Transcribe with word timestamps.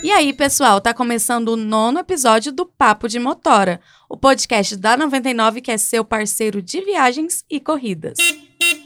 E 0.00 0.12
aí, 0.12 0.32
pessoal, 0.32 0.80
tá 0.80 0.94
começando 0.94 1.48
o 1.48 1.56
nono 1.56 1.98
episódio 1.98 2.52
do 2.52 2.64
Papo 2.64 3.08
de 3.08 3.18
Motora, 3.18 3.80
o 4.08 4.16
podcast 4.16 4.76
da 4.76 4.96
99 4.96 5.60
que 5.60 5.72
é 5.72 5.76
seu 5.76 6.04
parceiro 6.04 6.62
de 6.62 6.80
viagens 6.80 7.44
e 7.50 7.58
corridas. 7.58 8.16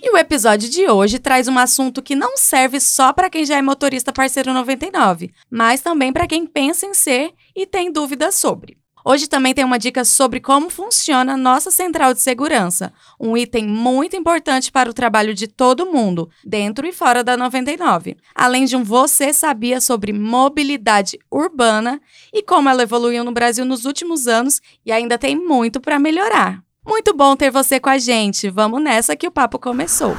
E 0.03 0.11
o 0.11 0.17
episódio 0.17 0.71
de 0.71 0.89
hoje 0.89 1.19
traz 1.19 1.49
um 1.49 1.59
assunto 1.59 2.03
que 2.03 2.17
não 2.17 2.37
serve 2.37 2.81
só 2.81 3.13
para 3.13 3.29
quem 3.29 3.45
já 3.45 3.59
é 3.59 3.63
motorista 3.63 4.13
parceiro 4.13 4.55
99, 4.55 5.33
mas 5.51 5.83
também 5.83 6.13
para 6.13 6.27
quem 6.27 6.47
pensa 6.47 6.87
em 6.87 6.95
ser 6.95 7.33
e 7.55 7.67
tem 7.67 7.93
dúvidas 7.93 8.35
sobre. 8.35 8.82
Hoje 9.05 9.27
também 9.27 9.53
tem 9.53 9.65
uma 9.65 9.79
dica 9.79 10.05
sobre 10.05 10.41
como 10.41 10.71
funciona 10.71 11.37
nossa 11.37 11.71
central 11.71 12.15
de 12.15 12.21
segurança, 12.21 12.93
um 13.19 13.37
item 13.37 13.67
muito 13.67 14.17
importante 14.17 14.71
para 14.71 14.89
o 14.91 14.95
trabalho 14.95 15.35
de 15.35 15.47
todo 15.47 15.87
mundo, 15.87 16.31
dentro 16.45 16.87
e 16.87 16.93
fora 16.93 17.25
da 17.25 17.37
99. 17.37 18.17
Além 18.35 18.65
de 18.65 18.77
um 18.77 18.85
você 18.85 19.33
sabia 19.33 19.81
sobre 19.81 20.13
mobilidade 20.13 21.19
urbana 21.31 22.01
e 22.33 22.43
como 22.43 22.69
ela 22.69 22.83
evoluiu 22.83 23.25
no 23.25 23.33
Brasil 23.33 23.65
nos 23.65 23.85
últimos 23.85 24.27
anos 24.27 24.61
e 24.87 24.93
ainda 24.93 25.19
tem 25.19 25.37
muito 25.37 25.81
para 25.81 25.99
melhorar. 25.99 26.63
Muito 26.87 27.15
bom 27.15 27.37
ter 27.37 27.51
você 27.51 27.79
com 27.79 27.89
a 27.89 27.99
gente. 27.99 28.51
Vamos 28.51 28.83
nessa 28.83 29.15
que 29.15 29.27
o 29.27 29.31
papo 29.31 29.59
começou. 29.59 30.17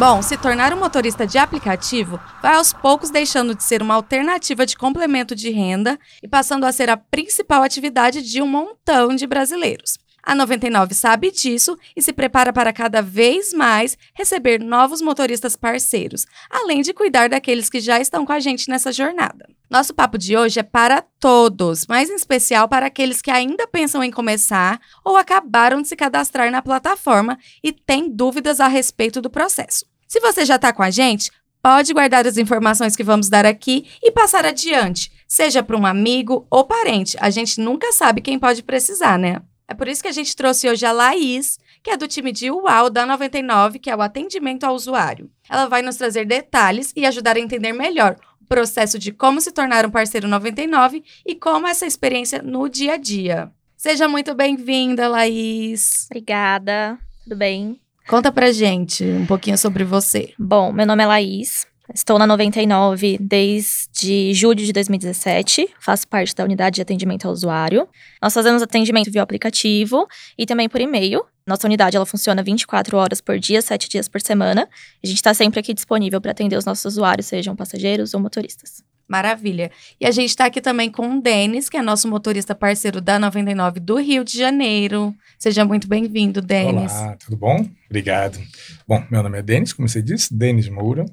Bom, 0.00 0.22
se 0.22 0.34
tornar 0.38 0.72
um 0.72 0.78
motorista 0.78 1.26
de 1.26 1.36
aplicativo 1.36 2.18
vai 2.40 2.54
aos 2.54 2.72
poucos 2.72 3.10
deixando 3.10 3.54
de 3.54 3.62
ser 3.62 3.82
uma 3.82 3.92
alternativa 3.92 4.64
de 4.64 4.74
complemento 4.74 5.34
de 5.34 5.50
renda 5.50 5.98
e 6.22 6.26
passando 6.26 6.64
a 6.64 6.72
ser 6.72 6.88
a 6.88 6.96
principal 6.96 7.62
atividade 7.62 8.22
de 8.22 8.40
um 8.40 8.46
montão 8.46 9.14
de 9.14 9.26
brasileiros. 9.26 9.99
A 10.22 10.34
99 10.34 10.94
sabe 10.94 11.30
disso 11.30 11.78
e 11.96 12.02
se 12.02 12.12
prepara 12.12 12.52
para 12.52 12.72
cada 12.72 13.00
vez 13.00 13.52
mais 13.52 13.96
receber 14.14 14.60
novos 14.60 15.00
motoristas 15.00 15.56
parceiros, 15.56 16.26
além 16.50 16.82
de 16.82 16.92
cuidar 16.92 17.28
daqueles 17.28 17.70
que 17.70 17.80
já 17.80 17.98
estão 17.98 18.26
com 18.26 18.32
a 18.32 18.40
gente 18.40 18.68
nessa 18.68 18.92
jornada. 18.92 19.48
Nosso 19.70 19.94
papo 19.94 20.18
de 20.18 20.36
hoje 20.36 20.58
é 20.58 20.64
para 20.64 21.00
todos, 21.20 21.86
mas 21.88 22.10
em 22.10 22.16
especial 22.16 22.68
para 22.68 22.86
aqueles 22.86 23.22
que 23.22 23.30
ainda 23.30 23.68
pensam 23.68 24.02
em 24.02 24.10
começar 24.10 24.80
ou 25.04 25.16
acabaram 25.16 25.80
de 25.80 25.88
se 25.88 25.94
cadastrar 25.94 26.50
na 26.50 26.60
plataforma 26.60 27.38
e 27.62 27.72
têm 27.72 28.10
dúvidas 28.10 28.58
a 28.58 28.66
respeito 28.66 29.22
do 29.22 29.30
processo. 29.30 29.86
Se 30.08 30.18
você 30.18 30.44
já 30.44 30.56
está 30.56 30.72
com 30.72 30.82
a 30.82 30.90
gente, 30.90 31.30
pode 31.62 31.92
guardar 31.92 32.26
as 32.26 32.36
informações 32.36 32.96
que 32.96 33.04
vamos 33.04 33.28
dar 33.28 33.46
aqui 33.46 33.86
e 34.02 34.10
passar 34.10 34.44
adiante, 34.44 35.12
seja 35.28 35.62
para 35.62 35.76
um 35.76 35.86
amigo 35.86 36.46
ou 36.50 36.64
parente. 36.64 37.16
A 37.20 37.30
gente 37.30 37.60
nunca 37.60 37.92
sabe 37.92 38.20
quem 38.20 38.38
pode 38.38 38.64
precisar, 38.64 39.18
né? 39.18 39.40
É 39.70 39.74
por 39.74 39.86
isso 39.86 40.02
que 40.02 40.08
a 40.08 40.12
gente 40.12 40.34
trouxe 40.34 40.68
hoje 40.68 40.84
a 40.84 40.90
Laís, 40.90 41.56
que 41.80 41.90
é 41.90 41.96
do 41.96 42.08
time 42.08 42.32
de 42.32 42.50
UAU 42.50 42.90
da 42.90 43.06
99, 43.06 43.78
que 43.78 43.88
é 43.88 43.94
o 43.94 44.02
atendimento 44.02 44.64
ao 44.64 44.74
usuário. 44.74 45.30
Ela 45.48 45.68
vai 45.68 45.80
nos 45.80 45.94
trazer 45.94 46.24
detalhes 46.24 46.92
e 46.96 47.06
ajudar 47.06 47.36
a 47.36 47.40
entender 47.40 47.72
melhor 47.72 48.16
o 48.40 48.44
processo 48.46 48.98
de 48.98 49.12
como 49.12 49.40
se 49.40 49.52
tornar 49.52 49.86
um 49.86 49.90
parceiro 49.90 50.26
99 50.26 51.04
e 51.24 51.36
como 51.36 51.68
essa 51.68 51.86
experiência 51.86 52.42
no 52.42 52.68
dia 52.68 52.94
a 52.94 52.96
dia. 52.96 53.52
Seja 53.76 54.08
muito 54.08 54.34
bem-vinda, 54.34 55.06
Laís. 55.06 56.08
Obrigada. 56.10 56.98
Tudo 57.22 57.36
bem? 57.36 57.80
Conta 58.08 58.32
pra 58.32 58.50
gente 58.50 59.04
um 59.04 59.24
pouquinho 59.24 59.56
sobre 59.56 59.84
você. 59.84 60.34
Bom, 60.36 60.72
meu 60.72 60.84
nome 60.84 61.04
é 61.04 61.06
Laís. 61.06 61.69
Estou 61.92 62.18
na 62.18 62.26
99 62.26 63.18
desde 63.20 64.32
julho 64.32 64.64
de 64.64 64.72
2017. 64.72 65.68
Faço 65.80 66.06
parte 66.06 66.34
da 66.34 66.44
unidade 66.44 66.76
de 66.76 66.82
atendimento 66.82 67.26
ao 67.26 67.32
usuário. 67.32 67.88
Nós 68.22 68.32
fazemos 68.32 68.62
atendimento 68.62 69.10
via 69.10 69.22
aplicativo 69.22 70.06
e 70.38 70.46
também 70.46 70.68
por 70.68 70.80
e-mail. 70.80 71.24
Nossa 71.44 71.66
unidade 71.66 71.96
ela 71.96 72.06
funciona 72.06 72.42
24 72.42 72.96
horas 72.96 73.20
por 73.20 73.38
dia, 73.40 73.60
7 73.60 73.88
dias 73.88 74.08
por 74.08 74.20
semana. 74.20 74.68
A 75.02 75.06
gente 75.06 75.16
está 75.16 75.34
sempre 75.34 75.58
aqui 75.58 75.74
disponível 75.74 76.20
para 76.20 76.30
atender 76.30 76.56
os 76.56 76.64
nossos 76.64 76.84
usuários, 76.84 77.26
sejam 77.26 77.56
passageiros 77.56 78.14
ou 78.14 78.20
motoristas. 78.20 78.84
Maravilha. 79.10 79.72
E 80.00 80.06
a 80.06 80.12
gente 80.12 80.30
está 80.30 80.44
aqui 80.44 80.60
também 80.60 80.88
com 80.88 81.16
o 81.16 81.20
Denis, 81.20 81.68
que 81.68 81.76
é 81.76 81.82
nosso 81.82 82.06
motorista 82.06 82.54
parceiro 82.54 83.00
da 83.00 83.18
99 83.18 83.80
do 83.80 83.96
Rio 83.96 84.22
de 84.22 84.38
Janeiro. 84.38 85.12
Seja 85.36 85.64
muito 85.64 85.88
bem-vindo, 85.88 86.40
Denis. 86.40 86.92
Olá, 86.92 87.16
tudo 87.16 87.36
bom? 87.36 87.68
Obrigado. 87.86 88.38
Bom, 88.86 89.04
meu 89.10 89.20
nome 89.20 89.36
é 89.36 89.42
Denis, 89.42 89.72
como 89.72 89.88
você 89.88 90.00
disse, 90.00 90.32
Denis 90.32 90.68
Moura. 90.68 91.06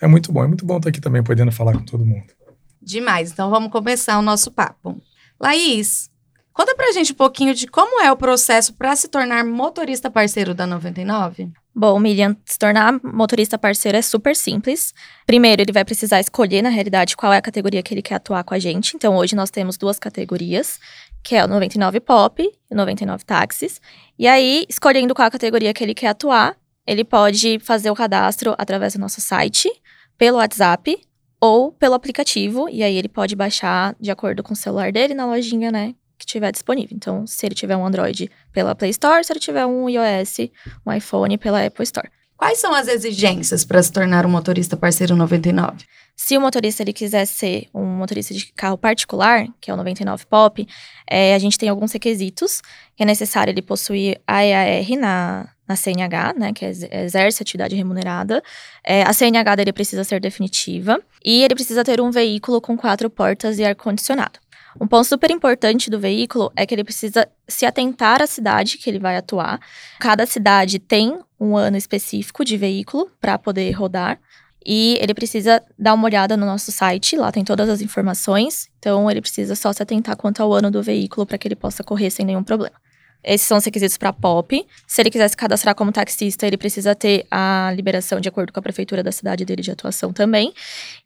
É 0.00 0.06
muito 0.06 0.32
bom, 0.32 0.42
é 0.42 0.48
muito 0.48 0.64
bom 0.64 0.78
estar 0.78 0.88
aqui 0.88 0.98
também 0.98 1.22
podendo 1.22 1.52
falar 1.52 1.74
com 1.74 1.84
todo 1.84 2.06
mundo. 2.06 2.32
Demais. 2.80 3.30
Então 3.30 3.50
vamos 3.50 3.70
começar 3.70 4.18
o 4.18 4.22
nosso 4.22 4.50
papo. 4.50 4.98
Laís, 5.38 6.10
conta 6.52 6.74
pra 6.74 6.92
gente 6.92 7.12
um 7.12 7.16
pouquinho 7.16 7.54
de 7.54 7.66
como 7.66 8.00
é 8.00 8.10
o 8.10 8.16
processo 8.16 8.74
para 8.74 8.94
se 8.96 9.08
tornar 9.08 9.44
motorista 9.44 10.10
parceiro 10.10 10.54
da 10.54 10.66
99. 10.66 11.50
Bom, 11.74 11.98
Miriam, 11.98 12.36
se 12.44 12.58
tornar 12.58 13.00
motorista 13.02 13.56
parceiro 13.56 13.96
é 13.96 14.02
super 14.02 14.36
simples. 14.36 14.92
Primeiro, 15.26 15.62
ele 15.62 15.72
vai 15.72 15.84
precisar 15.84 16.20
escolher, 16.20 16.60
na 16.60 16.68
realidade, 16.68 17.16
qual 17.16 17.32
é 17.32 17.38
a 17.38 17.42
categoria 17.42 17.82
que 17.82 17.94
ele 17.94 18.02
quer 18.02 18.16
atuar 18.16 18.44
com 18.44 18.52
a 18.52 18.58
gente. 18.58 18.94
Então, 18.94 19.16
hoje 19.16 19.34
nós 19.34 19.50
temos 19.50 19.78
duas 19.78 19.98
categorias, 19.98 20.78
que 21.24 21.34
é 21.34 21.42
o 21.42 21.48
99 21.48 21.98
Pop 22.00 22.42
e 22.42 22.74
o 22.74 22.76
99 22.76 23.24
Táxis. 23.24 23.80
E 24.18 24.28
aí, 24.28 24.66
escolhendo 24.68 25.14
qual 25.14 25.26
a 25.26 25.30
categoria 25.30 25.72
que 25.72 25.82
ele 25.82 25.94
quer 25.94 26.08
atuar, 26.08 26.54
ele 26.86 27.04
pode 27.04 27.58
fazer 27.60 27.90
o 27.90 27.94
cadastro 27.94 28.54
através 28.58 28.92
do 28.92 29.00
nosso 29.00 29.22
site, 29.22 29.70
pelo 30.18 30.36
WhatsApp 30.36 31.00
ou 31.40 31.72
pelo 31.72 31.94
aplicativo. 31.94 32.68
E 32.68 32.82
aí, 32.82 32.98
ele 32.98 33.08
pode 33.08 33.34
baixar 33.34 33.96
de 33.98 34.10
acordo 34.10 34.42
com 34.42 34.52
o 34.52 34.56
celular 34.56 34.92
dele 34.92 35.14
na 35.14 35.24
lojinha, 35.24 35.72
né? 35.72 35.94
Que 36.22 36.26
tiver 36.26 36.50
disponível. 36.50 36.96
Então, 36.96 37.26
se 37.26 37.44
ele 37.44 37.54
tiver 37.54 37.76
um 37.76 37.84
Android 37.84 38.30
pela 38.52 38.74
Play 38.74 38.90
Store, 38.90 39.24
se 39.24 39.32
ele 39.32 39.40
tiver 39.40 39.66
um 39.66 39.88
iOS, 39.88 40.50
um 40.86 40.92
iPhone 40.92 41.36
pela 41.36 41.64
Apple 41.64 41.82
Store. 41.82 42.08
Quais 42.36 42.58
são 42.58 42.74
as 42.74 42.88
exigências 42.88 43.64
para 43.64 43.80
se 43.80 43.92
tornar 43.92 44.26
um 44.26 44.28
motorista 44.28 44.76
parceiro 44.76 45.14
99? 45.14 45.84
Se 46.16 46.36
o 46.36 46.40
motorista 46.40 46.82
ele 46.82 46.92
quiser 46.92 47.24
ser 47.24 47.68
um 47.72 47.84
motorista 47.84 48.34
de 48.34 48.52
carro 48.52 48.76
particular, 48.76 49.46
que 49.60 49.70
é 49.70 49.74
o 49.74 49.76
99 49.76 50.26
Pop, 50.26 50.66
é, 51.08 51.34
a 51.34 51.38
gente 51.38 51.56
tem 51.58 51.68
alguns 51.68 51.92
requisitos. 51.92 52.60
Que 52.96 53.04
é 53.04 53.06
necessário 53.06 53.50
ele 53.50 53.62
possuir 53.62 54.20
a 54.26 54.44
EAR 54.44 54.98
na, 54.98 55.48
na 55.66 55.76
CNH, 55.76 56.34
né, 56.36 56.52
que 56.52 56.64
é 56.64 56.70
exerce 57.04 57.42
atividade 57.42 57.74
remunerada. 57.74 58.42
É, 58.84 59.02
a 59.02 59.12
CNH 59.12 59.56
dele 59.56 59.72
precisa 59.72 60.04
ser 60.04 60.20
definitiva 60.20 61.00
e 61.24 61.42
ele 61.42 61.54
precisa 61.54 61.84
ter 61.84 62.00
um 62.00 62.10
veículo 62.10 62.60
com 62.60 62.76
quatro 62.76 63.08
portas 63.08 63.58
e 63.58 63.64
ar-condicionado. 63.64 64.41
Um 64.80 64.86
ponto 64.86 65.04
super 65.04 65.30
importante 65.30 65.90
do 65.90 65.98
veículo 65.98 66.52
é 66.56 66.64
que 66.66 66.74
ele 66.74 66.84
precisa 66.84 67.28
se 67.46 67.66
atentar 67.66 68.22
à 68.22 68.26
cidade 68.26 68.78
que 68.78 68.88
ele 68.88 68.98
vai 68.98 69.16
atuar. 69.16 69.60
Cada 69.98 70.26
cidade 70.26 70.78
tem 70.78 71.18
um 71.38 71.56
ano 71.56 71.76
específico 71.76 72.44
de 72.44 72.56
veículo 72.56 73.10
para 73.20 73.38
poder 73.38 73.70
rodar. 73.72 74.18
E 74.64 74.96
ele 75.00 75.12
precisa 75.12 75.60
dar 75.76 75.92
uma 75.94 76.04
olhada 76.04 76.36
no 76.36 76.46
nosso 76.46 76.70
site, 76.70 77.16
lá 77.16 77.32
tem 77.32 77.44
todas 77.44 77.68
as 77.68 77.80
informações. 77.80 78.68
Então, 78.78 79.10
ele 79.10 79.20
precisa 79.20 79.56
só 79.56 79.72
se 79.72 79.82
atentar 79.82 80.16
quanto 80.16 80.40
ao 80.40 80.52
ano 80.52 80.70
do 80.70 80.82
veículo 80.82 81.26
para 81.26 81.36
que 81.36 81.48
ele 81.48 81.56
possa 81.56 81.82
correr 81.82 82.10
sem 82.10 82.24
nenhum 82.24 82.44
problema. 82.44 82.76
Esses 83.24 83.46
são 83.46 83.58
os 83.58 83.64
requisitos 83.64 83.96
para 83.96 84.12
POP. 84.12 84.66
Se 84.86 85.00
ele 85.00 85.10
quiser 85.10 85.28
se 85.28 85.36
cadastrar 85.36 85.74
como 85.74 85.92
taxista, 85.92 86.46
ele 86.46 86.56
precisa 86.56 86.94
ter 86.94 87.26
a 87.30 87.72
liberação 87.74 88.20
de 88.20 88.28
acordo 88.28 88.52
com 88.52 88.58
a 88.58 88.62
prefeitura 88.62 89.02
da 89.02 89.12
cidade 89.12 89.44
dele 89.44 89.62
de 89.62 89.70
atuação 89.70 90.12
também. 90.12 90.52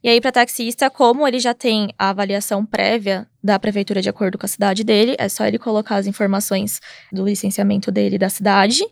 E 0.03 0.09
aí, 0.09 0.21
para 0.21 0.32
taxista, 0.32 0.88
como 0.88 1.27
ele 1.27 1.38
já 1.38 1.53
tem 1.53 1.93
a 1.99 2.10
avaliação 2.10 2.65
prévia 2.65 3.27
da 3.43 3.59
prefeitura 3.59 4.00
de 4.00 4.09
acordo 4.09 4.38
com 4.38 4.47
a 4.47 4.49
cidade 4.49 4.82
dele, 4.82 5.15
é 5.19 5.28
só 5.28 5.47
ele 5.47 5.59
colocar 5.59 5.97
as 5.97 6.06
informações 6.06 6.81
do 7.12 7.25
licenciamento 7.25 7.93
dele 7.93 8.19
da 8.19 8.28
cidade 8.28 8.83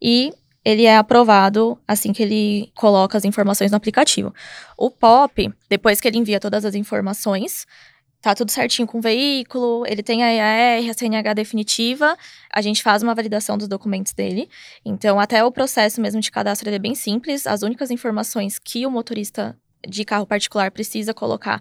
e 0.00 0.32
ele 0.64 0.84
é 0.84 0.96
aprovado 0.96 1.78
assim 1.86 2.12
que 2.12 2.22
ele 2.22 2.72
coloca 2.74 3.18
as 3.18 3.24
informações 3.24 3.70
no 3.70 3.76
aplicativo. 3.76 4.32
O 4.78 4.90
POP, 4.90 5.52
depois 5.68 6.00
que 6.00 6.08
ele 6.08 6.18
envia 6.18 6.40
todas 6.40 6.64
as 6.64 6.74
informações, 6.74 7.66
tá 8.24 8.34
tudo 8.34 8.50
certinho 8.50 8.88
com 8.88 8.96
o 8.96 9.00
veículo, 9.02 9.84
ele 9.86 10.02
tem 10.02 10.24
a 10.24 10.32
EAR, 10.32 10.90
a 10.90 10.94
CNH 10.94 11.34
definitiva, 11.34 12.16
a 12.50 12.62
gente 12.62 12.82
faz 12.82 13.02
uma 13.02 13.14
validação 13.14 13.58
dos 13.58 13.68
documentos 13.68 14.14
dele. 14.14 14.48
Então, 14.82 15.20
até 15.20 15.44
o 15.44 15.52
processo 15.52 16.00
mesmo 16.00 16.22
de 16.22 16.30
cadastro 16.30 16.70
é 16.70 16.78
bem 16.78 16.94
simples. 16.94 17.46
As 17.46 17.60
únicas 17.60 17.90
informações 17.90 18.58
que 18.58 18.86
o 18.86 18.90
motorista 18.90 19.54
de 19.86 20.06
carro 20.06 20.26
particular 20.26 20.70
precisa 20.70 21.12
colocar 21.12 21.60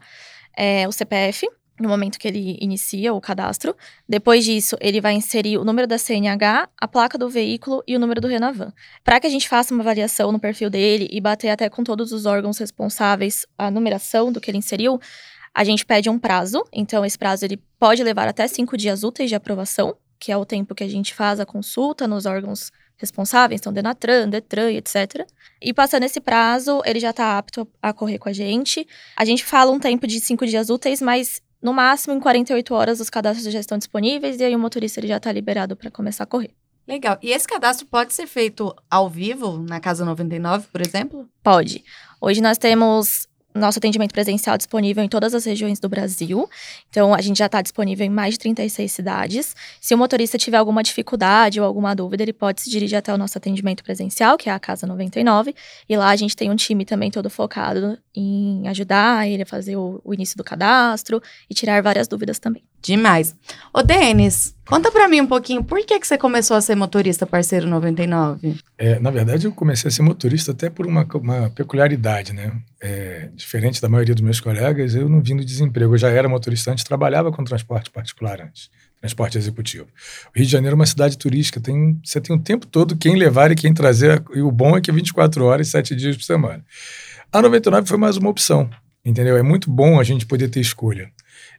é 0.55 0.87
o 0.87 0.91
CPF, 0.93 1.45
no 1.79 1.89
momento 1.89 2.17
que 2.17 2.27
ele 2.27 2.57
inicia 2.61 3.13
o 3.13 3.19
cadastro. 3.19 3.75
Depois 4.07 4.45
disso, 4.45 4.77
ele 4.79 5.01
vai 5.01 5.13
inserir 5.13 5.57
o 5.57 5.65
número 5.65 5.87
da 5.87 5.97
CNH, 5.97 6.69
a 6.79 6.87
placa 6.87 7.17
do 7.17 7.29
veículo 7.29 7.83
e 7.85 7.95
o 7.95 7.99
número 7.99 8.21
do 8.21 8.27
Renavan. 8.27 8.71
Para 9.03 9.19
que 9.19 9.27
a 9.27 9.29
gente 9.29 9.49
faça 9.49 9.73
uma 9.73 9.83
avaliação 9.83 10.31
no 10.31 10.39
perfil 10.39 10.69
dele 10.69 11.07
e 11.11 11.19
bater 11.19 11.49
até 11.49 11.69
com 11.69 11.83
todos 11.83 12.11
os 12.11 12.25
órgãos 12.25 12.57
responsáveis 12.57 13.45
a 13.57 13.69
numeração 13.69 14.31
do 14.31 14.39
que 14.39 14.49
ele 14.49 14.59
inseriu, 14.59 14.99
a 15.53 15.63
gente 15.63 15.85
pede 15.85 16.09
um 16.09 16.17
prazo, 16.17 16.63
então 16.71 17.05
esse 17.05 17.17
prazo 17.17 17.45
ele 17.45 17.57
pode 17.77 18.03
levar 18.03 18.27
até 18.27 18.47
cinco 18.47 18.75
dias 18.75 19.03
úteis 19.03 19.29
de 19.29 19.35
aprovação, 19.35 19.95
que 20.19 20.31
é 20.31 20.37
o 20.37 20.45
tempo 20.45 20.73
que 20.73 20.83
a 20.83 20.87
gente 20.87 21.13
faz 21.13 21.39
a 21.39 21.45
consulta 21.45 22.07
nos 22.07 22.25
órgãos 22.25 22.71
responsáveis, 22.97 23.59
então 23.59 23.73
Denatran, 23.73 24.29
Detran, 24.29 24.71
etc. 24.71 25.27
E 25.61 25.73
passando 25.73 26.03
esse 26.03 26.21
prazo, 26.21 26.81
ele 26.85 26.99
já 26.99 27.09
está 27.09 27.37
apto 27.37 27.67
a 27.81 27.91
correr 27.91 28.17
com 28.17 28.29
a 28.29 28.33
gente. 28.33 28.87
A 29.15 29.25
gente 29.25 29.43
fala 29.43 29.71
um 29.71 29.79
tempo 29.79 30.07
de 30.07 30.19
cinco 30.19 30.45
dias 30.45 30.69
úteis, 30.69 31.01
mas 31.01 31.41
no 31.61 31.73
máximo 31.73 32.15
em 32.15 32.19
48 32.19 32.73
horas 32.73 32.99
os 32.99 33.09
cadastros 33.09 33.51
já 33.51 33.59
estão 33.59 33.77
disponíveis 33.77 34.39
e 34.39 34.43
aí 34.43 34.55
o 34.55 34.59
motorista 34.59 34.99
ele 34.99 35.07
já 35.07 35.17
está 35.17 35.31
liberado 35.31 35.75
para 35.75 35.91
começar 35.91 36.23
a 36.23 36.27
correr. 36.27 36.51
Legal. 36.87 37.17
E 37.21 37.31
esse 37.31 37.47
cadastro 37.47 37.85
pode 37.85 38.13
ser 38.13 38.27
feito 38.27 38.75
ao 38.89 39.09
vivo 39.09 39.57
na 39.57 39.79
Casa 39.79 40.03
99, 40.03 40.67
por 40.71 40.81
exemplo? 40.81 41.29
Pode. 41.41 41.83
Hoje 42.19 42.41
nós 42.41 42.57
temos 42.57 43.27
nosso 43.53 43.79
atendimento 43.79 44.13
presencial 44.13 44.57
disponível 44.57 45.03
em 45.03 45.07
todas 45.07 45.33
as 45.33 45.45
regiões 45.45 45.79
do 45.79 45.87
Brasil. 45.87 46.49
Então, 46.89 47.13
a 47.13 47.21
gente 47.21 47.37
já 47.37 47.45
está 47.45 47.61
disponível 47.61 48.05
em 48.05 48.09
mais 48.09 48.33
de 48.33 48.39
36 48.39 48.91
cidades. 48.91 49.55
Se 49.79 49.93
o 49.93 49.97
motorista 49.97 50.37
tiver 50.37 50.57
alguma 50.57 50.81
dificuldade 50.81 51.59
ou 51.59 51.65
alguma 51.65 51.95
dúvida, 51.95 52.23
ele 52.23 52.33
pode 52.33 52.61
se 52.61 52.69
dirigir 52.69 52.97
até 52.97 53.13
o 53.13 53.17
nosso 53.17 53.37
atendimento 53.37 53.83
presencial, 53.83 54.37
que 54.37 54.49
é 54.49 54.51
a 54.51 54.59
Casa 54.59 54.87
99. 54.87 55.53
E 55.87 55.97
lá 55.97 56.09
a 56.09 56.15
gente 56.15 56.35
tem 56.35 56.49
um 56.49 56.55
time 56.55 56.85
também 56.85 57.11
todo 57.11 57.29
focado 57.29 57.97
em 58.15 58.67
ajudar 58.67 59.27
ele 59.27 59.43
a 59.43 59.45
fazer 59.45 59.75
o, 59.75 60.01
o 60.03 60.13
início 60.13 60.37
do 60.37 60.43
cadastro 60.43 61.21
e 61.49 61.53
tirar 61.53 61.81
várias 61.81 62.07
dúvidas 62.07 62.39
também. 62.39 62.63
Demais. 62.83 63.33
Ô, 63.73 63.81
Denis, 63.81 64.53
conta 64.65 64.91
pra 64.91 65.07
mim 65.07 65.21
um 65.21 65.25
pouquinho, 65.25 65.63
por 65.63 65.79
que, 65.85 65.97
que 65.97 66.05
você 66.05 66.17
começou 66.17 66.57
a 66.57 66.61
ser 66.61 66.75
motorista 66.75 67.25
parceiro 67.25 67.65
99? 67.65 68.57
É, 68.77 68.99
na 68.99 69.09
verdade, 69.09 69.47
eu 69.47 69.53
comecei 69.53 69.87
a 69.87 69.91
ser 69.91 70.01
motorista 70.01 70.51
até 70.51 70.69
por 70.69 70.85
uma, 70.85 71.07
uma 71.13 71.49
peculiaridade, 71.49 72.33
né? 72.33 72.51
É, 72.81 73.29
diferente 73.33 73.81
da 73.81 73.87
maioria 73.87 74.13
dos 74.13 74.21
meus 74.21 74.41
colegas, 74.41 74.95
eu 74.95 75.07
não 75.07 75.21
vim 75.21 75.37
do 75.37 75.45
desemprego. 75.45 75.93
Eu 75.93 75.97
já 75.97 76.09
era 76.09 76.27
motorista 76.27 76.71
antes, 76.71 76.83
trabalhava 76.83 77.31
com 77.31 77.41
transporte 77.45 77.89
particular 77.89 78.41
antes, 78.41 78.69
transporte 78.99 79.37
executivo. 79.37 79.87
O 80.35 80.37
Rio 80.37 80.45
de 80.45 80.51
Janeiro 80.51 80.75
é 80.75 80.79
uma 80.79 80.85
cidade 80.85 81.17
turística, 81.17 81.61
tem, 81.61 81.97
você 82.03 82.19
tem 82.19 82.35
o 82.35 82.39
tempo 82.39 82.67
todo 82.67 82.97
quem 82.97 83.15
levar 83.15 83.49
e 83.49 83.55
quem 83.55 83.73
trazer, 83.73 84.21
e 84.35 84.41
o 84.41 84.51
bom 84.51 84.75
é 84.75 84.81
que 84.81 84.91
é 84.91 84.93
24 84.93 85.45
horas, 85.45 85.69
7 85.69 85.95
dias 85.95 86.17
por 86.17 86.23
semana. 86.23 86.61
A 87.31 87.41
99 87.41 87.87
foi 87.87 87.97
mais 87.97 88.17
uma 88.17 88.29
opção, 88.29 88.69
entendeu? 89.05 89.37
É 89.37 89.41
muito 89.41 89.71
bom 89.71 90.01
a 90.01 90.03
gente 90.03 90.25
poder 90.25 90.49
ter 90.49 90.59
escolha 90.59 91.09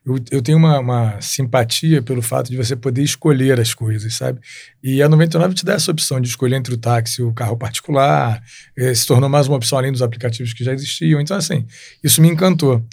eu, 0.06 0.18
eu 0.30 0.42
tenho 0.42 0.58
uma, 0.58 0.78
uma, 0.78 1.20
simpatia 1.20 2.02
pelo 2.02 2.20
fato 2.20 2.50
de 2.50 2.56
você 2.56 2.76
poder 2.76 3.02
escolher 3.02 3.58
as 3.58 3.72
coisas, 3.72 4.14
sabe? 4.14 4.38
E 4.82 5.02
a 5.02 5.08
99 5.08 5.54
te 5.54 5.64
dá 5.64 5.72
essa 5.72 5.90
opção 5.90 6.20
de 6.20 6.28
escolher 6.28 6.56
entre 6.56 6.74
o 6.74 6.76
táxi 6.76 7.22
e 7.22 7.24
o 7.24 7.32
carro 7.32 7.56
particular, 7.56 8.42
eh, 8.76 8.94
se 8.94 9.06
tornou 9.06 9.30
mais 9.30 9.48
uma 9.48 9.56
opção 9.56 9.78
além 9.78 9.90
dos 9.90 10.02
aplicativos 10.02 10.52
que 10.52 10.62
já 10.62 10.74
existiam. 10.74 11.20
Então, 11.20 11.36
assim, 11.36 11.66
isso 12.02 12.20
me 12.20 12.28
encantou. 12.28 12.84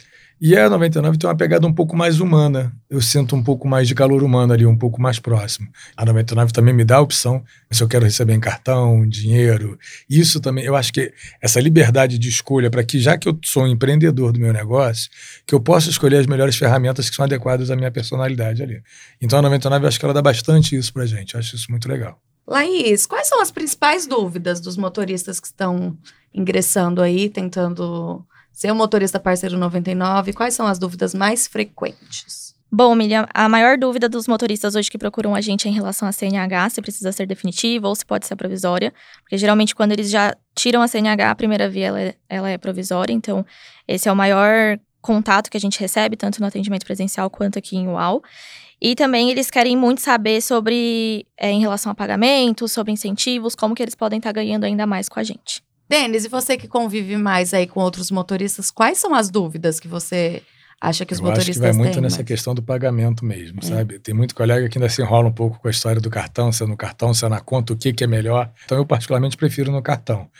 E 0.44 0.56
a 0.56 0.68
99 0.68 1.18
tem 1.18 1.30
uma 1.30 1.36
pegada 1.36 1.64
um 1.68 1.72
pouco 1.72 1.96
mais 1.96 2.18
humana. 2.18 2.74
Eu 2.90 3.00
sinto 3.00 3.36
um 3.36 3.44
pouco 3.44 3.68
mais 3.68 3.86
de 3.86 3.94
calor 3.94 4.24
humano 4.24 4.52
ali, 4.52 4.66
um 4.66 4.76
pouco 4.76 5.00
mais 5.00 5.20
próximo. 5.20 5.68
A 5.96 6.04
99 6.04 6.52
também 6.52 6.74
me 6.74 6.84
dá 6.84 6.96
a 6.96 7.00
opção 7.00 7.44
se 7.70 7.80
eu 7.80 7.86
quero 7.86 8.04
receber 8.04 8.34
em 8.34 8.40
cartão, 8.40 9.08
dinheiro. 9.08 9.78
Isso 10.10 10.40
também, 10.40 10.64
eu 10.64 10.74
acho 10.74 10.92
que 10.92 11.14
essa 11.40 11.60
liberdade 11.60 12.18
de 12.18 12.28
escolha 12.28 12.68
para 12.68 12.82
que, 12.82 12.98
já 12.98 13.16
que 13.16 13.28
eu 13.28 13.38
sou 13.44 13.62
um 13.62 13.68
empreendedor 13.68 14.32
do 14.32 14.40
meu 14.40 14.52
negócio, 14.52 15.08
que 15.46 15.54
eu 15.54 15.60
possa 15.60 15.88
escolher 15.88 16.16
as 16.16 16.26
melhores 16.26 16.56
ferramentas 16.56 17.08
que 17.08 17.14
são 17.14 17.24
adequadas 17.24 17.70
à 17.70 17.76
minha 17.76 17.92
personalidade 17.92 18.64
ali. 18.64 18.82
Então 19.20 19.38
a 19.38 19.42
99 19.42 19.84
eu 19.84 19.88
acho 19.88 20.00
que 20.00 20.04
ela 20.04 20.12
dá 20.12 20.22
bastante 20.22 20.74
isso 20.74 20.92
pra 20.92 21.06
gente. 21.06 21.34
Eu 21.34 21.38
acho 21.38 21.54
isso 21.54 21.70
muito 21.70 21.88
legal. 21.88 22.20
Laís, 22.48 23.06
quais 23.06 23.28
são 23.28 23.40
as 23.40 23.52
principais 23.52 24.08
dúvidas 24.08 24.60
dos 24.60 24.76
motoristas 24.76 25.38
que 25.38 25.46
estão 25.46 25.96
ingressando 26.34 27.00
aí, 27.00 27.28
tentando 27.28 28.26
Ser 28.52 28.70
um 28.70 28.74
motorista 28.74 29.18
parceiro 29.18 29.58
99, 29.58 30.32
quais 30.32 30.54
são 30.54 30.66
as 30.66 30.78
dúvidas 30.78 31.14
mais 31.14 31.46
frequentes? 31.46 32.54
Bom, 32.74 32.94
Miriam, 32.94 33.26
a 33.34 33.50
maior 33.50 33.76
dúvida 33.76 34.08
dos 34.08 34.26
motoristas 34.26 34.74
hoje 34.74 34.90
que 34.90 34.96
procuram 34.96 35.34
a 35.34 35.42
gente 35.42 35.68
é 35.68 35.70
em 35.70 35.74
relação 35.74 36.08
à 36.08 36.12
CNH, 36.12 36.70
se 36.70 36.80
precisa 36.80 37.12
ser 37.12 37.26
definitiva 37.26 37.86
ou 37.86 37.94
se 37.94 38.04
pode 38.04 38.26
ser 38.26 38.34
provisória. 38.34 38.94
Porque 39.20 39.36
geralmente 39.36 39.74
quando 39.74 39.92
eles 39.92 40.08
já 40.08 40.34
tiram 40.54 40.80
a 40.80 40.88
CNH, 40.88 41.30
a 41.30 41.34
primeira 41.34 41.68
via 41.68 41.88
ela 41.88 42.00
é, 42.00 42.14
ela 42.30 42.48
é 42.48 42.56
provisória. 42.56 43.12
Então, 43.12 43.44
esse 43.86 44.08
é 44.08 44.12
o 44.12 44.16
maior 44.16 44.78
contato 45.02 45.50
que 45.50 45.56
a 45.58 45.60
gente 45.60 45.78
recebe, 45.78 46.16
tanto 46.16 46.40
no 46.40 46.46
atendimento 46.46 46.86
presencial 46.86 47.28
quanto 47.28 47.58
aqui 47.58 47.76
em 47.76 47.88
UAU. 47.88 48.22
E 48.80 48.94
também 48.94 49.30
eles 49.30 49.50
querem 49.50 49.76
muito 49.76 50.00
saber 50.00 50.40
sobre, 50.40 51.26
é, 51.36 51.50
em 51.50 51.60
relação 51.60 51.92
a 51.92 51.94
pagamento, 51.94 52.66
sobre 52.68 52.90
incentivos, 52.90 53.54
como 53.54 53.74
que 53.74 53.82
eles 53.82 53.94
podem 53.94 54.16
estar 54.16 54.30
tá 54.30 54.40
ganhando 54.40 54.64
ainda 54.64 54.86
mais 54.86 55.10
com 55.10 55.20
a 55.20 55.22
gente. 55.22 55.62
Denis, 55.92 56.24
e 56.24 56.28
você 56.28 56.56
que 56.56 56.66
convive 56.66 57.18
mais 57.18 57.52
aí 57.52 57.66
com 57.66 57.80
outros 57.80 58.10
motoristas, 58.10 58.70
quais 58.70 58.96
são 58.96 59.14
as 59.14 59.28
dúvidas 59.28 59.78
que 59.78 59.86
você 59.86 60.42
acha 60.80 61.04
que 61.04 61.12
os 61.12 61.18
eu 61.18 61.26
motoristas 61.26 61.58
têm? 61.58 61.68
Acho 61.68 61.72
que 61.72 61.78
vai 61.78 61.84
muito 61.84 61.94
têm, 61.94 62.02
nessa 62.02 62.16
mas... 62.16 62.26
questão 62.26 62.54
do 62.54 62.62
pagamento 62.62 63.26
mesmo, 63.26 63.60
é. 63.62 63.66
sabe? 63.66 63.98
Tem 63.98 64.14
muito 64.14 64.34
colega 64.34 64.66
que 64.70 64.78
ainda 64.78 64.88
se 64.88 65.02
enrola 65.02 65.28
um 65.28 65.32
pouco 65.32 65.60
com 65.60 65.68
a 65.68 65.70
história 65.70 66.00
do 66.00 66.08
cartão, 66.08 66.50
se 66.50 66.62
é 66.62 66.66
no 66.66 66.78
cartão, 66.78 67.12
se 67.12 67.26
é 67.26 67.28
na 67.28 67.40
conta, 67.40 67.74
o 67.74 67.76
que, 67.76 67.92
que 67.92 68.02
é 68.02 68.06
melhor. 68.06 68.50
Então 68.64 68.78
eu 68.78 68.86
particularmente 68.86 69.36
prefiro 69.36 69.70
no 69.70 69.82
cartão. 69.82 70.30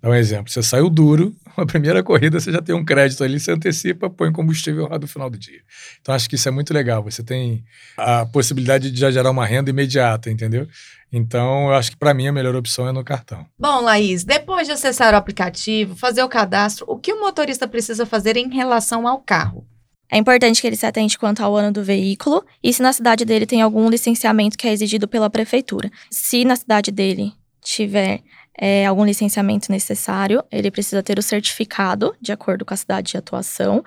Dá 0.00 0.08
um 0.08 0.14
exemplo, 0.14 0.50
você 0.50 0.62
saiu 0.62 0.88
duro, 0.88 1.34
a 1.56 1.66
primeira 1.66 2.02
corrida 2.02 2.40
você 2.40 2.50
já 2.50 2.62
tem 2.62 2.74
um 2.74 2.84
crédito 2.84 3.22
ali, 3.22 3.38
você 3.38 3.50
antecipa, 3.50 4.08
põe 4.08 4.32
combustível 4.32 4.88
lá 4.88 4.98
no 4.98 5.08
final 5.08 5.28
do 5.28 5.36
dia. 5.36 5.60
Então 6.00 6.14
acho 6.14 6.28
que 6.28 6.36
isso 6.36 6.48
é 6.48 6.52
muito 6.52 6.72
legal, 6.72 7.02
você 7.02 7.22
tem 7.22 7.64
a 7.96 8.24
possibilidade 8.24 8.90
de 8.90 8.98
já 8.98 9.10
gerar 9.10 9.30
uma 9.30 9.44
renda 9.44 9.68
imediata, 9.70 10.30
entendeu? 10.30 10.68
Então 11.12 11.68
eu 11.68 11.74
acho 11.74 11.90
que 11.90 11.96
para 11.96 12.14
mim 12.14 12.28
a 12.28 12.32
melhor 12.32 12.54
opção 12.54 12.88
é 12.88 12.92
no 12.92 13.04
cartão. 13.04 13.44
Bom, 13.58 13.80
Laís, 13.80 14.24
depois 14.24 14.66
de 14.66 14.72
acessar 14.72 15.12
o 15.12 15.16
aplicativo, 15.16 15.96
fazer 15.96 16.22
o 16.22 16.28
cadastro, 16.28 16.84
o 16.88 16.98
que 16.98 17.12
o 17.12 17.20
motorista 17.20 17.66
precisa 17.66 18.06
fazer 18.06 18.36
em 18.36 18.48
relação 18.48 19.06
ao 19.06 19.18
carro? 19.18 19.66
É 20.12 20.18
importante 20.18 20.60
que 20.60 20.66
ele 20.66 20.76
se 20.76 20.86
atente 20.86 21.18
quanto 21.18 21.42
ao 21.42 21.56
ano 21.56 21.72
do 21.72 21.84
veículo 21.84 22.44
e 22.62 22.72
se 22.72 22.82
na 22.82 22.92
cidade 22.92 23.24
dele 23.24 23.46
tem 23.46 23.62
algum 23.62 23.88
licenciamento 23.88 24.58
que 24.58 24.66
é 24.66 24.72
exigido 24.72 25.06
pela 25.06 25.30
prefeitura. 25.30 25.90
Se 26.10 26.44
na 26.44 26.56
cidade 26.56 26.90
dele 26.90 27.32
tiver 27.62 28.20
é, 28.58 28.86
algum 28.86 29.04
licenciamento 29.04 29.70
necessário, 29.70 30.42
ele 30.50 30.70
precisa 30.70 31.02
ter 31.02 31.18
o 31.18 31.22
certificado 31.22 32.14
de 32.20 32.32
acordo 32.32 32.64
com 32.64 32.74
a 32.74 32.76
cidade 32.76 33.12
de 33.12 33.16
atuação. 33.16 33.84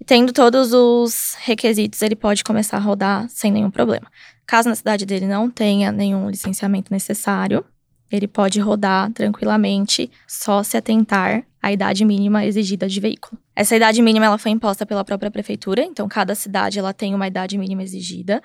E 0.00 0.04
tendo 0.04 0.32
todos 0.32 0.72
os 0.72 1.36
requisitos, 1.40 2.02
ele 2.02 2.14
pode 2.14 2.44
começar 2.44 2.76
a 2.76 2.80
rodar 2.80 3.28
sem 3.28 3.50
nenhum 3.50 3.70
problema. 3.70 4.08
Caso 4.48 4.66
na 4.66 4.74
cidade 4.74 5.04
dele 5.04 5.26
não 5.26 5.50
tenha 5.50 5.92
nenhum 5.92 6.30
licenciamento 6.30 6.90
necessário, 6.90 7.62
ele 8.10 8.26
pode 8.26 8.58
rodar 8.60 9.12
tranquilamente, 9.12 10.10
só 10.26 10.62
se 10.62 10.74
atentar 10.74 11.44
à 11.62 11.70
idade 11.70 12.02
mínima 12.02 12.46
exigida 12.46 12.88
de 12.88 12.98
veículo. 12.98 13.38
Essa 13.54 13.76
idade 13.76 14.00
mínima 14.00 14.24
ela 14.24 14.38
foi 14.38 14.50
imposta 14.50 14.86
pela 14.86 15.04
própria 15.04 15.30
prefeitura, 15.30 15.82
então 15.82 16.08
cada 16.08 16.34
cidade 16.34 16.78
ela 16.78 16.94
tem 16.94 17.14
uma 17.14 17.26
idade 17.26 17.58
mínima 17.58 17.82
exigida. 17.82 18.40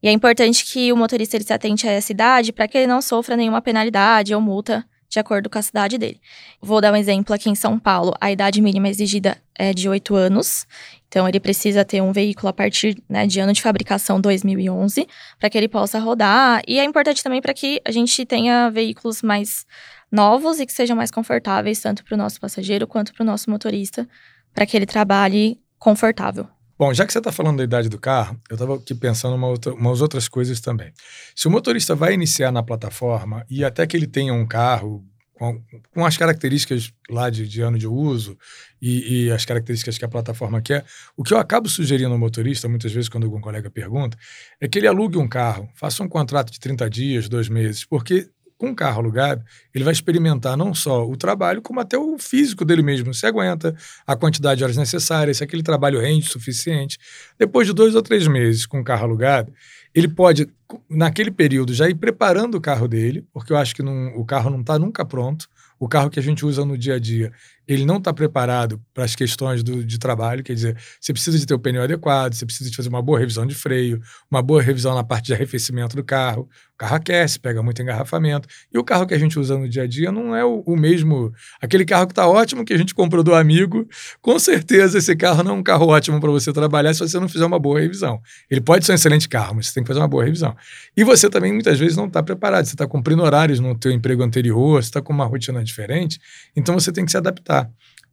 E 0.00 0.06
é 0.06 0.12
importante 0.12 0.64
que 0.64 0.92
o 0.92 0.96
motorista 0.96 1.36
ele 1.36 1.44
se 1.44 1.52
atente 1.52 1.84
a 1.88 1.90
essa 1.90 2.12
idade 2.12 2.52
para 2.52 2.68
que 2.68 2.78
ele 2.78 2.86
não 2.86 3.02
sofra 3.02 3.36
nenhuma 3.36 3.60
penalidade 3.60 4.32
ou 4.32 4.40
multa 4.40 4.86
de 5.08 5.18
acordo 5.18 5.50
com 5.50 5.58
a 5.58 5.62
cidade 5.62 5.98
dele. 5.98 6.20
Vou 6.62 6.80
dar 6.80 6.92
um 6.92 6.96
exemplo 6.96 7.34
aqui 7.34 7.50
em 7.50 7.56
São 7.56 7.76
Paulo. 7.76 8.14
A 8.20 8.30
idade 8.30 8.62
mínima 8.62 8.88
exigida 8.88 9.36
é 9.58 9.74
de 9.74 9.88
8 9.88 10.14
anos. 10.14 10.64
Então, 11.10 11.28
ele 11.28 11.40
precisa 11.40 11.84
ter 11.84 12.00
um 12.00 12.12
veículo 12.12 12.48
a 12.48 12.52
partir 12.52 12.96
né, 13.08 13.26
de 13.26 13.40
ano 13.40 13.52
de 13.52 13.60
fabricação 13.60 14.20
2011 14.20 15.08
para 15.40 15.50
que 15.50 15.58
ele 15.58 15.66
possa 15.66 15.98
rodar. 15.98 16.62
E 16.68 16.78
é 16.78 16.84
importante 16.84 17.20
também 17.20 17.42
para 17.42 17.52
que 17.52 17.82
a 17.84 17.90
gente 17.90 18.24
tenha 18.24 18.70
veículos 18.70 19.20
mais 19.20 19.66
novos 20.10 20.60
e 20.60 20.66
que 20.66 20.72
sejam 20.72 20.96
mais 20.96 21.10
confortáveis, 21.10 21.80
tanto 21.80 22.04
para 22.04 22.14
o 22.14 22.16
nosso 22.16 22.40
passageiro 22.40 22.86
quanto 22.86 23.12
para 23.12 23.24
o 23.24 23.26
nosso 23.26 23.50
motorista, 23.50 24.08
para 24.54 24.64
que 24.64 24.76
ele 24.76 24.86
trabalhe 24.86 25.60
confortável. 25.80 26.46
Bom, 26.78 26.94
já 26.94 27.04
que 27.04 27.12
você 27.12 27.18
está 27.18 27.32
falando 27.32 27.58
da 27.58 27.64
idade 27.64 27.88
do 27.88 27.98
carro, 27.98 28.40
eu 28.48 28.54
estava 28.54 28.76
aqui 28.76 28.94
pensando 28.94 29.34
uma 29.34 29.48
outra, 29.48 29.74
umas 29.74 30.00
outras 30.00 30.28
coisas 30.28 30.60
também. 30.60 30.92
Se 31.34 31.48
o 31.48 31.50
motorista 31.50 31.96
vai 31.96 32.14
iniciar 32.14 32.52
na 32.52 32.62
plataforma 32.62 33.44
e 33.50 33.64
até 33.64 33.84
que 33.84 33.96
ele 33.96 34.06
tenha 34.06 34.32
um 34.32 34.46
carro 34.46 35.04
com, 35.40 35.58
com 35.94 36.04
as 36.04 36.18
características 36.18 36.92
lá 37.08 37.30
de, 37.30 37.48
de 37.48 37.62
ano 37.62 37.78
de 37.78 37.86
uso 37.86 38.36
e, 38.80 39.24
e, 39.24 39.32
as 39.32 39.46
características 39.46 39.96
que 39.96 40.04
a 40.04 40.08
plataforma 40.08 40.60
quer, 40.60 40.84
o 41.16 41.22
que 41.24 41.32
eu 41.32 41.38
acabo 41.38 41.66
sugerindo 41.66 42.12
ao 42.12 42.18
motorista, 42.18 42.68
muitas 42.68 42.92
vezes 42.92 43.08
quando 43.08 43.24
algum 43.24 43.40
colega 43.40 43.70
pergunta, 43.70 44.18
é 44.60 44.68
que 44.68 44.78
ele 44.78 44.86
alugue 44.86 45.16
um 45.16 45.26
carro, 45.26 45.66
faça 45.74 46.02
um 46.02 46.08
contrato 46.08 46.52
de 46.52 46.60
30 46.60 46.90
dias, 46.90 47.26
dois 47.26 47.48
meses, 47.48 47.86
porque 47.86 48.28
com 48.60 48.74
carro 48.74 49.00
alugado, 49.00 49.42
ele 49.74 49.82
vai 49.82 49.92
experimentar 49.94 50.54
não 50.54 50.74
só 50.74 51.08
o 51.08 51.16
trabalho, 51.16 51.62
como 51.62 51.80
até 51.80 51.96
o 51.96 52.18
físico 52.18 52.62
dele 52.62 52.82
mesmo. 52.82 53.14
Se 53.14 53.26
aguenta 53.26 53.74
a 54.06 54.14
quantidade 54.14 54.58
de 54.58 54.64
horas 54.64 54.76
necessárias, 54.76 55.38
se 55.38 55.44
aquele 55.44 55.62
trabalho 55.62 55.98
rende 55.98 56.26
o 56.26 56.30
suficiente. 56.30 56.98
Depois 57.38 57.66
de 57.66 57.72
dois 57.72 57.94
ou 57.94 58.02
três 58.02 58.26
meses 58.26 58.66
com 58.66 58.78
o 58.78 58.84
carro 58.84 59.04
alugado, 59.04 59.50
ele 59.94 60.08
pode, 60.08 60.46
naquele 60.90 61.30
período, 61.30 61.72
já 61.72 61.88
ir 61.88 61.94
preparando 61.94 62.56
o 62.56 62.60
carro 62.60 62.86
dele, 62.86 63.26
porque 63.32 63.50
eu 63.50 63.56
acho 63.56 63.74
que 63.74 63.82
não, 63.82 64.08
o 64.14 64.26
carro 64.26 64.50
não 64.50 64.60
está 64.60 64.78
nunca 64.78 65.06
pronto. 65.06 65.48
O 65.78 65.88
carro 65.88 66.10
que 66.10 66.20
a 66.20 66.22
gente 66.22 66.44
usa 66.44 66.62
no 66.62 66.76
dia 66.76 66.96
a 66.96 66.98
dia, 66.98 67.32
ele 67.72 67.84
não 67.84 67.98
está 67.98 68.12
preparado 68.12 68.80
para 68.92 69.04
as 69.04 69.14
questões 69.14 69.62
do, 69.62 69.84
de 69.84 69.96
trabalho, 69.96 70.42
quer 70.42 70.54
dizer, 70.54 70.76
você 71.00 71.12
precisa 71.12 71.38
de 71.38 71.46
ter 71.46 71.54
o 71.54 71.58
pneu 71.58 71.82
adequado, 71.82 72.34
você 72.34 72.44
precisa 72.44 72.68
de 72.68 72.74
fazer 72.74 72.88
uma 72.88 73.00
boa 73.00 73.18
revisão 73.18 73.46
de 73.46 73.54
freio, 73.54 74.00
uma 74.28 74.42
boa 74.42 74.60
revisão 74.60 74.92
na 74.94 75.04
parte 75.04 75.26
de 75.26 75.34
arrefecimento 75.34 75.94
do 75.94 76.02
carro. 76.02 76.48
O 76.74 76.78
carro 76.80 76.96
aquece, 76.96 77.38
pega 77.38 77.62
muito 77.62 77.80
engarrafamento. 77.80 78.48
E 78.72 78.78
o 78.78 78.82
carro 78.82 79.06
que 79.06 79.12
a 79.12 79.18
gente 79.18 79.38
usa 79.38 79.56
no 79.56 79.68
dia 79.68 79.82
a 79.82 79.86
dia 79.86 80.10
não 80.10 80.34
é 80.34 80.42
o, 80.44 80.62
o 80.66 80.76
mesmo. 80.76 81.30
Aquele 81.60 81.84
carro 81.84 82.06
que 82.06 82.12
está 82.12 82.26
ótimo, 82.26 82.64
que 82.64 82.72
a 82.72 82.78
gente 82.78 82.94
comprou 82.94 83.22
do 83.22 83.34
amigo, 83.34 83.86
com 84.22 84.38
certeza 84.38 84.98
esse 84.98 85.14
carro 85.14 85.42
não 85.42 85.52
é 85.52 85.54
um 85.58 85.62
carro 85.62 85.86
ótimo 85.88 86.18
para 86.18 86.30
você 86.30 86.52
trabalhar 86.52 86.94
se 86.94 87.00
você 87.00 87.20
não 87.20 87.28
fizer 87.28 87.44
uma 87.44 87.58
boa 87.58 87.78
revisão. 87.78 88.20
Ele 88.50 88.60
pode 88.62 88.86
ser 88.86 88.92
um 88.92 88.94
excelente 88.94 89.28
carro, 89.28 89.54
mas 89.56 89.68
você 89.68 89.74
tem 89.74 89.84
que 89.84 89.88
fazer 89.88 90.00
uma 90.00 90.08
boa 90.08 90.24
revisão. 90.24 90.56
E 90.96 91.04
você 91.04 91.28
também, 91.28 91.52
muitas 91.52 91.78
vezes, 91.78 91.96
não 91.96 92.06
está 92.06 92.22
preparado. 92.22 92.64
Você 92.64 92.74
está 92.74 92.86
cumprindo 92.86 93.22
horários 93.22 93.60
no 93.60 93.78
teu 93.78 93.92
emprego 93.92 94.22
anterior, 94.22 94.82
você 94.82 94.88
está 94.88 95.02
com 95.02 95.12
uma 95.12 95.26
rotina 95.26 95.62
diferente, 95.62 96.18
então 96.56 96.74
você 96.74 96.90
tem 96.90 97.04
que 97.04 97.10
se 97.10 97.16
adaptar. 97.16 97.59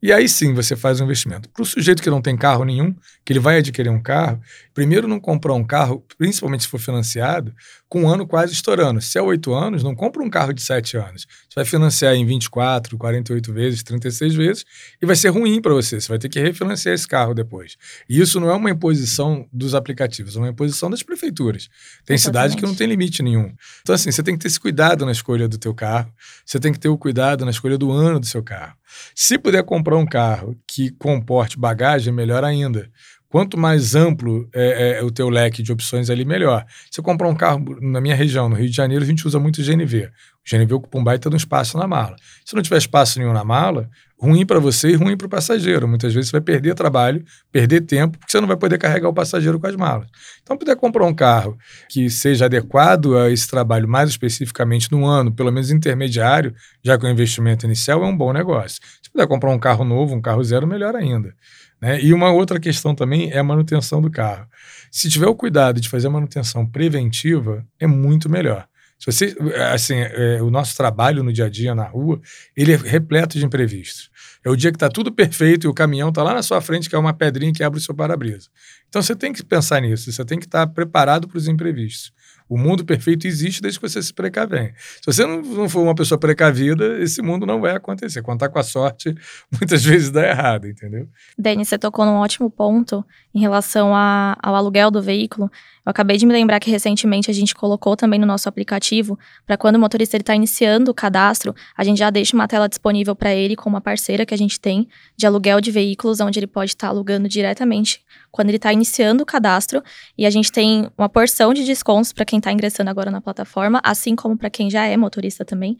E 0.01 0.13
aí 0.13 0.29
sim 0.29 0.53
você 0.53 0.75
faz 0.75 1.01
um 1.01 1.05
investimento. 1.05 1.49
Para 1.49 1.63
o 1.63 1.65
sujeito 1.65 2.03
que 2.03 2.09
não 2.09 2.21
tem 2.21 2.37
carro 2.37 2.63
nenhum, 2.63 2.95
que 3.25 3.33
ele 3.33 3.39
vai 3.39 3.57
adquirir 3.57 3.89
um 3.89 4.01
carro, 4.01 4.39
primeiro 4.77 5.07
não 5.07 5.19
comprar 5.19 5.55
um 5.55 5.63
carro, 5.63 6.05
principalmente 6.19 6.61
se 6.61 6.69
for 6.69 6.79
financiado, 6.79 7.51
com 7.89 8.03
um 8.03 8.07
ano 8.07 8.27
quase 8.27 8.53
estourando. 8.53 9.01
Se 9.01 9.17
é 9.17 9.21
oito 9.23 9.51
anos, 9.51 9.81
não 9.81 9.95
compra 9.95 10.21
um 10.21 10.29
carro 10.29 10.53
de 10.53 10.61
sete 10.61 10.95
anos. 10.95 11.25
Você 11.49 11.55
vai 11.55 11.65
financiar 11.65 12.13
em 12.13 12.23
24, 12.23 12.95
48 12.95 13.51
vezes, 13.51 13.81
36 13.81 14.35
vezes, 14.35 14.65
e 15.01 15.05
vai 15.07 15.15
ser 15.15 15.29
ruim 15.29 15.59
para 15.63 15.73
você. 15.73 15.99
Você 15.99 16.07
vai 16.07 16.19
ter 16.19 16.29
que 16.29 16.39
refinanciar 16.39 16.93
esse 16.93 17.07
carro 17.07 17.33
depois. 17.33 17.75
E 18.07 18.21
isso 18.21 18.39
não 18.39 18.51
é 18.51 18.53
uma 18.53 18.69
imposição 18.69 19.47
dos 19.51 19.73
aplicativos, 19.73 20.35
é 20.35 20.39
uma 20.39 20.49
imposição 20.49 20.91
das 20.91 21.01
prefeituras. 21.01 21.69
Tem 22.05 22.13
Exatamente. 22.13 22.51
cidade 22.51 22.55
que 22.55 22.61
não 22.61 22.75
tem 22.75 22.85
limite 22.85 23.23
nenhum. 23.23 23.51
Então, 23.81 23.95
assim, 23.95 24.11
você 24.11 24.21
tem 24.21 24.35
que 24.35 24.41
ter 24.41 24.47
esse 24.47 24.59
cuidado 24.59 25.07
na 25.07 25.11
escolha 25.11 25.47
do 25.47 25.57
teu 25.57 25.73
carro, 25.73 26.13
você 26.45 26.59
tem 26.59 26.71
que 26.71 26.79
ter 26.79 26.89
o 26.89 26.99
cuidado 26.99 27.43
na 27.43 27.49
escolha 27.49 27.79
do 27.79 27.91
ano 27.91 28.19
do 28.19 28.27
seu 28.27 28.43
carro. 28.43 28.75
Se 29.15 29.37
puder 29.37 29.63
comprar 29.63 29.97
um 29.97 30.05
carro 30.05 30.55
que 30.67 30.91
comporte 30.91 31.59
bagagem, 31.59 32.13
melhor 32.13 32.43
ainda. 32.43 32.89
Quanto 33.29 33.57
mais 33.57 33.93
amplo 33.93 34.47
é, 34.53 34.99
é, 34.99 35.03
o 35.03 35.11
teu 35.11 35.29
leque 35.29 35.61
de 35.61 35.71
opções 35.71 36.09
ali, 36.09 36.23
melhor. 36.23 36.65
Se 36.89 37.01
comprar 37.01 37.27
um 37.27 37.35
carro 37.35 37.77
na 37.81 37.99
minha 37.99 38.15
região, 38.15 38.47
no 38.47 38.55
Rio 38.55 38.69
de 38.69 38.75
Janeiro, 38.75 39.03
a 39.03 39.07
gente 39.07 39.27
usa 39.27 39.37
muito 39.37 39.61
GNV. 39.61 40.05
O 40.05 40.49
GNV 40.49 40.73
ocupa 40.75 40.97
um 40.97 41.03
baita 41.03 41.29
de 41.29 41.35
um 41.35 41.37
espaço 41.37 41.77
na 41.77 41.85
mala. 41.85 42.15
Se 42.45 42.55
não 42.55 42.61
tiver 42.61 42.77
espaço 42.77 43.19
nenhum 43.19 43.33
na 43.33 43.43
mala, 43.43 43.89
ruim 44.17 44.45
para 44.45 44.59
você 44.59 44.89
e 44.89 44.95
ruim 44.95 45.17
para 45.17 45.27
o 45.27 45.29
passageiro. 45.29 45.87
Muitas 45.87 46.13
vezes 46.13 46.29
você 46.29 46.37
vai 46.37 46.41
perder 46.41 46.73
trabalho, 46.73 47.23
perder 47.51 47.81
tempo, 47.81 48.17
porque 48.17 48.31
você 48.31 48.39
não 48.39 48.47
vai 48.47 48.57
poder 48.57 48.77
carregar 48.77 49.09
o 49.09 49.13
passageiro 49.13 49.59
com 49.59 49.67
as 49.67 49.75
malas. 49.75 50.07
Então, 50.41 50.57
puder 50.57 50.75
comprar 50.75 51.05
um 51.05 51.13
carro 51.13 51.57
que 51.89 52.09
seja 52.09 52.45
adequado 52.45 53.17
a 53.17 53.29
esse 53.29 53.47
trabalho 53.47 53.87
mais 53.87 54.09
especificamente 54.09 54.89
no 54.91 55.05
ano, 55.05 55.31
pelo 55.33 55.51
menos 55.51 55.69
intermediário, 55.69 56.55
já 56.83 56.97
com 56.97 57.05
o 57.05 57.09
investimento 57.09 57.65
inicial, 57.65 58.03
é 58.03 58.07
um 58.07 58.15
bom 58.15 58.31
negócio. 58.31 58.79
Se 59.03 59.11
puder 59.11 59.27
comprar 59.27 59.51
um 59.51 59.59
carro 59.59 59.83
novo, 59.83 60.15
um 60.15 60.21
carro 60.21 60.43
zero, 60.43 60.65
melhor 60.65 60.95
ainda. 60.95 61.33
Né? 61.81 62.01
E 62.01 62.13
uma 62.13 62.31
outra 62.31 62.59
questão 62.59 62.95
também 62.95 63.31
é 63.31 63.37
a 63.37 63.43
manutenção 63.43 64.01
do 64.01 64.09
carro. 64.09 64.47
Se 64.91 65.09
tiver 65.09 65.27
o 65.27 65.35
cuidado 65.35 65.79
de 65.79 65.89
fazer 65.89 66.07
a 66.07 66.11
manutenção 66.11 66.65
preventiva, 66.65 67.65
é 67.79 67.85
muito 67.85 68.29
melhor. 68.29 68.67
Se 68.99 69.11
você, 69.11 69.35
assim, 69.71 69.95
é, 69.95 70.41
o 70.41 70.49
nosso 70.49 70.75
trabalho 70.75 71.23
no 71.23 71.31
dia 71.31 71.45
a 71.45 71.49
dia 71.49 71.75
na 71.75 71.83
rua, 71.83 72.19
ele 72.55 72.73
é 72.73 72.75
repleto 72.75 73.37
de 73.37 73.45
imprevistos. 73.45 74.09
É 74.43 74.49
o 74.49 74.55
dia 74.55 74.71
que 74.71 74.75
está 74.75 74.89
tudo 74.89 75.11
perfeito 75.11 75.65
e 75.65 75.69
o 75.69 75.73
caminhão 75.73 76.09
está 76.09 76.23
lá 76.23 76.33
na 76.33 76.41
sua 76.41 76.61
frente, 76.61 76.89
que 76.89 76.95
é 76.95 76.97
uma 76.97 77.13
pedrinha 77.13 77.53
que 77.53 77.63
abre 77.63 77.79
o 77.79 77.81
seu 77.81 77.93
para-brisa. 77.93 78.49
Então 78.89 79.01
você 79.01 79.15
tem 79.15 79.31
que 79.31 79.43
pensar 79.43 79.81
nisso, 79.81 80.11
você 80.11 80.25
tem 80.25 80.39
que 80.39 80.45
estar 80.45 80.65
tá 80.65 80.73
preparado 80.73 81.27
para 81.27 81.37
os 81.37 81.47
imprevistos. 81.47 82.11
O 82.49 82.57
mundo 82.57 82.85
perfeito 82.85 83.27
existe 83.27 83.61
desde 83.61 83.79
que 83.79 83.87
você 83.87 84.01
se 84.01 84.13
precavenha. 84.13 84.73
Se 84.77 85.05
você 85.05 85.25
não, 85.25 85.41
não 85.41 85.69
for 85.69 85.81
uma 85.81 85.95
pessoa 85.95 86.19
precavida, 86.19 87.01
esse 87.01 87.21
mundo 87.21 87.45
não 87.45 87.59
vai 87.59 87.75
acontecer. 87.75 88.21
Contar 88.21 88.49
com 88.49 88.59
a 88.59 88.63
sorte, 88.63 89.13
muitas 89.51 89.83
vezes 89.83 90.09
dá 90.09 90.27
errado, 90.27 90.67
entendeu? 90.67 91.07
Denis, 91.37 91.67
você 91.67 91.77
tocou 91.77 92.05
num 92.05 92.15
ótimo 92.15 92.49
ponto 92.49 93.05
em 93.37 93.39
relação 93.39 93.95
a, 93.95 94.35
ao 94.41 94.55
aluguel 94.55 94.89
do 94.89 94.99
veículo. 94.99 95.51
Eu 95.85 95.91
acabei 95.91 96.17
de 96.17 96.25
me 96.25 96.33
lembrar 96.33 96.59
que 96.59 96.71
recentemente 96.71 97.29
a 97.29 97.33
gente 97.33 97.53
colocou 97.53 97.95
também 97.95 98.19
no 98.19 98.25
nosso 98.25 98.49
aplicativo 98.49 99.17
para 99.45 99.55
quando 99.55 99.75
o 99.75 99.79
motorista 99.79 100.17
está 100.17 100.33
iniciando 100.33 100.89
o 100.89 100.93
cadastro, 100.93 101.55
a 101.77 101.83
gente 101.83 101.99
já 101.99 102.09
deixa 102.09 102.35
uma 102.35 102.47
tela 102.47 102.67
disponível 102.67 103.15
para 103.15 103.33
ele 103.35 103.55
com 103.55 103.69
uma 103.69 103.79
parceira 103.79 104.25
que 104.25 104.33
a 104.33 104.37
gente 104.37 104.59
tem 104.59 104.87
de 105.15 105.27
aluguel 105.27 105.61
de 105.61 105.69
veículos, 105.69 106.19
onde 106.19 106.39
ele 106.39 106.47
pode 106.47 106.71
estar 106.71 106.87
tá 106.87 106.91
alugando 106.91 107.29
diretamente 107.29 108.01
quando 108.31 108.49
ele 108.49 108.57
está 108.57 108.73
iniciando 108.73 109.21
o 109.21 109.25
cadastro. 109.25 109.83
E 110.17 110.25
a 110.25 110.29
gente 110.31 110.51
tem 110.51 110.89
uma 110.97 111.07
porção 111.07 111.53
de 111.53 111.63
descontos 111.63 112.11
para 112.11 112.25
quem 112.25 112.39
está 112.39 112.51
ingressando 112.51 112.89
agora 112.89 113.11
na 113.11 113.21
plataforma, 113.21 113.79
assim 113.83 114.15
como 114.15 114.35
para 114.35 114.49
quem 114.49 114.71
já 114.71 114.85
é 114.85 114.97
motorista 114.97 115.45
também. 115.45 115.77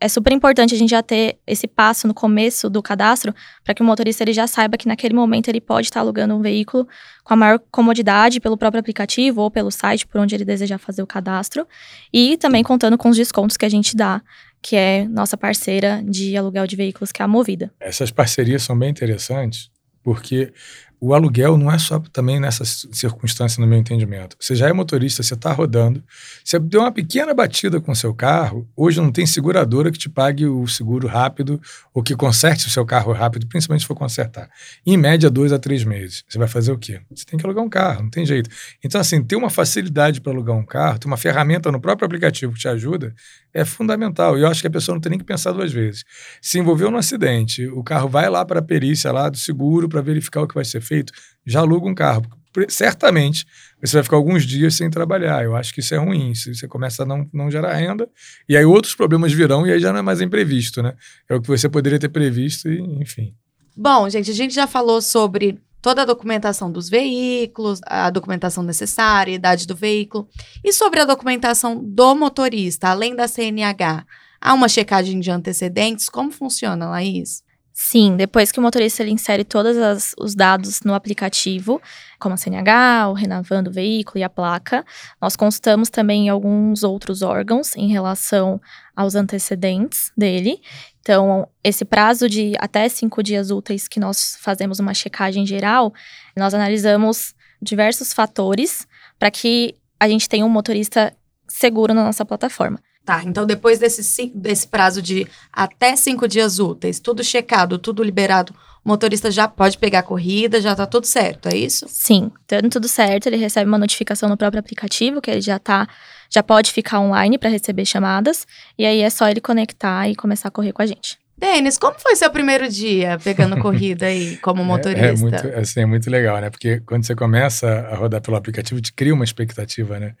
É 0.00 0.08
super 0.08 0.32
importante 0.32 0.74
a 0.74 0.78
gente 0.78 0.90
já 0.90 1.02
ter 1.02 1.38
esse 1.46 1.66
passo 1.66 2.06
no 2.06 2.12
começo 2.12 2.68
do 2.68 2.82
cadastro 2.82 3.34
para 3.64 3.74
que 3.74 3.82
o 3.82 3.84
motorista 3.84 4.22
ele 4.22 4.32
já 4.32 4.46
saiba 4.46 4.76
que 4.76 4.86
naquele 4.86 5.14
momento 5.14 5.48
ele 5.48 5.60
pode 5.60 5.86
estar 5.86 6.00
tá 6.00 6.00
alugando 6.00 6.34
um 6.34 6.42
veículo 6.42 6.86
com 7.24 7.32
a 7.32 7.36
maior 7.36 7.58
comodidade 7.70 8.38
pelo 8.38 8.58
próprio 8.58 8.80
aplicativo 8.80 9.40
ou 9.40 9.50
pelo 9.50 9.70
site 9.70 10.06
por 10.06 10.20
onde 10.20 10.34
ele 10.34 10.44
deseja 10.44 10.76
fazer 10.76 11.02
o 11.02 11.06
cadastro 11.06 11.66
e 12.12 12.36
também 12.36 12.62
contando 12.62 12.98
com 12.98 13.08
os 13.08 13.16
descontos 13.16 13.56
que 13.56 13.64
a 13.64 13.70
gente 13.70 13.96
dá 13.96 14.20
que 14.66 14.74
é 14.74 15.06
nossa 15.06 15.36
parceira 15.36 16.02
de 16.04 16.36
aluguel 16.36 16.66
de 16.66 16.74
veículos, 16.74 17.12
que 17.12 17.22
é 17.22 17.24
a 17.24 17.28
Movida. 17.28 17.72
Essas 17.78 18.10
parcerias 18.10 18.64
são 18.64 18.76
bem 18.76 18.90
interessantes, 18.90 19.70
porque 20.02 20.52
o 21.00 21.14
aluguel 21.14 21.56
não 21.56 21.70
é 21.70 21.78
só 21.78 21.98
também 22.12 22.40
nessa 22.40 22.64
circunstância, 22.64 23.60
no 23.60 23.66
meu 23.66 23.78
entendimento. 23.78 24.36
Você 24.40 24.54
já 24.54 24.68
é 24.68 24.72
motorista, 24.72 25.22
você 25.22 25.34
está 25.34 25.52
rodando, 25.52 26.02
você 26.44 26.58
deu 26.58 26.80
uma 26.80 26.92
pequena 26.92 27.34
batida 27.34 27.80
com 27.80 27.92
o 27.92 27.96
seu 27.96 28.14
carro, 28.14 28.68
hoje 28.76 29.00
não 29.00 29.12
tem 29.12 29.26
seguradora 29.26 29.90
que 29.90 29.98
te 29.98 30.08
pague 30.08 30.46
o 30.46 30.66
seguro 30.66 31.06
rápido 31.06 31.60
ou 31.92 32.02
que 32.02 32.14
conserte 32.16 32.66
o 32.66 32.70
seu 32.70 32.84
carro 32.84 33.12
rápido, 33.12 33.46
principalmente 33.46 33.82
se 33.82 33.86
for 33.86 33.94
consertar. 33.94 34.48
Em 34.84 34.96
média, 34.96 35.30
dois 35.30 35.52
a 35.52 35.58
três 35.58 35.84
meses. 35.84 36.24
Você 36.28 36.38
vai 36.38 36.48
fazer 36.48 36.72
o 36.72 36.78
quê? 36.78 37.00
Você 37.10 37.24
tem 37.24 37.38
que 37.38 37.44
alugar 37.44 37.64
um 37.64 37.68
carro, 37.68 38.02
não 38.02 38.10
tem 38.10 38.24
jeito. 38.24 38.48
Então, 38.82 39.00
assim, 39.00 39.22
ter 39.22 39.36
uma 39.36 39.50
facilidade 39.50 40.20
para 40.20 40.32
alugar 40.32 40.56
um 40.56 40.64
carro, 40.64 40.98
ter 40.98 41.06
uma 41.06 41.16
ferramenta 41.16 41.70
no 41.70 41.80
próprio 41.80 42.06
aplicativo 42.06 42.52
que 42.52 42.60
te 42.60 42.68
ajuda, 42.68 43.14
é 43.56 43.64
fundamental. 43.64 44.38
E 44.38 44.42
eu 44.42 44.48
acho 44.48 44.60
que 44.60 44.66
a 44.66 44.70
pessoa 44.70 44.94
não 44.94 45.00
tem 45.00 45.10
nem 45.10 45.18
que 45.18 45.24
pensar 45.24 45.52
duas 45.52 45.72
vezes. 45.72 46.04
Se 46.42 46.58
envolveu 46.58 46.90
no 46.90 46.98
acidente, 46.98 47.66
o 47.66 47.82
carro 47.82 48.08
vai 48.08 48.28
lá 48.28 48.44
para 48.44 48.60
a 48.60 48.62
perícia 48.62 49.10
lá 49.10 49.30
do 49.30 49.38
seguro 49.38 49.88
para 49.88 50.02
verificar 50.02 50.42
o 50.42 50.46
que 50.46 50.54
vai 50.54 50.64
ser 50.64 50.82
feito, 50.82 51.12
já 51.44 51.60
aluga 51.60 51.88
um 51.88 51.94
carro. 51.94 52.22
Certamente 52.68 53.46
você 53.82 53.96
vai 53.96 54.02
ficar 54.02 54.16
alguns 54.16 54.44
dias 54.44 54.74
sem 54.74 54.90
trabalhar. 54.90 55.42
Eu 55.42 55.56
acho 55.56 55.72
que 55.72 55.80
isso 55.80 55.94
é 55.94 55.98
ruim. 55.98 56.34
Se 56.34 56.54
você 56.54 56.68
começa 56.68 57.02
a 57.02 57.06
não, 57.06 57.28
não 57.32 57.50
gerar 57.50 57.74
renda, 57.74 58.08
e 58.48 58.56
aí 58.56 58.64
outros 58.64 58.94
problemas 58.94 59.32
virão, 59.32 59.66
e 59.66 59.72
aí 59.72 59.80
já 59.80 59.90
não 59.92 60.00
é 60.00 60.02
mais 60.02 60.20
imprevisto, 60.20 60.82
né? 60.82 60.94
É 61.28 61.34
o 61.34 61.40
que 61.40 61.48
você 61.48 61.68
poderia 61.68 61.98
ter 61.98 62.08
previsto, 62.08 62.68
e, 62.70 62.80
enfim. 63.00 63.34
Bom, 63.76 64.08
gente, 64.08 64.30
a 64.30 64.34
gente 64.34 64.54
já 64.54 64.66
falou 64.66 65.02
sobre 65.02 65.58
toda 65.86 66.02
a 66.02 66.04
documentação 66.04 66.68
dos 66.68 66.88
veículos, 66.88 67.78
a 67.86 68.10
documentação 68.10 68.64
necessária, 68.64 69.30
a 69.30 69.36
idade 69.36 69.68
do 69.68 69.76
veículo. 69.76 70.28
E 70.64 70.72
sobre 70.72 70.98
a 70.98 71.04
documentação 71.04 71.80
do 71.80 72.12
motorista, 72.12 72.88
além 72.88 73.14
da 73.14 73.28
CNH, 73.28 74.04
há 74.40 74.52
uma 74.52 74.68
checagem 74.68 75.20
de 75.20 75.30
antecedentes? 75.30 76.08
Como 76.08 76.32
funciona, 76.32 76.88
Laís? 76.88 77.44
Sim, 77.72 78.16
depois 78.16 78.50
que 78.50 78.58
o 78.58 78.62
motorista 78.62 79.04
ele 79.04 79.12
insere 79.12 79.44
todos 79.44 79.76
os 80.18 80.34
dados 80.34 80.80
no 80.80 80.92
aplicativo, 80.92 81.80
como 82.18 82.34
a 82.34 82.36
CNH, 82.36 83.08
o 83.10 83.12
Renavan 83.12 83.62
do 83.62 83.70
veículo 83.70 84.18
e 84.18 84.24
a 84.24 84.30
placa, 84.30 84.84
nós 85.20 85.36
constamos 85.36 85.88
também 85.88 86.28
alguns 86.28 86.82
outros 86.82 87.22
órgãos 87.22 87.76
em 87.76 87.86
relação 87.86 88.60
aos 88.96 89.14
antecedentes 89.14 90.10
dele. 90.16 90.60
Então, 91.06 91.46
esse 91.62 91.84
prazo 91.84 92.28
de 92.28 92.54
até 92.58 92.88
cinco 92.88 93.22
dias 93.22 93.52
úteis 93.52 93.86
que 93.86 94.00
nós 94.00 94.36
fazemos 94.40 94.80
uma 94.80 94.92
checagem 94.92 95.46
geral, 95.46 95.94
nós 96.36 96.52
analisamos 96.52 97.32
diversos 97.62 98.12
fatores 98.12 98.88
para 99.16 99.30
que 99.30 99.76
a 100.00 100.08
gente 100.08 100.28
tenha 100.28 100.44
um 100.44 100.48
motorista 100.48 101.16
seguro 101.46 101.94
na 101.94 102.02
nossa 102.02 102.24
plataforma. 102.24 102.80
Tá, 103.04 103.22
então 103.24 103.46
depois 103.46 103.78
desse, 103.78 104.32
desse 104.34 104.66
prazo 104.66 105.00
de 105.00 105.28
até 105.52 105.94
cinco 105.94 106.26
dias 106.26 106.58
úteis, 106.58 106.98
tudo 106.98 107.22
checado, 107.22 107.78
tudo 107.78 108.02
liberado, 108.02 108.52
o 108.84 108.88
motorista 108.88 109.30
já 109.30 109.46
pode 109.46 109.78
pegar 109.78 110.00
a 110.00 110.02
corrida, 110.02 110.60
já 110.60 110.74
tá 110.74 110.86
tudo 110.86 111.06
certo, 111.06 111.48
é 111.48 111.56
isso? 111.56 111.86
Sim, 111.88 112.32
estando 112.40 112.68
tudo 112.68 112.88
certo, 112.88 113.28
ele 113.28 113.36
recebe 113.36 113.68
uma 113.68 113.78
notificação 113.78 114.28
no 114.28 114.36
próprio 114.36 114.58
aplicativo, 114.58 115.20
que 115.20 115.30
ele 115.30 115.40
já 115.40 115.56
tá, 115.60 115.88
já 116.30 116.42
pode 116.42 116.72
ficar 116.72 117.00
online 117.00 117.38
para 117.38 117.50
receber 117.50 117.84
chamadas, 117.84 118.46
e 118.78 118.84
aí 118.84 119.00
é 119.00 119.10
só 119.10 119.28
ele 119.28 119.40
conectar 119.40 120.08
e 120.08 120.14
começar 120.14 120.48
a 120.48 120.50
correr 120.50 120.72
com 120.72 120.82
a 120.82 120.86
gente. 120.86 121.18
Denis, 121.38 121.76
como 121.76 121.98
foi 121.98 122.16
seu 122.16 122.30
primeiro 122.30 122.66
dia 122.66 123.18
pegando 123.22 123.58
corrida 123.60 124.06
aí 124.06 124.38
como 124.38 124.64
motorista? 124.64 125.04
É, 125.04 125.10
é, 125.10 125.16
muito, 125.16 125.48
assim, 125.58 125.80
é 125.80 125.86
muito 125.86 126.10
legal, 126.10 126.40
né? 126.40 126.48
Porque 126.48 126.80
quando 126.80 127.04
você 127.04 127.14
começa 127.14 127.68
a 127.68 127.94
rodar 127.94 128.22
pelo 128.22 128.38
aplicativo, 128.38 128.80
te 128.80 128.90
cria 128.90 129.12
uma 129.12 129.24
expectativa, 129.24 130.00
né? 130.00 130.14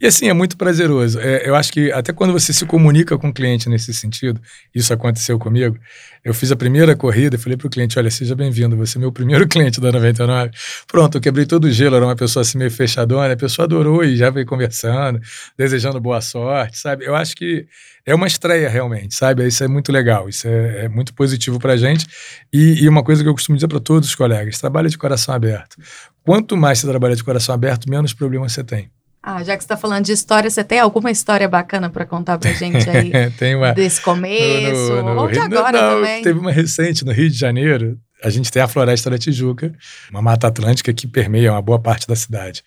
E 0.00 0.06
assim, 0.06 0.30
é 0.30 0.32
muito 0.32 0.56
prazeroso. 0.56 1.20
É, 1.20 1.46
eu 1.46 1.54
acho 1.54 1.70
que 1.70 1.92
até 1.92 2.10
quando 2.12 2.32
você 2.32 2.54
se 2.54 2.64
comunica 2.64 3.18
com 3.18 3.28
o 3.28 3.34
cliente 3.34 3.68
nesse 3.68 3.92
sentido, 3.92 4.40
isso 4.74 4.94
aconteceu 4.94 5.38
comigo, 5.38 5.78
eu 6.24 6.32
fiz 6.32 6.52
a 6.52 6.56
primeira 6.56 6.94
corrida 6.94 7.34
e 7.36 7.38
falei 7.38 7.56
para 7.56 7.66
o 7.66 7.70
cliente, 7.70 7.98
olha, 7.98 8.10
seja 8.10 8.34
bem-vindo, 8.36 8.76
você 8.76 8.96
é 8.96 9.00
meu 9.00 9.10
primeiro 9.10 9.46
cliente 9.48 9.80
da 9.80 9.90
99. 9.90 10.50
Pronto, 10.86 11.18
eu 11.18 11.20
quebrei 11.20 11.44
todo 11.44 11.64
o 11.64 11.70
gelo, 11.70 11.96
era 11.96 12.04
uma 12.04 12.14
pessoa 12.14 12.42
assim 12.42 12.58
meio 12.58 12.70
fechadona, 12.70 13.32
a 13.32 13.36
pessoa 13.36 13.64
adorou 13.64 14.04
e 14.04 14.16
já 14.16 14.30
veio 14.30 14.46
conversando, 14.46 15.20
desejando 15.58 16.00
boa 16.00 16.20
sorte, 16.20 16.78
sabe? 16.78 17.04
Eu 17.04 17.16
acho 17.16 17.34
que 17.34 17.66
é 18.06 18.14
uma 18.14 18.26
estreia 18.26 18.68
realmente, 18.68 19.14
sabe? 19.14 19.46
Isso 19.46 19.64
é 19.64 19.68
muito 19.68 19.90
legal, 19.90 20.28
isso 20.28 20.46
é, 20.46 20.84
é 20.84 20.88
muito 20.88 21.12
positivo 21.14 21.58
para 21.58 21.72
a 21.72 21.76
gente. 21.76 22.06
E, 22.52 22.84
e, 22.84 22.88
uma 22.88 23.02
coisa 23.02 23.22
que 23.22 23.28
eu 23.28 23.34
costumo 23.34 23.56
dizer 23.56 23.68
para 23.68 23.80
todos 23.80 24.08
os 24.08 24.14
colegas: 24.14 24.58
trabalha 24.58 24.88
de 24.88 24.98
coração 24.98 25.34
aberto. 25.34 25.76
Quanto 26.24 26.56
mais 26.56 26.78
você 26.78 26.86
trabalha 26.86 27.16
de 27.16 27.24
coração 27.24 27.54
aberto, 27.54 27.90
menos 27.90 28.12
problemas 28.12 28.52
você 28.52 28.62
tem. 28.62 28.90
Ah, 29.22 29.44
já 29.44 29.56
que 29.56 29.62
você 29.62 29.66
está 29.66 29.76
falando 29.76 30.04
de 30.04 30.10
história, 30.10 30.50
você 30.50 30.64
tem 30.64 30.80
alguma 30.80 31.08
história 31.08 31.48
bacana 31.48 31.88
para 31.88 32.04
contar 32.04 32.38
para 32.38 32.52
gente 32.52 32.90
aí? 32.90 33.12
tem 33.38 33.54
uma. 33.54 33.72
Desse 33.72 34.00
começo, 34.00 34.96
no, 34.96 35.14
no, 35.14 35.20
ou 35.20 35.30
de 35.30 35.38
agora 35.38 35.80
não, 35.80 35.96
também? 35.96 36.22
Teve 36.24 36.40
uma 36.40 36.50
recente 36.50 37.04
no 37.04 37.12
Rio 37.12 37.30
de 37.30 37.38
Janeiro. 37.38 37.96
A 38.24 38.30
gente 38.30 38.50
tem 38.50 38.60
a 38.60 38.66
Floresta 38.66 39.10
da 39.10 39.18
Tijuca, 39.18 39.72
uma 40.10 40.20
mata 40.20 40.48
atlântica 40.48 40.92
que 40.92 41.06
permeia 41.06 41.52
uma 41.52 41.62
boa 41.62 41.78
parte 41.78 42.06
da 42.06 42.16
cidade. 42.16 42.64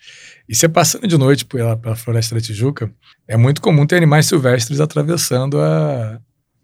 E 0.48 0.54
você 0.54 0.66
passando 0.68 1.06
de 1.06 1.18
noite 1.18 1.44
pela, 1.44 1.76
pela 1.76 1.96
Floresta 1.96 2.34
da 2.34 2.40
Tijuca, 2.40 2.90
é 3.28 3.36
muito 3.36 3.60
comum 3.60 3.86
ter 3.86 3.96
animais 3.96 4.26
silvestres 4.26 4.80
atravessando 4.80 5.60
a, 5.60 6.18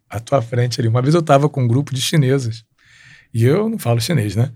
a 0.09 0.21
tua 0.21 0.41
frente 0.41 0.81
ali. 0.81 0.89
Uma 0.89 1.03
vez 1.03 1.15
eu 1.15 1.21
estava 1.21 1.49
com 1.49 1.63
um 1.63 1.69
grupo 1.69 1.95
de 1.95 2.01
chinesas 2.01 2.65
E 3.33 3.45
eu 3.45 3.69
não 3.69 3.79
falo 3.79 4.01
chinês, 4.01 4.37
né? 4.37 4.51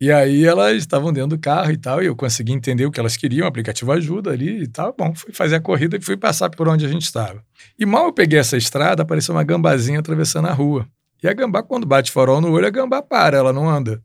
E 0.00 0.10
aí 0.10 0.46
elas 0.46 0.76
estavam 0.76 1.12
dentro 1.12 1.36
do 1.36 1.38
carro 1.38 1.70
e 1.70 1.76
tal, 1.76 2.02
e 2.02 2.06
eu 2.06 2.16
consegui 2.16 2.52
entender 2.52 2.86
o 2.86 2.90
que 2.90 2.98
elas 2.98 3.18
queriam, 3.18 3.44
o 3.44 3.48
aplicativo 3.48 3.92
ajuda 3.92 4.30
ali 4.30 4.62
e 4.62 4.66
tal. 4.66 4.94
Bom, 4.96 5.14
fui 5.14 5.30
fazer 5.30 5.56
a 5.56 5.60
corrida 5.60 5.98
e 5.98 6.00
fui 6.00 6.16
passar 6.16 6.48
por 6.48 6.66
onde 6.68 6.86
a 6.86 6.88
gente 6.88 7.02
estava. 7.02 7.44
E 7.78 7.84
mal 7.84 8.06
eu 8.06 8.12
peguei 8.12 8.38
essa 8.38 8.56
estrada, 8.56 9.02
apareceu 9.02 9.34
uma 9.34 9.44
gambazinha 9.44 9.98
atravessando 9.98 10.48
a 10.48 10.52
rua. 10.52 10.88
E 11.22 11.28
a 11.28 11.34
gambá, 11.34 11.62
quando 11.62 11.86
bate 11.86 12.10
farol 12.10 12.40
no 12.40 12.50
olho, 12.50 12.66
a 12.66 12.70
gambá 12.70 13.02
para, 13.02 13.36
ela 13.36 13.52
não 13.52 13.68
anda. 13.68 14.02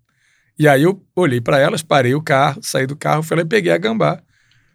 E 0.59 0.67
aí 0.67 0.83
eu 0.83 1.01
olhei 1.15 1.39
para 1.39 1.59
elas, 1.59 1.81
parei 1.81 2.13
o 2.13 2.21
carro, 2.21 2.59
saí 2.61 2.85
do 2.85 2.97
carro, 2.97 3.23
fui 3.23 3.37
lá 3.37 3.43
e 3.43 3.45
peguei 3.45 3.71
a 3.71 3.77
gambá. 3.77 4.21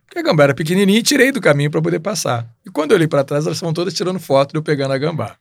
Porque 0.07 0.19
a 0.19 0.23
gambá 0.23 0.45
era 0.45 0.55
pequenininha 0.55 1.01
e 1.01 1.03
tirei 1.03 1.31
do 1.31 1.41
caminho 1.41 1.71
para 1.71 1.83
poder 1.83 2.01
passar. 2.01 2.51
E 2.65 2.71
quando 2.71 2.93
eu 2.93 2.97
olhei 2.97 3.07
para 3.07 3.25
trás, 3.25 3.45
elas 3.45 3.59
estavam 3.59 3.75
todas 3.75 3.93
tirando 3.93 4.19
foto 4.19 4.53
de 4.53 4.59
eu 4.59 4.63
pegando 4.63 4.95
a 4.95 4.99
gambá. 4.99 5.37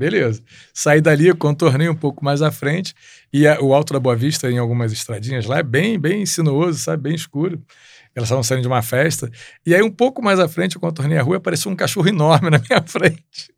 Beleza. 0.00 0.42
Saí 0.72 0.98
dali, 0.98 1.30
contornei 1.34 1.86
um 1.86 1.94
pouco 1.94 2.24
mais 2.24 2.40
à 2.40 2.50
frente. 2.50 2.94
E 3.30 3.46
a, 3.46 3.60
o 3.60 3.74
Alto 3.74 3.92
da 3.92 4.00
Boa 4.00 4.16
Vista, 4.16 4.50
em 4.50 4.56
algumas 4.56 4.92
estradinhas 4.92 5.44
lá, 5.44 5.58
é 5.58 5.62
bem, 5.62 5.98
bem 5.98 6.24
sinuoso, 6.24 6.78
sabe? 6.78 7.02
Bem 7.02 7.14
escuro. 7.14 7.62
Elas 8.20 8.28
estavam 8.28 8.42
saindo 8.42 8.62
de 8.62 8.68
uma 8.68 8.82
festa. 8.82 9.30
E 9.64 9.74
aí, 9.74 9.82
um 9.82 9.90
pouco 9.90 10.22
mais 10.22 10.38
à 10.38 10.48
frente, 10.48 10.76
eu 10.76 10.80
contornei 10.80 11.18
a 11.18 11.22
rua 11.22 11.36
e 11.36 11.38
apareceu 11.38 11.70
um 11.70 11.76
cachorro 11.76 12.08
enorme 12.08 12.50
na 12.50 12.58
minha 12.58 12.82
frente. 12.86 13.50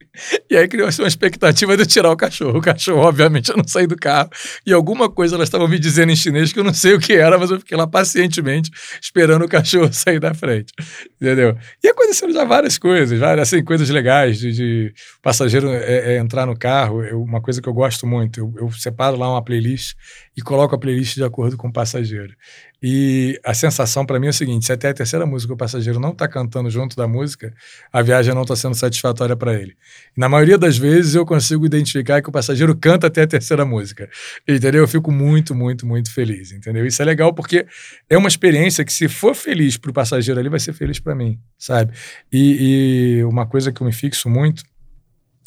E 0.50 0.56
aí 0.56 0.68
criou-se 0.68 1.00
uma 1.00 1.08
expectativa 1.08 1.74
de 1.74 1.82
eu 1.82 1.86
tirar 1.86 2.10
o 2.10 2.16
cachorro. 2.16 2.58
O 2.58 2.60
cachorro, 2.60 3.00
obviamente, 3.00 3.50
eu 3.50 3.56
não 3.56 3.66
saí 3.66 3.86
do 3.86 3.96
carro. 3.96 4.28
E 4.66 4.72
alguma 4.72 5.10
coisa 5.10 5.36
elas 5.36 5.48
estavam 5.48 5.66
me 5.66 5.78
dizendo 5.78 6.12
em 6.12 6.16
chinês 6.16 6.52
que 6.52 6.60
eu 6.60 6.64
não 6.64 6.74
sei 6.74 6.92
o 6.92 7.00
que 7.00 7.14
era, 7.14 7.38
mas 7.38 7.50
eu 7.50 7.58
fiquei 7.58 7.76
lá 7.76 7.86
pacientemente 7.86 8.70
esperando 9.00 9.44
o 9.44 9.48
cachorro 9.48 9.90
sair 9.92 10.20
da 10.20 10.34
frente. 10.34 10.72
Entendeu? 11.20 11.56
E 11.82 11.88
aconteceram 11.88 12.32
já 12.32 12.44
várias 12.44 12.76
coisas, 12.76 13.18
várias 13.18 13.48
assim, 13.52 13.64
coisas 13.64 13.88
legais 13.88 14.38
de, 14.38 14.52
de 14.52 14.94
passageiro 15.22 15.70
é, 15.70 16.14
é 16.14 16.18
entrar 16.18 16.44
no 16.44 16.56
carro. 16.56 17.02
Eu, 17.02 17.22
uma 17.22 17.40
coisa 17.40 17.62
que 17.62 17.68
eu 17.68 17.72
gosto 17.72 18.06
muito, 18.06 18.38
eu, 18.38 18.54
eu 18.58 18.70
separo 18.72 19.16
lá 19.16 19.30
uma 19.30 19.42
playlist 19.42 19.94
e 20.36 20.42
coloco 20.42 20.74
a 20.74 20.78
playlist 20.78 21.14
de 21.14 21.24
acordo 21.24 21.56
com 21.56 21.68
o 21.68 21.72
passageiro. 21.72 22.34
E 22.82 23.38
a 23.44 23.54
sensação 23.54 24.04
para 24.04 24.18
mim 24.18 24.26
é 24.26 24.30
o 24.30 24.32
seguinte: 24.32 24.66
se 24.66 24.72
até 24.72 24.88
a 24.88 24.94
terceira 24.94 25.24
música 25.24 25.52
o 25.52 25.56
passageiro 25.56 26.00
não 26.00 26.10
está 26.10 26.26
cantando 26.26 26.68
junto 26.68 26.96
da 26.96 27.06
música, 27.06 27.54
a 27.92 28.02
viagem 28.02 28.34
não 28.34 28.42
está 28.42 28.56
sendo 28.56 28.74
satisfatória 28.74 29.36
para 29.36 29.54
ele. 29.54 29.76
Na 30.16 30.28
maioria 30.28 30.58
das 30.58 30.76
vezes 30.76 31.14
eu 31.14 31.24
consigo 31.24 31.64
identificar 31.64 32.20
que 32.20 32.28
o 32.28 32.32
passageiro 32.32 32.76
canta 32.76 33.06
até 33.06 33.22
a 33.22 33.26
terceira 33.26 33.64
música. 33.64 34.10
Entendeu? 34.48 34.82
Eu 34.82 34.88
fico 34.88 35.12
muito, 35.12 35.54
muito, 35.54 35.86
muito 35.86 36.12
feliz. 36.12 36.50
Entendeu? 36.50 36.84
Isso 36.84 37.00
é 37.00 37.04
legal 37.04 37.32
porque 37.32 37.66
é 38.10 38.18
uma 38.18 38.28
experiência 38.28 38.84
que, 38.84 38.92
se 38.92 39.08
for 39.08 39.34
feliz 39.34 39.76
para 39.76 39.90
o 39.90 39.94
passageiro 39.94 40.40
ali, 40.40 40.48
vai 40.48 40.58
ser 40.58 40.72
feliz 40.72 40.98
para 40.98 41.14
mim, 41.14 41.38
sabe? 41.56 41.92
E, 42.32 43.18
e 43.18 43.24
uma 43.24 43.46
coisa 43.46 43.70
que 43.70 43.80
eu 43.80 43.86
me 43.86 43.92
fixo 43.92 44.28
muito 44.28 44.64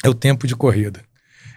é 0.02 0.08
o 0.08 0.14
tempo 0.14 0.46
de 0.46 0.56
corrida. 0.56 1.02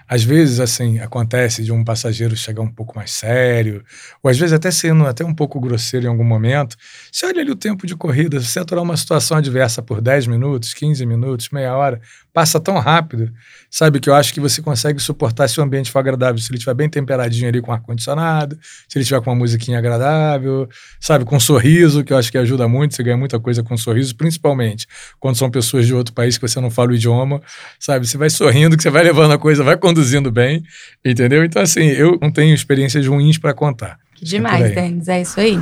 Às 0.10 0.24
vezes, 0.24 0.60
assim, 0.60 0.98
acontece 0.98 1.63
de 1.63 1.72
um 1.72 1.84
passageiro 1.84 2.36
chegar 2.36 2.63
um 2.63 2.68
pouco 2.68 2.96
mais 2.96 3.12
sério, 3.12 3.84
ou 4.24 4.32
às 4.32 4.39
vezes 4.39 4.54
até 4.54 4.72
sendo 4.72 5.06
até 5.06 5.24
um 5.24 5.36
pouco 5.36 5.60
grosseiro 5.60 6.08
em 6.08 6.10
algum 6.10 6.24
momento. 6.24 6.75
Você 7.12 7.28
olha 7.28 7.42
ali 7.42 7.51
o 7.51 7.56
tempo 7.56 7.86
de 7.86 7.96
corrida, 7.96 8.39
se 8.39 8.48
você 8.48 8.60
aturar 8.60 8.84
uma 8.84 8.98
situação 8.98 9.38
adversa 9.38 9.84
por 9.84 10.01
10 10.01 10.25
minutos, 10.25 10.74
15 10.74 11.06
minutos, 11.06 11.50
meia 11.51 11.78
hora, 11.78 12.01
passa 12.34 12.60
tão 12.60 12.80
rápido, 12.80 13.32
sabe, 13.70 14.00
que 14.00 14.10
eu 14.10 14.16
acho 14.16 14.34
que 14.34 14.39
você 14.39 14.63
consegue 14.63 15.00
suportar 15.00 15.48
se 15.48 15.60
o 15.60 15.63
ambiente 15.63 15.92
for 15.92 16.00
agradável, 16.00 16.39
se 16.39 16.50
ele 16.50 16.58
estiver 16.58 16.74
bem 16.74 16.89
temperadinho 16.89 17.48
ali 17.48 17.62
com 17.62 17.72
ar-condicionado, 17.72 18.58
se 18.88 18.98
ele 18.98 19.04
estiver 19.04 19.22
com 19.22 19.30
uma 19.30 19.36
musiquinha 19.36 19.78
agradável, 19.78 20.68
sabe, 21.00 21.24
com 21.24 21.36
um 21.36 21.39
sorriso, 21.39 22.04
que 22.04 22.13
eu 22.13 22.18
acho 22.18 22.32
que 22.32 22.38
ajuda 22.38 22.68
muito, 22.68 22.96
você 22.96 23.04
ganha 23.04 23.18
muita 23.18 23.39
coisa 23.39 23.62
com 23.62 23.75
um 23.75 23.78
sorriso, 23.78 24.16
principalmente 24.16 24.88
quando 25.20 25.36
são 25.36 25.51
pessoas 25.51 25.86
de 25.86 25.94
outro 25.94 26.16
país 26.16 26.36
que 26.36 26.48
você 26.48 26.60
não 26.60 26.72
fala 26.72 26.89
o 26.89 26.96
idioma, 26.96 27.42
sabe, 27.80 28.08
você 28.08 28.18
vai 28.18 28.30
sorrindo, 28.30 28.75
que 28.75 28.82
você 28.82 28.89
vai 28.89 29.04
levando 29.04 29.34
a 29.34 29.38
coisa, 29.38 29.63
vai 29.63 29.78
conduzindo 29.78 29.99
bem, 30.32 30.63
entendeu? 31.03 31.44
Então, 31.44 31.62
assim, 31.62 31.86
eu 31.88 32.18
não 32.22 32.32
tenho 32.32 32.53
experiências 32.53 33.06
ruins 33.06 33.38
para 33.38 33.53
contar. 33.53 33.98
Demais, 34.22 34.65
é 34.65 34.70
Denis, 34.70 35.08
é 35.08 35.22
isso 35.22 35.39
aí. 35.39 35.58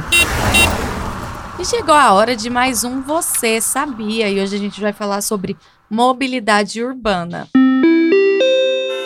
E 1.59 1.65
chegou 1.65 1.95
a 1.95 2.13
hora 2.13 2.35
de 2.35 2.49
mais 2.49 2.83
um 2.83 3.01
Você 3.01 3.59
Sabia, 3.59 4.29
e 4.29 4.39
hoje 4.39 4.55
a 4.55 4.59
gente 4.59 4.79
vai 4.79 4.93
falar 4.93 5.21
sobre 5.21 5.57
mobilidade 5.89 6.83
urbana. 6.83 7.47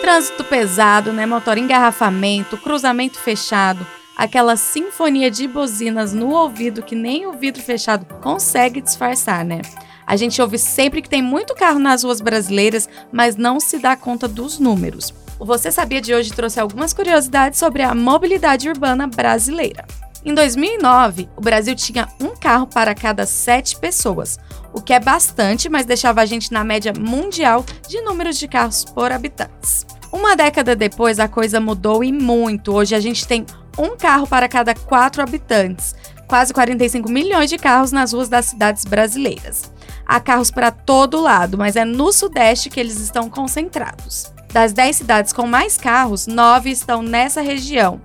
Trânsito 0.00 0.44
pesado, 0.44 1.12
né? 1.12 1.24
Motor 1.24 1.56
engarrafamento, 1.56 2.58
cruzamento 2.58 3.18
fechado, 3.18 3.86
aquela 4.16 4.56
sinfonia 4.56 5.30
de 5.30 5.46
buzinas 5.46 6.12
no 6.12 6.30
ouvido 6.30 6.82
que 6.82 6.94
nem 6.94 7.26
o 7.26 7.32
vidro 7.32 7.62
fechado 7.62 8.04
consegue 8.20 8.80
disfarçar, 8.80 9.44
né? 9.44 9.62
A 10.06 10.16
gente 10.16 10.42
ouve 10.42 10.58
sempre 10.58 11.00
que 11.00 11.08
tem 11.08 11.22
muito 11.22 11.54
carro 11.54 11.78
nas 11.78 12.02
ruas 12.02 12.20
brasileiras, 12.20 12.88
mas 13.10 13.36
não 13.36 13.60
se 13.60 13.78
dá 13.78 13.96
conta 13.96 14.28
dos 14.28 14.58
números. 14.58 15.14
O 15.42 15.44
Você 15.44 15.72
Sabia 15.72 16.00
de 16.00 16.14
hoje 16.14 16.32
trouxe 16.32 16.60
algumas 16.60 16.94
curiosidades 16.94 17.58
sobre 17.58 17.82
a 17.82 17.92
mobilidade 17.96 18.68
urbana 18.68 19.08
brasileira. 19.08 19.84
Em 20.24 20.32
2009, 20.32 21.28
o 21.36 21.40
Brasil 21.40 21.74
tinha 21.74 22.08
um 22.20 22.28
carro 22.28 22.64
para 22.64 22.94
cada 22.94 23.26
sete 23.26 23.76
pessoas, 23.76 24.38
o 24.72 24.80
que 24.80 24.92
é 24.92 25.00
bastante, 25.00 25.68
mas 25.68 25.84
deixava 25.84 26.20
a 26.20 26.26
gente 26.26 26.52
na 26.52 26.62
média 26.62 26.92
mundial 26.96 27.66
de 27.88 28.00
números 28.02 28.38
de 28.38 28.46
carros 28.46 28.84
por 28.84 29.10
habitantes. 29.10 29.84
Uma 30.12 30.36
década 30.36 30.76
depois, 30.76 31.18
a 31.18 31.26
coisa 31.26 31.58
mudou 31.58 32.04
e 32.04 32.12
muito. 32.12 32.72
Hoje 32.72 32.94
a 32.94 33.00
gente 33.00 33.26
tem 33.26 33.44
um 33.76 33.96
carro 33.96 34.28
para 34.28 34.48
cada 34.48 34.76
quatro 34.76 35.24
habitantes, 35.24 35.96
quase 36.28 36.54
45 36.54 37.10
milhões 37.10 37.50
de 37.50 37.58
carros 37.58 37.90
nas 37.90 38.12
ruas 38.12 38.28
das 38.28 38.44
cidades 38.44 38.84
brasileiras. 38.84 39.72
Há 40.06 40.20
carros 40.20 40.52
para 40.52 40.70
todo 40.70 41.20
lado, 41.20 41.58
mas 41.58 41.74
é 41.74 41.84
no 41.84 42.12
Sudeste 42.12 42.70
que 42.70 42.78
eles 42.78 43.00
estão 43.00 43.28
concentrados. 43.28 44.32
Das 44.52 44.72
10 44.72 44.96
cidades 44.96 45.32
com 45.32 45.46
mais 45.46 45.78
carros, 45.78 46.26
9 46.26 46.70
estão 46.70 47.02
nessa 47.02 47.40
região. 47.40 48.00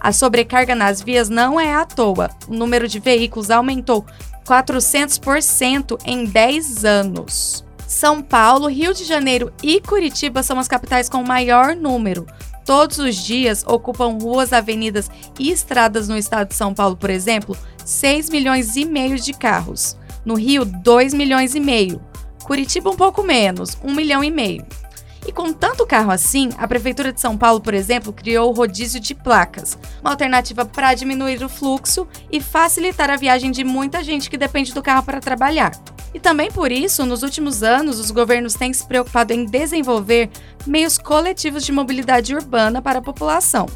A 0.00 0.12
sobrecarga 0.12 0.74
nas 0.74 1.00
vias 1.00 1.28
não 1.28 1.60
é 1.60 1.74
à 1.74 1.84
toa. 1.84 2.28
O 2.48 2.54
número 2.54 2.88
de 2.88 2.98
veículos 2.98 3.50
aumentou 3.50 4.04
400% 4.44 6.00
em 6.04 6.24
10 6.24 6.84
anos. 6.84 7.64
São 7.86 8.20
Paulo, 8.20 8.66
Rio 8.66 8.92
de 8.92 9.04
Janeiro 9.04 9.52
e 9.62 9.80
Curitiba 9.80 10.42
são 10.42 10.58
as 10.58 10.66
capitais 10.66 11.08
com 11.08 11.22
maior 11.22 11.76
número. 11.76 12.26
Todos 12.64 12.98
os 12.98 13.14
dias 13.14 13.64
ocupam 13.64 14.18
ruas, 14.18 14.52
avenidas 14.52 15.08
e 15.38 15.50
estradas 15.50 16.08
no 16.08 16.16
estado 16.16 16.48
de 16.48 16.54
São 16.54 16.74
Paulo, 16.74 16.96
por 16.96 17.10
exemplo, 17.10 17.56
6 17.84 18.30
milhões 18.30 18.74
e 18.74 18.84
meio 18.84 19.18
de 19.20 19.32
carros. 19.32 19.96
No 20.24 20.34
Rio, 20.34 20.64
2 20.64 21.14
milhões 21.14 21.54
e 21.54 21.60
meio. 21.60 22.00
Curitiba 22.42 22.90
um 22.90 22.96
pouco 22.96 23.22
menos, 23.22 23.76
1 23.84 23.94
milhão 23.94 24.24
e 24.24 24.30
meio. 24.30 24.66
E 25.26 25.32
com 25.32 25.52
tanto 25.52 25.86
carro 25.86 26.10
assim, 26.10 26.50
a 26.58 26.66
Prefeitura 26.66 27.12
de 27.12 27.20
São 27.20 27.36
Paulo, 27.36 27.60
por 27.60 27.74
exemplo, 27.74 28.12
criou 28.12 28.50
o 28.50 28.54
rodízio 28.54 29.00
de 29.00 29.14
placas, 29.14 29.78
uma 30.00 30.10
alternativa 30.10 30.64
para 30.64 30.94
diminuir 30.94 31.42
o 31.44 31.48
fluxo 31.48 32.08
e 32.30 32.40
facilitar 32.40 33.08
a 33.08 33.16
viagem 33.16 33.50
de 33.50 33.62
muita 33.62 34.02
gente 34.02 34.28
que 34.28 34.36
depende 34.36 34.74
do 34.74 34.82
carro 34.82 35.04
para 35.04 35.20
trabalhar. 35.20 35.72
E 36.12 36.20
também 36.20 36.50
por 36.50 36.72
isso, 36.72 37.06
nos 37.06 37.22
últimos 37.22 37.62
anos, 37.62 37.98
os 37.98 38.10
governos 38.10 38.54
têm 38.54 38.72
se 38.72 38.84
preocupado 38.84 39.32
em 39.32 39.44
desenvolver 39.44 40.28
meios 40.66 40.98
coletivos 40.98 41.64
de 41.64 41.72
mobilidade 41.72 42.34
urbana 42.34 42.82
para 42.82 42.98
a 42.98 43.02
população. 43.02 43.66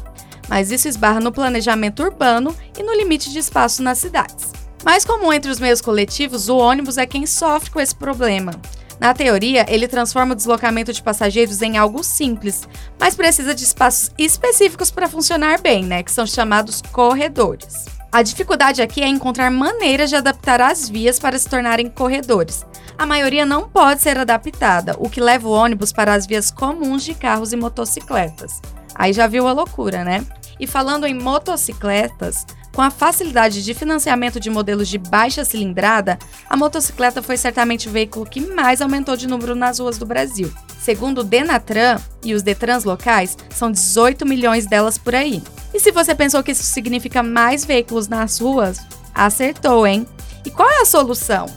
Mas 0.49 0.71
isso 0.71 0.87
esbarra 0.87 1.19
no 1.19 1.31
planejamento 1.31 2.03
urbano 2.03 2.55
e 2.77 2.83
no 2.83 2.93
limite 2.93 3.31
de 3.31 3.39
espaço 3.39 3.81
nas 3.81 3.97
cidades. 3.97 4.51
Mais 4.83 5.03
comum 5.03 5.33
entre 5.33 5.49
os 5.49 5.59
meios 5.59 5.81
coletivos, 5.81 6.47
o 6.47 6.57
ônibus 6.57 6.97
é 6.97 7.05
quem 7.05 7.25
sofre 7.25 7.71
com 7.71 7.79
esse 7.79 7.95
problema. 7.95 8.51
Na 8.99 9.13
teoria, 9.13 9.65
ele 9.69 9.87
transforma 9.87 10.33
o 10.33 10.35
deslocamento 10.35 10.91
de 10.91 11.03
passageiros 11.03 11.61
em 11.61 11.77
algo 11.77 12.03
simples, 12.03 12.67
mas 12.99 13.15
precisa 13.15 13.53
de 13.53 13.63
espaços 13.63 14.11
específicos 14.17 14.89
para 14.89 15.07
funcionar 15.07 15.61
bem, 15.61 15.83
né, 15.83 16.01
que 16.01 16.11
são 16.11 16.25
chamados 16.25 16.81
corredores. 16.91 17.85
A 18.11 18.23
dificuldade 18.23 18.81
aqui 18.81 19.03
é 19.03 19.07
encontrar 19.07 19.51
maneiras 19.51 20.09
de 20.09 20.15
adaptar 20.15 20.61
as 20.61 20.89
vias 20.89 21.19
para 21.19 21.37
se 21.37 21.47
tornarem 21.47 21.89
corredores. 21.89 22.65
A 22.97 23.05
maioria 23.05 23.45
não 23.45 23.69
pode 23.69 24.01
ser 24.01 24.17
adaptada, 24.17 24.95
o 24.97 25.09
que 25.09 25.21
leva 25.21 25.47
o 25.47 25.51
ônibus 25.51 25.91
para 25.91 26.13
as 26.13 26.25
vias 26.25 26.49
comuns 26.49 27.03
de 27.03 27.13
carros 27.13 27.53
e 27.53 27.57
motocicletas. 27.57 28.61
Aí 28.95 29.13
já 29.13 29.27
viu 29.27 29.47
a 29.47 29.51
loucura, 29.51 30.03
né? 30.03 30.25
E 30.59 30.65
falando 30.65 31.05
em 31.05 31.13
motocicletas, 31.13 32.45
com 32.77 32.83
a 32.83 32.91
facilidade 32.91 33.65
de 33.65 33.73
financiamento 33.73 34.39
de 34.39 34.51
modelos 34.51 34.87
de 34.87 34.99
baixa 34.99 35.43
cilindrada, 35.43 36.19
a 36.47 36.55
motocicleta 36.55 37.23
foi 37.23 37.35
certamente 37.35 37.89
o 37.89 37.91
veículo 37.91 38.23
que 38.23 38.39
mais 38.39 38.83
aumentou 38.83 39.17
de 39.17 39.25
número 39.25 39.55
nas 39.55 39.79
ruas 39.79 39.97
do 39.97 40.05
Brasil. 40.05 40.53
Segundo 40.79 41.21
o 41.21 41.23
Denatran 41.23 41.99
e 42.23 42.35
os 42.35 42.43
Detrans 42.43 42.83
locais, 42.83 43.35
são 43.49 43.71
18 43.71 44.27
milhões 44.27 44.67
delas 44.67 44.95
por 44.95 45.15
aí. 45.15 45.41
E 45.73 45.79
se 45.79 45.91
você 45.91 46.13
pensou 46.13 46.43
que 46.43 46.51
isso 46.51 46.61
significa 46.61 47.23
mais 47.23 47.65
veículos 47.65 48.07
nas 48.07 48.37
ruas, 48.37 48.85
acertou, 49.11 49.87
hein? 49.87 50.05
E 50.45 50.51
qual 50.51 50.69
é 50.69 50.81
a 50.83 50.85
solução? 50.85 51.47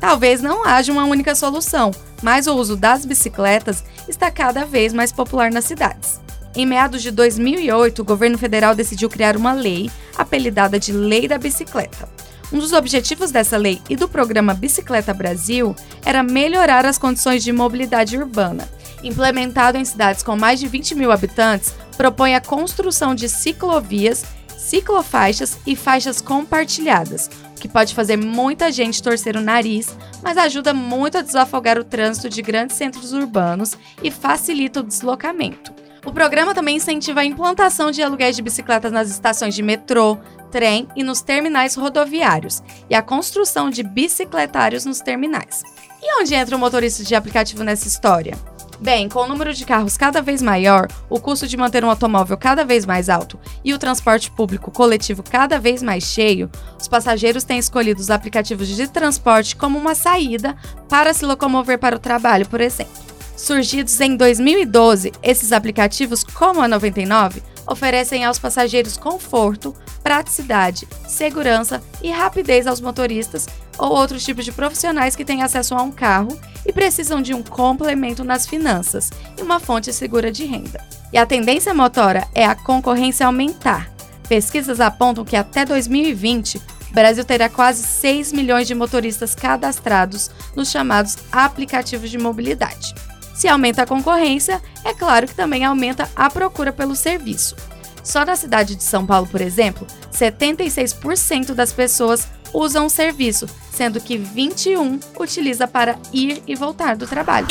Talvez 0.00 0.42
não 0.42 0.66
haja 0.66 0.90
uma 0.90 1.04
única 1.04 1.36
solução, 1.36 1.92
mas 2.20 2.48
o 2.48 2.56
uso 2.56 2.76
das 2.76 3.04
bicicletas 3.04 3.84
está 4.08 4.32
cada 4.32 4.64
vez 4.64 4.92
mais 4.92 5.12
popular 5.12 5.52
nas 5.52 5.64
cidades. 5.64 6.25
Em 6.56 6.64
meados 6.64 7.02
de 7.02 7.10
2008, 7.10 8.00
o 8.00 8.04
governo 8.04 8.38
federal 8.38 8.74
decidiu 8.74 9.10
criar 9.10 9.36
uma 9.36 9.52
lei 9.52 9.90
apelidada 10.16 10.80
de 10.80 10.90
Lei 10.90 11.28
da 11.28 11.36
Bicicleta. 11.36 12.08
Um 12.50 12.58
dos 12.58 12.72
objetivos 12.72 13.30
dessa 13.30 13.58
lei 13.58 13.82
e 13.90 13.94
do 13.94 14.08
programa 14.08 14.54
Bicicleta 14.54 15.12
Brasil 15.12 15.76
era 16.02 16.22
melhorar 16.22 16.86
as 16.86 16.96
condições 16.96 17.44
de 17.44 17.52
mobilidade 17.52 18.16
urbana. 18.16 18.66
Implementado 19.04 19.76
em 19.76 19.84
cidades 19.84 20.22
com 20.22 20.34
mais 20.34 20.58
de 20.58 20.66
20 20.66 20.94
mil 20.94 21.12
habitantes, 21.12 21.74
propõe 21.94 22.34
a 22.34 22.40
construção 22.40 23.14
de 23.14 23.28
ciclovias, 23.28 24.24
ciclofaixas 24.56 25.58
e 25.66 25.76
faixas 25.76 26.22
compartilhadas, 26.22 27.28
o 27.54 27.60
que 27.60 27.68
pode 27.68 27.94
fazer 27.94 28.16
muita 28.16 28.72
gente 28.72 29.02
torcer 29.02 29.36
o 29.36 29.42
nariz, 29.42 29.94
mas 30.22 30.38
ajuda 30.38 30.72
muito 30.72 31.18
a 31.18 31.22
desafogar 31.22 31.78
o 31.78 31.84
trânsito 31.84 32.30
de 32.30 32.40
grandes 32.40 32.76
centros 32.76 33.12
urbanos 33.12 33.76
e 34.02 34.10
facilita 34.10 34.80
o 34.80 34.82
deslocamento. 34.82 35.85
O 36.06 36.12
programa 36.12 36.54
também 36.54 36.76
incentiva 36.76 37.20
a 37.20 37.24
implantação 37.24 37.90
de 37.90 38.00
aluguéis 38.00 38.36
de 38.36 38.40
bicicletas 38.40 38.92
nas 38.92 39.10
estações 39.10 39.56
de 39.56 39.62
metrô, 39.62 40.16
trem 40.52 40.86
e 40.94 41.02
nos 41.02 41.20
terminais 41.20 41.74
rodoviários, 41.74 42.62
e 42.88 42.94
a 42.94 43.02
construção 43.02 43.68
de 43.68 43.82
bicicletários 43.82 44.84
nos 44.84 45.00
terminais. 45.00 45.64
E 46.00 46.22
onde 46.22 46.32
entra 46.32 46.54
o 46.54 46.58
motorista 46.60 47.02
de 47.02 47.16
aplicativo 47.16 47.64
nessa 47.64 47.88
história? 47.88 48.38
Bem, 48.78 49.08
com 49.08 49.20
o 49.20 49.26
número 49.26 49.52
de 49.52 49.64
carros 49.64 49.96
cada 49.96 50.22
vez 50.22 50.40
maior, 50.40 50.86
o 51.10 51.18
custo 51.18 51.48
de 51.48 51.56
manter 51.56 51.84
um 51.84 51.90
automóvel 51.90 52.36
cada 52.36 52.64
vez 52.64 52.86
mais 52.86 53.08
alto 53.08 53.38
e 53.64 53.74
o 53.74 53.78
transporte 53.78 54.30
público 54.30 54.70
coletivo 54.70 55.24
cada 55.24 55.58
vez 55.58 55.82
mais 55.82 56.04
cheio, 56.04 56.48
os 56.78 56.86
passageiros 56.86 57.42
têm 57.42 57.58
escolhido 57.58 58.00
os 58.00 58.10
aplicativos 58.10 58.68
de 58.68 58.86
transporte 58.86 59.56
como 59.56 59.76
uma 59.76 59.94
saída 59.94 60.54
para 60.88 61.12
se 61.12 61.24
locomover 61.24 61.78
para 61.78 61.96
o 61.96 61.98
trabalho, 61.98 62.46
por 62.46 62.60
exemplo. 62.60 63.15
Surgidos 63.36 64.00
em 64.00 64.16
2012, 64.16 65.12
esses 65.22 65.52
aplicativos, 65.52 66.24
como 66.24 66.62
a 66.62 66.66
99, 66.66 67.42
oferecem 67.66 68.24
aos 68.24 68.38
passageiros 68.38 68.96
conforto, 68.96 69.74
praticidade, 70.02 70.88
segurança 71.06 71.82
e 72.02 72.10
rapidez 72.10 72.66
aos 72.66 72.80
motoristas 72.80 73.46
ou 73.78 73.90
outros 73.90 74.24
tipos 74.24 74.44
de 74.44 74.52
profissionais 74.52 75.14
que 75.14 75.24
têm 75.24 75.42
acesso 75.42 75.74
a 75.74 75.82
um 75.82 75.92
carro 75.92 76.38
e 76.64 76.72
precisam 76.72 77.20
de 77.20 77.34
um 77.34 77.42
complemento 77.42 78.24
nas 78.24 78.46
finanças 78.46 79.10
e 79.36 79.42
uma 79.42 79.60
fonte 79.60 79.92
segura 79.92 80.32
de 80.32 80.46
renda. 80.46 80.82
E 81.12 81.18
a 81.18 81.26
tendência 81.26 81.74
motora 81.74 82.26
é 82.34 82.46
a 82.46 82.54
concorrência 82.54 83.26
aumentar. 83.26 83.90
Pesquisas 84.28 84.80
apontam 84.80 85.24
que 85.24 85.36
até 85.36 85.64
2020 85.66 86.56
o 86.90 86.94
Brasil 86.94 87.24
terá 87.24 87.50
quase 87.50 87.82
6 87.82 88.32
milhões 88.32 88.66
de 88.66 88.74
motoristas 88.74 89.34
cadastrados 89.34 90.30
nos 90.54 90.70
chamados 90.70 91.18
aplicativos 91.30 92.10
de 92.10 92.16
mobilidade. 92.16 92.94
Se 93.36 93.46
aumenta 93.46 93.82
a 93.82 93.86
concorrência, 93.86 94.62
é 94.82 94.94
claro 94.94 95.28
que 95.28 95.34
também 95.34 95.62
aumenta 95.62 96.08
a 96.16 96.30
procura 96.30 96.72
pelo 96.72 96.96
serviço. 96.96 97.54
Só 98.02 98.24
na 98.24 98.34
cidade 98.34 98.74
de 98.74 98.82
São 98.82 99.04
Paulo, 99.04 99.26
por 99.26 99.42
exemplo, 99.42 99.86
76% 100.10 101.52
das 101.52 101.70
pessoas 101.70 102.26
usam 102.54 102.86
o 102.86 102.90
serviço, 102.90 103.46
sendo 103.70 104.00
que 104.00 104.16
21 104.16 104.98
utiliza 105.20 105.68
para 105.68 105.98
ir 106.14 106.42
e 106.46 106.54
voltar 106.54 106.96
do 106.96 107.06
trabalho. 107.06 107.46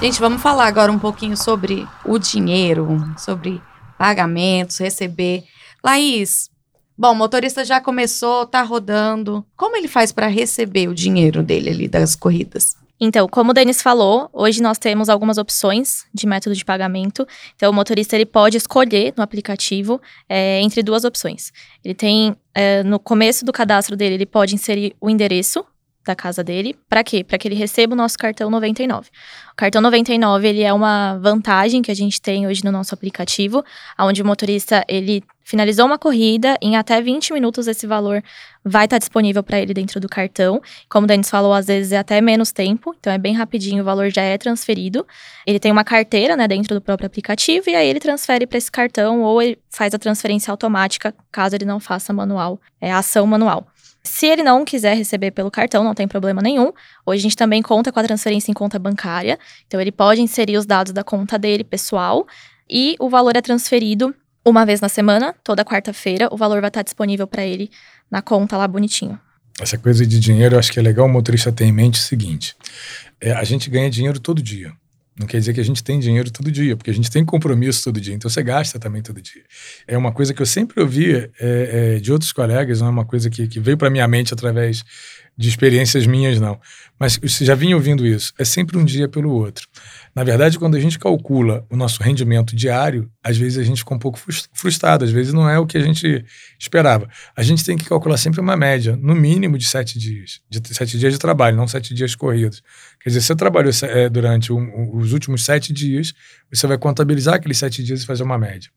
Gente, 0.00 0.18
vamos 0.18 0.40
falar 0.40 0.68
agora 0.68 0.90
um 0.90 0.98
pouquinho 0.98 1.36
sobre 1.36 1.86
o 2.02 2.18
dinheiro, 2.18 3.14
sobre 3.18 3.60
pagamentos, 3.98 4.78
receber. 4.78 5.44
Laís, 5.84 6.48
bom, 6.96 7.12
o 7.12 7.14
motorista 7.14 7.62
já 7.62 7.78
começou, 7.78 8.46
tá 8.46 8.62
rodando. 8.62 9.44
Como 9.54 9.76
ele 9.76 9.86
faz 9.86 10.12
para 10.12 10.28
receber 10.28 10.88
o 10.88 10.94
dinheiro 10.94 11.42
dele 11.42 11.68
ali 11.68 11.88
das 11.88 12.16
corridas? 12.16 12.81
Então, 13.04 13.26
como 13.26 13.50
o 13.50 13.52
Denis 13.52 13.82
falou, 13.82 14.30
hoje 14.32 14.62
nós 14.62 14.78
temos 14.78 15.08
algumas 15.08 15.36
opções 15.36 16.04
de 16.14 16.24
método 16.24 16.54
de 16.54 16.64
pagamento. 16.64 17.26
Então, 17.56 17.68
o 17.68 17.74
motorista 17.74 18.14
ele 18.14 18.24
pode 18.24 18.56
escolher 18.56 19.12
no 19.16 19.24
aplicativo 19.24 20.00
é, 20.28 20.60
entre 20.60 20.84
duas 20.84 21.02
opções. 21.04 21.52
Ele 21.84 21.94
tem, 21.94 22.36
é, 22.54 22.84
no 22.84 23.00
começo 23.00 23.44
do 23.44 23.52
cadastro 23.52 23.96
dele, 23.96 24.14
ele 24.14 24.24
pode 24.24 24.54
inserir 24.54 24.94
o 25.00 25.10
endereço 25.10 25.64
da 26.04 26.14
casa 26.14 26.42
dele. 26.42 26.76
Para 26.88 27.04
quê? 27.04 27.22
Para 27.22 27.38
que 27.38 27.48
ele 27.48 27.54
receba 27.54 27.94
o 27.94 27.96
nosso 27.96 28.18
cartão 28.18 28.50
99. 28.50 29.08
O 29.52 29.56
cartão 29.56 29.80
99, 29.80 30.48
ele 30.48 30.62
é 30.62 30.72
uma 30.72 31.18
vantagem 31.18 31.82
que 31.82 31.90
a 31.90 31.94
gente 31.94 32.20
tem 32.20 32.46
hoje 32.46 32.64
no 32.64 32.72
nosso 32.72 32.94
aplicativo, 32.94 33.64
onde 33.98 34.22
o 34.22 34.24
motorista, 34.24 34.84
ele 34.88 35.22
finalizou 35.44 35.86
uma 35.86 35.98
corrida, 35.98 36.56
em 36.62 36.76
até 36.76 37.00
20 37.00 37.32
minutos 37.32 37.66
esse 37.66 37.86
valor 37.86 38.22
vai 38.64 38.84
estar 38.84 38.94
tá 38.94 38.98
disponível 38.98 39.42
para 39.42 39.60
ele 39.60 39.74
dentro 39.74 40.00
do 40.00 40.08
cartão. 40.08 40.62
Como 40.88 41.04
o 41.04 41.06
Denis 41.06 41.28
falou, 41.28 41.52
às 41.52 41.66
vezes 41.66 41.92
é 41.92 41.98
até 41.98 42.20
menos 42.20 42.52
tempo, 42.52 42.94
então 42.98 43.12
é 43.12 43.18
bem 43.18 43.34
rapidinho, 43.34 43.82
o 43.82 43.84
valor 43.84 44.10
já 44.10 44.22
é 44.22 44.38
transferido. 44.38 45.06
Ele 45.46 45.58
tem 45.58 45.72
uma 45.72 45.84
carteira, 45.84 46.36
né, 46.36 46.46
dentro 46.46 46.74
do 46.74 46.80
próprio 46.80 47.06
aplicativo 47.06 47.68
e 47.68 47.74
aí 47.74 47.88
ele 47.88 48.00
transfere 48.00 48.46
para 48.46 48.58
esse 48.58 48.70
cartão 48.70 49.22
ou 49.22 49.42
ele 49.42 49.58
faz 49.68 49.92
a 49.94 49.98
transferência 49.98 50.50
automática, 50.50 51.14
caso 51.30 51.56
ele 51.56 51.64
não 51.64 51.80
faça 51.80 52.12
manual, 52.12 52.60
é 52.80 52.92
a 52.92 52.98
ação 52.98 53.26
manual. 53.26 53.66
Se 54.04 54.26
ele 54.26 54.42
não 54.42 54.64
quiser 54.64 54.96
receber 54.96 55.30
pelo 55.30 55.50
cartão, 55.50 55.84
não 55.84 55.94
tem 55.94 56.08
problema 56.08 56.42
nenhum. 56.42 56.72
Hoje 57.06 57.20
a 57.20 57.22
gente 57.22 57.36
também 57.36 57.62
conta 57.62 57.92
com 57.92 58.00
a 58.00 58.02
transferência 58.02 58.50
em 58.50 58.54
conta 58.54 58.78
bancária. 58.78 59.38
Então 59.66 59.80
ele 59.80 59.92
pode 59.92 60.20
inserir 60.20 60.56
os 60.56 60.66
dados 60.66 60.92
da 60.92 61.04
conta 61.04 61.38
dele 61.38 61.62
pessoal 61.62 62.26
e 62.68 62.96
o 62.98 63.08
valor 63.08 63.36
é 63.36 63.40
transferido 63.40 64.14
uma 64.44 64.66
vez 64.66 64.80
na 64.80 64.88
semana, 64.88 65.34
toda 65.44 65.64
quarta-feira. 65.64 66.28
O 66.32 66.36
valor 66.36 66.60
vai 66.60 66.68
estar 66.68 66.82
disponível 66.82 67.26
para 67.26 67.44
ele 67.44 67.70
na 68.10 68.20
conta 68.20 68.56
lá 68.56 68.66
bonitinho. 68.66 69.18
Essa 69.60 69.78
coisa 69.78 70.04
de 70.04 70.18
dinheiro, 70.18 70.56
eu 70.56 70.58
acho 70.58 70.72
que 70.72 70.78
é 70.78 70.82
legal 70.82 71.06
o 71.06 71.08
motorista 71.08 71.52
ter 71.52 71.64
em 71.64 71.72
mente 71.72 72.00
o 72.00 72.02
seguinte: 72.02 72.56
é, 73.20 73.32
a 73.32 73.44
gente 73.44 73.70
ganha 73.70 73.88
dinheiro 73.88 74.18
todo 74.18 74.42
dia. 74.42 74.72
Não 75.18 75.26
quer 75.26 75.38
dizer 75.38 75.52
que 75.52 75.60
a 75.60 75.64
gente 75.64 75.84
tem 75.84 76.00
dinheiro 76.00 76.30
todo 76.30 76.50
dia, 76.50 76.74
porque 76.76 76.90
a 76.90 76.94
gente 76.94 77.10
tem 77.10 77.24
compromisso 77.24 77.84
todo 77.84 78.00
dia, 78.00 78.14
então 78.14 78.30
você 78.30 78.42
gasta 78.42 78.78
também 78.78 79.02
todo 79.02 79.20
dia. 79.20 79.42
É 79.86 79.96
uma 79.96 80.10
coisa 80.10 80.32
que 80.32 80.40
eu 80.40 80.46
sempre 80.46 80.80
ouvi 80.80 81.14
é, 81.14 81.28
é, 81.40 82.00
de 82.00 82.10
outros 82.10 82.32
colegas, 82.32 82.80
não 82.80 82.88
é 82.88 82.90
uma 82.90 83.04
coisa 83.04 83.28
que, 83.28 83.46
que 83.46 83.60
veio 83.60 83.76
para 83.76 83.90
minha 83.90 84.08
mente 84.08 84.32
através 84.32 84.82
de 85.36 85.48
experiências 85.48 86.06
minhas, 86.06 86.38
não. 86.38 86.60
Mas 86.98 87.16
você 87.16 87.44
já 87.44 87.54
vinha 87.54 87.74
ouvindo 87.74 88.06
isso. 88.06 88.32
É 88.38 88.44
sempre 88.44 88.76
um 88.76 88.84
dia 88.84 89.08
pelo 89.08 89.30
outro. 89.30 89.66
Na 90.14 90.22
verdade, 90.22 90.58
quando 90.58 90.76
a 90.76 90.80
gente 90.80 90.98
calcula 90.98 91.66
o 91.70 91.76
nosso 91.76 92.02
rendimento 92.02 92.54
diário, 92.54 93.10
às 93.24 93.36
vezes 93.36 93.58
a 93.58 93.62
gente 93.62 93.78
fica 93.78 93.94
um 93.94 93.98
pouco 93.98 94.20
frustrado, 94.52 95.04
às 95.04 95.10
vezes 95.10 95.32
não 95.32 95.48
é 95.48 95.58
o 95.58 95.66
que 95.66 95.78
a 95.78 95.80
gente 95.80 96.24
esperava. 96.60 97.08
A 97.34 97.42
gente 97.42 97.64
tem 97.64 97.76
que 97.76 97.86
calcular 97.86 98.18
sempre 98.18 98.40
uma 98.40 98.56
média, 98.56 98.96
no 98.96 99.14
mínimo 99.14 99.56
de 99.56 99.66
sete 99.66 99.98
dias, 99.98 100.40
de 100.48 100.60
sete 100.74 100.98
dias 100.98 101.12
de 101.12 101.18
trabalho, 101.18 101.56
não 101.56 101.66
sete 101.66 101.94
dias 101.94 102.14
corridos. 102.14 102.62
Quer 103.02 103.10
dizer, 103.10 103.20
você 103.20 103.34
trabalhou 103.34 103.72
é, 103.82 104.08
durante 104.08 104.52
um, 104.52 104.96
os 104.96 105.12
últimos 105.12 105.44
sete 105.44 105.72
dias, 105.72 106.12
você 106.52 106.66
vai 106.66 106.78
contabilizar 106.78 107.34
aqueles 107.34 107.58
sete 107.58 107.82
dias 107.82 108.02
e 108.02 108.06
fazer 108.06 108.22
uma 108.22 108.38
média. 108.38 108.70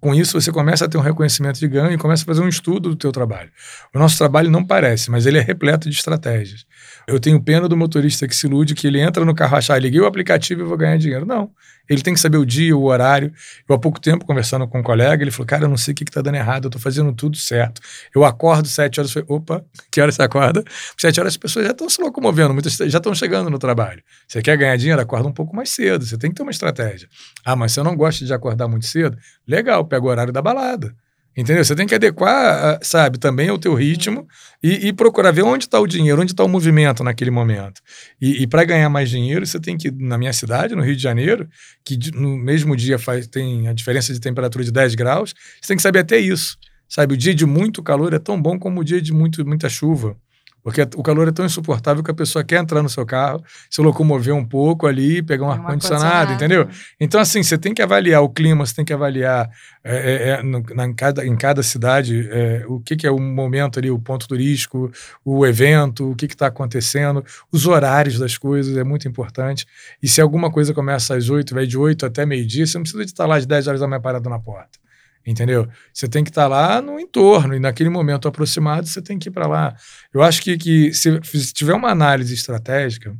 Com 0.00 0.14
isso, 0.14 0.40
você 0.40 0.52
começa 0.52 0.84
a 0.84 0.88
ter 0.88 0.98
um 0.98 1.00
reconhecimento 1.00 1.58
de 1.58 1.66
ganho 1.66 1.92
e 1.92 1.98
começa 1.98 2.22
a 2.22 2.26
fazer 2.26 2.42
um 2.42 2.48
estudo 2.48 2.90
do 2.90 2.96
teu 2.96 3.10
trabalho. 3.10 3.50
O 3.94 3.98
nosso 3.98 4.16
trabalho 4.16 4.50
não 4.50 4.64
parece, 4.64 5.10
mas 5.10 5.26
ele 5.26 5.38
é 5.38 5.40
repleto 5.40 5.90
de 5.90 5.96
estratégias. 5.96 6.64
Eu 7.08 7.18
tenho 7.18 7.42
pena 7.42 7.68
do 7.68 7.76
motorista 7.76 8.28
que 8.28 8.36
se 8.36 8.46
ilude 8.46 8.74
que 8.74 8.86
ele 8.86 9.00
entra 9.00 9.24
no 9.24 9.34
carro 9.34 9.56
achar, 9.56 9.80
liguei 9.80 10.00
o 10.00 10.06
aplicativo 10.06 10.62
e 10.62 10.64
vou 10.64 10.76
ganhar 10.76 10.96
dinheiro. 10.96 11.26
Não. 11.26 11.50
Ele 11.92 12.02
tem 12.02 12.14
que 12.14 12.20
saber 12.20 12.38
o 12.38 12.46
dia, 12.46 12.76
o 12.76 12.84
horário. 12.84 13.32
Eu, 13.68 13.74
há 13.74 13.78
pouco 13.78 14.00
tempo, 14.00 14.24
conversando 14.24 14.66
com 14.66 14.80
um 14.80 14.82
colega, 14.82 15.22
ele 15.22 15.30
falou: 15.30 15.46
Cara, 15.46 15.64
eu 15.64 15.68
não 15.68 15.76
sei 15.76 15.92
o 15.92 15.94
que 15.94 16.04
está 16.04 16.22
dando 16.22 16.36
errado, 16.36 16.64
eu 16.64 16.68
estou 16.68 16.80
fazendo 16.80 17.12
tudo 17.12 17.36
certo. 17.36 17.80
Eu 18.14 18.24
acordo 18.24 18.66
sete 18.68 19.00
horas, 19.00 19.12
falei, 19.12 19.26
opa, 19.28 19.64
que 19.90 20.00
hora 20.00 20.10
você 20.10 20.22
acorda? 20.22 20.64
Sete 20.98 21.20
horas 21.20 21.34
as 21.34 21.36
pessoas 21.36 21.66
já 21.66 21.72
estão 21.72 21.88
se 21.88 22.00
locomovendo, 22.00 22.52
muitas 22.52 22.74
já 22.74 22.98
estão 22.98 23.14
chegando 23.14 23.50
no 23.50 23.58
trabalho. 23.58 24.02
Você 24.26 24.40
quer 24.40 24.56
ganhar 24.56 24.76
dinheiro, 24.76 25.00
acorda 25.00 25.28
um 25.28 25.32
pouco 25.32 25.54
mais 25.54 25.70
cedo. 25.70 26.04
Você 26.04 26.16
tem 26.16 26.30
que 26.30 26.36
ter 26.36 26.42
uma 26.42 26.50
estratégia. 26.50 27.08
Ah, 27.44 27.56
mas 27.56 27.72
se 27.72 27.80
eu 27.80 27.84
não 27.84 27.96
gosto 27.96 28.24
de 28.24 28.32
acordar 28.32 28.68
muito 28.68 28.86
cedo, 28.86 29.16
legal, 29.46 29.84
pega 29.84 30.04
o 30.04 30.08
horário 30.08 30.32
da 30.32 30.40
balada. 30.40 30.94
Entendeu? 31.36 31.64
Você 31.64 31.74
tem 31.74 31.86
que 31.86 31.94
adequar, 31.94 32.78
sabe, 32.82 33.18
também 33.18 33.48
ao 33.48 33.58
teu 33.58 33.74
ritmo 33.74 34.26
e, 34.62 34.88
e 34.88 34.92
procurar 34.92 35.30
ver 35.30 35.42
onde 35.42 35.64
está 35.64 35.80
o 35.80 35.86
dinheiro, 35.86 36.20
onde 36.20 36.32
está 36.32 36.44
o 36.44 36.48
movimento 36.48 37.02
naquele 37.02 37.30
momento. 37.30 37.80
E, 38.20 38.42
e 38.42 38.46
para 38.46 38.64
ganhar 38.64 38.90
mais 38.90 39.08
dinheiro, 39.08 39.46
você 39.46 39.58
tem 39.58 39.78
que, 39.78 39.90
na 39.90 40.18
minha 40.18 40.32
cidade, 40.32 40.74
no 40.74 40.82
Rio 40.82 40.94
de 40.94 41.02
Janeiro, 41.02 41.48
que 41.84 41.98
no 42.14 42.36
mesmo 42.36 42.76
dia 42.76 42.98
faz, 42.98 43.26
tem 43.26 43.66
a 43.66 43.72
diferença 43.72 44.12
de 44.12 44.20
temperatura 44.20 44.62
de 44.62 44.70
10 44.70 44.94
graus, 44.94 45.34
você 45.60 45.68
tem 45.68 45.76
que 45.76 45.82
saber 45.82 46.00
até 46.00 46.18
isso. 46.18 46.58
Sabe, 46.86 47.14
o 47.14 47.16
dia 47.16 47.34
de 47.34 47.46
muito 47.46 47.82
calor 47.82 48.12
é 48.12 48.18
tão 48.18 48.40
bom 48.40 48.58
como 48.58 48.80
o 48.80 48.84
dia 48.84 49.00
de 49.00 49.14
muito, 49.14 49.46
muita 49.46 49.70
chuva. 49.70 50.14
Porque 50.62 50.82
o 50.96 51.02
calor 51.02 51.26
é 51.26 51.32
tão 51.32 51.44
insuportável 51.44 52.04
que 52.04 52.10
a 52.10 52.14
pessoa 52.14 52.44
quer 52.44 52.60
entrar 52.60 52.82
no 52.82 52.88
seu 52.88 53.04
carro, 53.04 53.42
se 53.68 53.80
locomover 53.80 54.32
um 54.34 54.44
pouco 54.44 54.86
ali, 54.86 55.20
pegar 55.20 55.46
um 55.46 55.50
ar-condicionado, 55.50 56.32
entendeu? 56.34 56.68
Então, 57.00 57.20
assim, 57.20 57.42
você 57.42 57.58
tem 57.58 57.74
que 57.74 57.82
avaliar 57.82 58.22
o 58.22 58.28
clima, 58.28 58.64
você 58.64 58.74
tem 58.74 58.84
que 58.84 58.92
avaliar 58.92 59.50
é, 59.82 59.96
é, 59.96 60.28
é, 60.28 60.42
no, 60.42 60.62
na, 60.72 60.86
em, 60.86 60.94
cada, 60.94 61.26
em 61.26 61.36
cada 61.36 61.62
cidade 61.64 62.28
é, 62.30 62.64
o 62.68 62.78
que, 62.78 62.94
que, 62.94 63.06
é 63.06 63.10
o 63.10 63.18
momento 63.18 63.80
ali, 63.80 63.90
o 63.90 63.98
ponto 63.98 64.28
turístico, 64.28 64.92
o 65.24 65.44
evento, 65.44 66.12
o 66.12 66.14
que 66.14 66.26
está 66.26 66.46
acontecendo, 66.46 67.24
os 67.50 67.66
horários 67.66 68.16
das 68.16 68.38
coisas, 68.38 68.76
é 68.76 68.84
muito 68.84 69.08
importante. 69.08 69.66
E 70.00 70.06
se 70.06 70.20
alguma 70.20 70.50
coisa 70.50 70.72
começa 70.72 71.16
às 71.16 71.28
8, 71.28 71.54
vai 71.54 71.66
de 71.66 71.76
8 71.76 72.06
até 72.06 72.24
meio-dia, 72.24 72.66
você 72.66 72.78
não 72.78 72.82
precisa 72.82 73.04
de 73.04 73.10
estar 73.10 73.26
lá 73.26 73.36
às 73.36 73.46
10 73.46 73.66
horas 73.66 73.80
da 73.80 73.88
manhã 73.88 74.00
parado 74.00 74.30
na 74.30 74.38
porta 74.38 74.82
entendeu? 75.26 75.68
Você 75.92 76.08
tem 76.08 76.24
que 76.24 76.30
estar 76.30 76.42
tá 76.42 76.48
lá 76.48 76.82
no 76.82 76.98
entorno 76.98 77.54
e 77.54 77.60
naquele 77.60 77.88
momento 77.88 78.28
aproximado 78.28 78.86
você 78.86 79.00
tem 79.00 79.18
que 79.18 79.28
ir 79.28 79.32
para 79.32 79.46
lá. 79.46 79.74
Eu 80.12 80.22
acho 80.22 80.42
que, 80.42 80.56
que 80.56 80.92
se, 80.92 81.20
se 81.22 81.52
tiver 81.52 81.74
uma 81.74 81.90
análise 81.90 82.34
estratégica, 82.34 83.16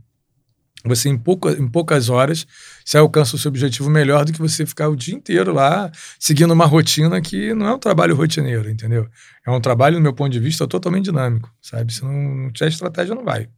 você 0.85 1.09
em, 1.09 1.17
pouco, 1.17 1.49
em 1.49 1.69
poucas 1.69 2.09
horas 2.09 2.47
você 2.85 2.99
alcança 2.99 3.37
o 3.37 3.39
seu 3.39 3.49
objetivo 3.49 3.89
melhor 3.89 4.25
do 4.25 4.33
que 4.33 4.41
você 4.41 4.67
ficar 4.67 4.89
o 4.89 4.97
dia 4.97 5.15
inteiro 5.15 5.53
lá 5.53 5.91
seguindo 6.19 6.51
uma 6.53 6.67
rotina 6.67 7.21
que 7.21 7.55
não 7.55 7.69
é 7.69 7.75
um 7.75 7.79
trabalho 7.79 8.17
rotineiro, 8.17 8.69
entendeu? 8.69 9.09
É 9.47 9.51
um 9.51 9.61
trabalho, 9.61 9.97
do 9.97 10.03
meu 10.03 10.13
ponto 10.13 10.33
de 10.33 10.41
vista, 10.41 10.67
totalmente 10.67 11.05
dinâmico, 11.05 11.53
sabe? 11.61 11.93
Se 11.93 12.03
não, 12.03 12.13
não 12.13 12.53
tiver 12.53 12.69
estratégia, 12.69 13.15
não 13.15 13.25
vai. 13.25 13.49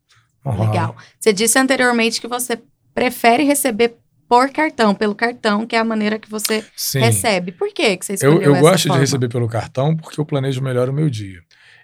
Legal. 0.45 0.95
Você 1.19 1.33
disse 1.33 1.59
anteriormente 1.59 2.21
que 2.21 2.29
você 2.29 2.61
prefere 2.95 3.43
receber 3.45 3.97
por 4.29 4.51
cartão, 4.51 4.95
pelo 4.95 5.15
cartão, 5.15 5.67
que 5.67 5.77
é 5.77 5.79
a 5.79 5.85
maneira 5.85 6.19
que 6.19 6.31
você 6.31 6.65
Sim. 6.77 7.01
recebe. 7.01 7.53
Por 7.53 7.73
que, 7.73 7.97
que 7.97 8.05
você 8.05 8.13
Eu, 8.13 8.17
escolheu 8.17 8.43
eu 8.43 8.53
essa 8.53 8.61
gosto 8.61 8.83
forma? 8.89 8.95
de 8.97 9.01
receber 9.01 9.29
pelo 9.29 9.49
cartão 9.49 9.97
porque 9.97 10.21
eu 10.21 10.25
planejo 10.25 10.63
melhor 10.63 10.89
o 10.89 10.93
meu 10.93 11.09
dia. 11.11 11.41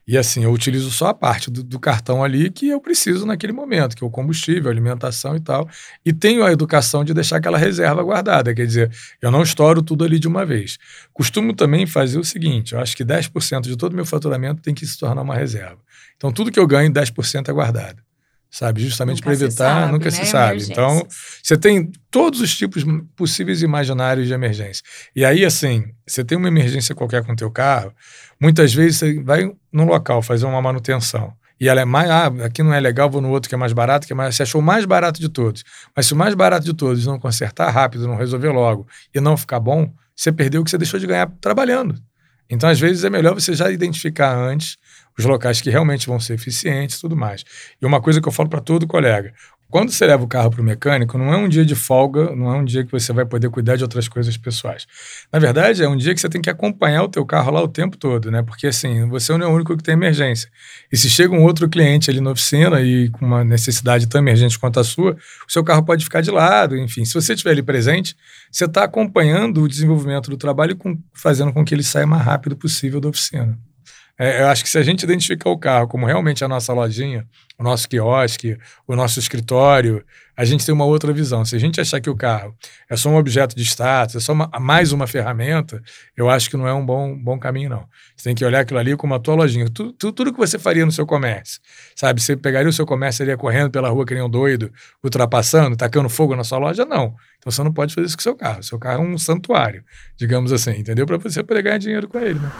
E 0.08 0.18
assim, 0.18 0.42
eu 0.42 0.50
utilizo 0.50 0.90
só 0.90 1.08
a 1.08 1.14
parte 1.14 1.50
do, 1.50 1.62
do 1.62 1.78
cartão 1.78 2.24
ali 2.24 2.50
que 2.50 2.68
eu 2.68 2.80
preciso 2.80 3.24
naquele 3.24 3.52
momento, 3.52 3.94
que 3.94 4.02
é 4.02 4.06
o 4.06 4.10
combustível, 4.10 4.68
a 4.68 4.72
alimentação 4.72 5.36
e 5.36 5.40
tal. 5.40 5.68
E 6.04 6.12
tenho 6.12 6.42
a 6.42 6.50
educação 6.50 7.04
de 7.04 7.14
deixar 7.14 7.36
aquela 7.36 7.58
reserva 7.58 8.02
guardada, 8.02 8.52
quer 8.52 8.66
dizer, 8.66 8.90
eu 9.22 9.30
não 9.30 9.42
estouro 9.42 9.82
tudo 9.82 10.02
ali 10.02 10.18
de 10.18 10.26
uma 10.26 10.44
vez. 10.44 10.78
Costumo 11.12 11.54
também 11.54 11.86
fazer 11.86 12.18
o 12.18 12.24
seguinte: 12.24 12.72
eu 12.72 12.80
acho 12.80 12.96
que 12.96 13.04
10% 13.04 13.60
de 13.62 13.76
todo 13.76 13.92
o 13.92 13.96
meu 13.96 14.06
faturamento 14.06 14.60
tem 14.62 14.74
que 14.74 14.84
se 14.84 14.98
tornar 14.98 15.22
uma 15.22 15.36
reserva. 15.36 15.78
Então, 16.16 16.32
tudo 16.32 16.50
que 16.50 16.58
eu 16.58 16.66
ganho, 16.66 16.90
10% 16.92 17.48
é 17.48 17.52
guardado. 17.52 18.02
Sabe? 18.50 18.82
Justamente 18.82 19.22
para 19.22 19.32
evitar, 19.32 19.82
sabe, 19.82 19.92
nunca 19.92 20.06
né? 20.06 20.10
se 20.10 20.26
sabe. 20.26 20.62
Então, 20.64 20.90
Emergências. 20.90 21.40
você 21.42 21.56
tem 21.56 21.92
todos 22.10 22.40
os 22.40 22.56
tipos 22.56 22.84
possíveis 23.14 23.62
e 23.62 23.64
imaginários 23.64 24.26
de 24.26 24.34
emergência. 24.34 24.82
E 25.14 25.24
aí, 25.24 25.44
assim, 25.44 25.84
você 26.06 26.24
tem 26.24 26.36
uma 26.36 26.48
emergência 26.48 26.94
qualquer 26.94 27.24
com 27.24 27.32
o 27.32 27.36
teu 27.36 27.50
carro, 27.50 27.94
muitas 28.40 28.74
vezes 28.74 28.98
você 28.98 29.22
vai 29.22 29.52
num 29.72 29.84
local 29.84 30.20
fazer 30.20 30.46
uma 30.46 30.60
manutenção. 30.60 31.32
E 31.60 31.68
ela 31.68 31.82
é 31.82 31.84
mais, 31.84 32.10
ah, 32.10 32.26
aqui 32.44 32.62
não 32.62 32.72
é 32.72 32.80
legal, 32.80 33.08
vou 33.08 33.20
no 33.20 33.28
outro 33.28 33.48
que 33.48 33.54
é 33.54 33.58
mais 33.58 33.72
barato, 33.72 34.06
que 34.06 34.14
é 34.14 34.16
mais, 34.16 34.34
você 34.34 34.42
achou 34.42 34.60
o 34.60 34.64
mais 34.64 34.86
barato 34.86 35.20
de 35.20 35.28
todos. 35.28 35.62
Mas 35.94 36.06
se 36.06 36.14
o 36.14 36.16
mais 36.16 36.34
barato 36.34 36.64
de 36.64 36.72
todos 36.72 37.06
não 37.06 37.20
consertar 37.20 37.70
rápido, 37.70 38.08
não 38.08 38.16
resolver 38.16 38.48
logo 38.48 38.86
e 39.14 39.20
não 39.20 39.36
ficar 39.36 39.60
bom, 39.60 39.92
você 40.16 40.32
perdeu 40.32 40.62
o 40.62 40.64
que 40.64 40.70
você 40.70 40.78
deixou 40.78 40.98
de 40.98 41.06
ganhar 41.06 41.30
trabalhando. 41.40 41.94
Então, 42.48 42.68
às 42.68 42.80
vezes, 42.80 43.04
é 43.04 43.10
melhor 43.10 43.34
você 43.34 43.52
já 43.54 43.70
identificar 43.70 44.34
antes 44.34 44.76
os 45.18 45.24
locais 45.24 45.60
que 45.60 45.70
realmente 45.70 46.06
vão 46.06 46.18
ser 46.20 46.34
eficientes 46.34 46.96
e 46.96 47.00
tudo 47.00 47.16
mais. 47.16 47.44
E 47.80 47.86
uma 47.86 48.00
coisa 48.00 48.20
que 48.20 48.28
eu 48.28 48.32
falo 48.32 48.48
para 48.48 48.60
todo 48.60 48.86
colega: 48.86 49.32
quando 49.70 49.92
você 49.92 50.04
leva 50.04 50.24
o 50.24 50.26
carro 50.26 50.50
para 50.50 50.60
o 50.60 50.64
mecânico, 50.64 51.16
não 51.16 51.32
é 51.32 51.36
um 51.36 51.48
dia 51.48 51.64
de 51.64 51.76
folga, 51.76 52.34
não 52.34 52.52
é 52.52 52.58
um 52.58 52.64
dia 52.64 52.84
que 52.84 52.90
você 52.90 53.12
vai 53.12 53.24
poder 53.24 53.48
cuidar 53.50 53.76
de 53.76 53.84
outras 53.84 54.08
coisas 54.08 54.36
pessoais. 54.36 54.84
Na 55.32 55.38
verdade, 55.38 55.80
é 55.84 55.88
um 55.88 55.96
dia 55.96 56.12
que 56.12 56.20
você 56.20 56.28
tem 56.28 56.40
que 56.40 56.50
acompanhar 56.50 57.04
o 57.04 57.08
teu 57.08 57.24
carro 57.24 57.52
lá 57.52 57.62
o 57.62 57.68
tempo 57.68 57.96
todo, 57.96 58.32
né? 58.32 58.42
Porque 58.42 58.66
assim, 58.66 59.08
você 59.08 59.32
não 59.36 59.46
é 59.46 59.48
o 59.48 59.54
único 59.54 59.76
que 59.76 59.82
tem 59.82 59.94
emergência. 59.94 60.50
E 60.90 60.96
se 60.96 61.08
chega 61.08 61.32
um 61.32 61.44
outro 61.44 61.68
cliente 61.68 62.10
ali 62.10 62.20
na 62.20 62.32
oficina 62.32 62.80
e 62.80 63.10
com 63.10 63.24
uma 63.24 63.44
necessidade 63.44 64.08
tão 64.08 64.20
emergente 64.20 64.58
quanto 64.58 64.80
a 64.80 64.84
sua, 64.84 65.12
o 65.48 65.52
seu 65.52 65.62
carro 65.62 65.84
pode 65.84 66.02
ficar 66.02 66.20
de 66.20 66.32
lado, 66.32 66.76
enfim. 66.76 67.04
Se 67.04 67.14
você 67.14 67.34
estiver 67.34 67.52
ali 67.52 67.62
presente, 67.62 68.16
você 68.50 68.64
está 68.64 68.82
acompanhando 68.82 69.62
o 69.62 69.68
desenvolvimento 69.68 70.30
do 70.30 70.36
trabalho 70.36 70.72
e 70.72 70.74
com- 70.74 70.98
fazendo 71.14 71.52
com 71.52 71.64
que 71.64 71.72
ele 71.72 71.84
saia 71.84 72.06
o 72.06 72.08
mais 72.08 72.24
rápido 72.24 72.56
possível 72.56 73.00
da 73.00 73.08
oficina. 73.08 73.56
É, 74.22 74.42
eu 74.42 74.48
acho 74.48 74.62
que 74.62 74.68
se 74.68 74.76
a 74.76 74.82
gente 74.82 75.02
identificar 75.02 75.48
o 75.48 75.56
carro 75.58 75.88
como 75.88 76.04
realmente 76.04 76.44
a 76.44 76.48
nossa 76.48 76.74
lojinha, 76.74 77.26
o 77.58 77.62
nosso 77.64 77.88
quiosque, 77.88 78.58
o 78.86 78.94
nosso 78.94 79.18
escritório, 79.18 80.04
a 80.36 80.44
gente 80.44 80.64
tem 80.66 80.74
uma 80.74 80.84
outra 80.84 81.10
visão. 81.10 81.42
Se 81.42 81.56
a 81.56 81.58
gente 81.58 81.80
achar 81.80 82.02
que 82.02 82.10
o 82.10 82.14
carro 82.14 82.54
é 82.90 82.96
só 82.96 83.08
um 83.08 83.16
objeto 83.16 83.56
de 83.56 83.62
status, 83.62 84.16
é 84.16 84.20
só 84.20 84.34
uma- 84.34 84.50
mais 84.60 84.92
uma 84.92 85.06
ferramenta, 85.06 85.80
eu 86.14 86.28
acho 86.28 86.50
que 86.50 86.56
não 86.58 86.68
é 86.68 86.74
um 86.74 86.84
bom, 86.84 87.16
bom 87.16 87.38
caminho, 87.38 87.70
não. 87.70 87.86
Você 88.14 88.24
tem 88.24 88.34
que 88.34 88.44
olhar 88.44 88.60
aquilo 88.60 88.78
ali 88.78 88.94
como 88.94 89.14
a 89.14 89.18
tua 89.18 89.34
lojinha. 89.36 89.70
Tu- 89.70 89.92
tu- 89.94 90.12
tudo 90.12 90.32
que 90.34 90.38
você 90.38 90.58
faria 90.58 90.84
no 90.84 90.92
seu 90.92 91.06
comércio, 91.06 91.58
sabe? 91.96 92.20
Você 92.20 92.36
pegaria 92.36 92.68
o 92.68 92.72
seu 92.74 92.84
comércio 92.84 93.22
e 93.22 93.24
iria 93.24 93.38
correndo 93.38 93.70
pela 93.70 93.88
rua 93.88 94.04
que 94.04 94.12
nem 94.12 94.22
um 94.22 94.28
doido, 94.28 94.70
ultrapassando, 95.02 95.76
tacando 95.78 96.10
fogo 96.10 96.36
na 96.36 96.44
sua 96.44 96.58
loja? 96.58 96.84
Não. 96.84 97.14
Então 97.38 97.50
você 97.50 97.62
não 97.62 97.72
pode 97.72 97.94
fazer 97.94 98.06
isso 98.06 98.16
com 98.18 98.20
o 98.20 98.24
seu 98.24 98.36
carro. 98.36 98.60
O 98.60 98.62
seu 98.62 98.78
carro 98.78 99.02
é 99.02 99.06
um 99.06 99.16
santuário, 99.16 99.82
digamos 100.18 100.52
assim, 100.52 100.72
entendeu? 100.72 101.06
Para 101.06 101.16
você 101.16 101.42
poder 101.42 101.62
ganhar 101.62 101.78
dinheiro 101.78 102.06
com 102.06 102.18
ele, 102.18 102.38
né? 102.38 102.50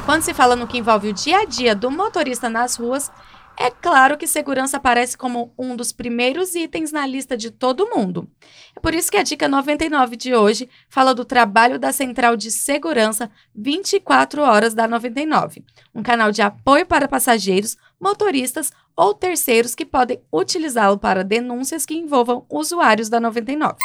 E 0.00 0.02
quando 0.02 0.22
se 0.22 0.32
fala 0.32 0.56
no 0.56 0.66
que 0.66 0.78
envolve 0.78 1.10
o 1.10 1.12
dia 1.12 1.40
a 1.40 1.44
dia 1.44 1.74
do 1.74 1.90
motorista 1.90 2.48
nas 2.48 2.76
ruas, 2.76 3.12
é 3.54 3.70
claro 3.70 4.16
que 4.16 4.26
segurança 4.26 4.78
aparece 4.78 5.14
como 5.14 5.52
um 5.58 5.76
dos 5.76 5.92
primeiros 5.92 6.54
itens 6.54 6.90
na 6.90 7.06
lista 7.06 7.36
de 7.36 7.50
todo 7.50 7.90
mundo. 7.94 8.26
É 8.74 8.80
por 8.80 8.94
isso 8.94 9.10
que 9.10 9.18
a 9.18 9.22
dica 9.22 9.46
99 9.46 10.16
de 10.16 10.34
hoje 10.34 10.70
fala 10.88 11.14
do 11.14 11.22
trabalho 11.22 11.78
da 11.78 11.92
Central 11.92 12.34
de 12.34 12.50
Segurança 12.50 13.30
24 13.54 14.40
horas 14.40 14.72
da 14.72 14.88
99, 14.88 15.62
um 15.94 16.02
canal 16.02 16.32
de 16.32 16.40
apoio 16.40 16.86
para 16.86 17.06
passageiros, 17.06 17.76
motoristas 18.00 18.72
ou 18.96 19.12
terceiros 19.12 19.74
que 19.74 19.84
podem 19.84 20.18
utilizá-lo 20.32 20.96
para 20.96 21.22
denúncias 21.22 21.84
que 21.84 21.94
envolvam 21.94 22.46
usuários 22.48 23.10
da 23.10 23.20
99. 23.20 23.76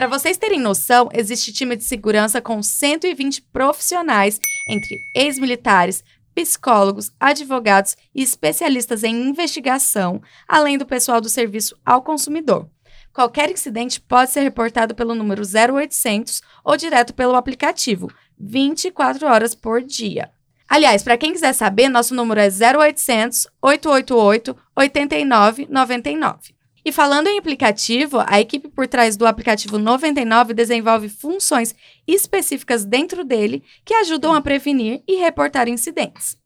Para 0.00 0.08
vocês 0.08 0.38
terem 0.38 0.58
noção, 0.58 1.10
existe 1.12 1.52
time 1.52 1.76
de 1.76 1.84
segurança 1.84 2.40
com 2.40 2.62
120 2.62 3.42
profissionais 3.52 4.40
entre 4.66 4.96
ex-militares, 5.14 6.02
psicólogos, 6.34 7.12
advogados 7.20 7.98
e 8.14 8.22
especialistas 8.22 9.04
em 9.04 9.28
investigação, 9.28 10.22
além 10.48 10.78
do 10.78 10.86
pessoal 10.86 11.20
do 11.20 11.28
serviço 11.28 11.76
ao 11.84 12.00
consumidor. 12.00 12.66
Qualquer 13.12 13.50
incidente 13.50 14.00
pode 14.00 14.30
ser 14.30 14.40
reportado 14.40 14.94
pelo 14.94 15.14
número 15.14 15.42
0800 15.42 16.40
ou 16.64 16.78
direto 16.78 17.12
pelo 17.12 17.36
aplicativo, 17.36 18.10
24 18.38 19.26
horas 19.26 19.54
por 19.54 19.82
dia. 19.82 20.30
Aliás, 20.66 21.02
para 21.02 21.18
quem 21.18 21.34
quiser 21.34 21.52
saber, 21.52 21.90
nosso 21.90 22.14
número 22.14 22.40
é 22.40 22.48
0800 22.48 23.46
888 23.60 24.56
8999. 24.74 26.59
E 26.84 26.90
falando 26.90 27.26
em 27.26 27.38
aplicativo, 27.38 28.22
a 28.26 28.40
equipe 28.40 28.68
por 28.68 28.88
trás 28.88 29.16
do 29.16 29.26
aplicativo 29.26 29.78
99 29.78 30.54
desenvolve 30.54 31.08
funções 31.08 31.74
específicas 32.06 32.84
dentro 32.84 33.24
dele 33.24 33.62
que 33.84 33.94
ajudam 33.94 34.34
a 34.34 34.40
prevenir 34.40 35.02
e 35.06 35.16
reportar 35.16 35.68
incidentes. 35.68 36.38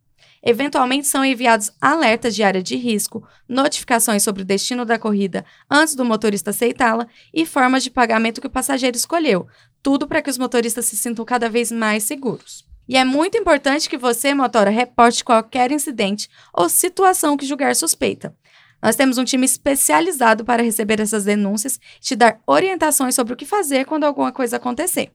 Eventualmente 0.47 1.07
são 1.07 1.25
enviados 1.25 1.73
alertas 1.81 2.35
de 2.35 2.43
área 2.43 2.63
de 2.63 2.77
risco, 2.77 3.27
notificações 3.49 4.23
sobre 4.23 4.43
o 4.43 4.45
destino 4.45 4.85
da 4.85 4.99
corrida 4.99 5.45
antes 5.71 5.95
do 5.95 6.05
motorista 6.05 6.51
aceitá-la 6.51 7.07
e 7.33 7.47
formas 7.47 7.83
de 7.83 7.91
pagamento 7.91 8.43
que 8.43 8.47
o 8.47 8.51
passageiro 8.51 8.97
escolheu, 8.97 9.47
tudo 9.83 10.07
para 10.07 10.21
que 10.21 10.29
os 10.29 10.37
motoristas 10.37 10.85
se 10.85 10.97
sintam 10.97 11.25
cada 11.25 11.49
vez 11.49 11.73
mais 11.73 12.05
seguros. 12.05 12.67
E 12.87 12.99
é 12.99 13.05
muito 13.05 13.39
importante 13.39 13.89
que 13.89 13.97
você, 13.97 14.35
motora, 14.35 14.69
reporte 14.69 15.25
qualquer 15.25 15.73
incidente 15.73 16.29
ou 16.53 16.69
situação 16.69 17.39
que 17.39 17.47
julgar 17.47 17.75
suspeita. 17.75 18.37
Nós 18.85 18.97
temos 18.97 19.17
um 19.17 19.25
time 19.25 19.47
especializado 19.47 20.45
para 20.45 20.63
receber 20.63 21.01
essas 21.01 21.25
denúncias 21.25 21.81
e 21.97 22.01
te 22.01 22.15
dar 22.15 22.39
orientações 22.47 23.15
sobre 23.15 23.33
o 23.33 23.37
que 23.37 23.47
fazer 23.47 23.87
quando 23.87 24.05
alguma 24.05 24.31
coisa 24.31 24.59
acontecer. 24.59 25.11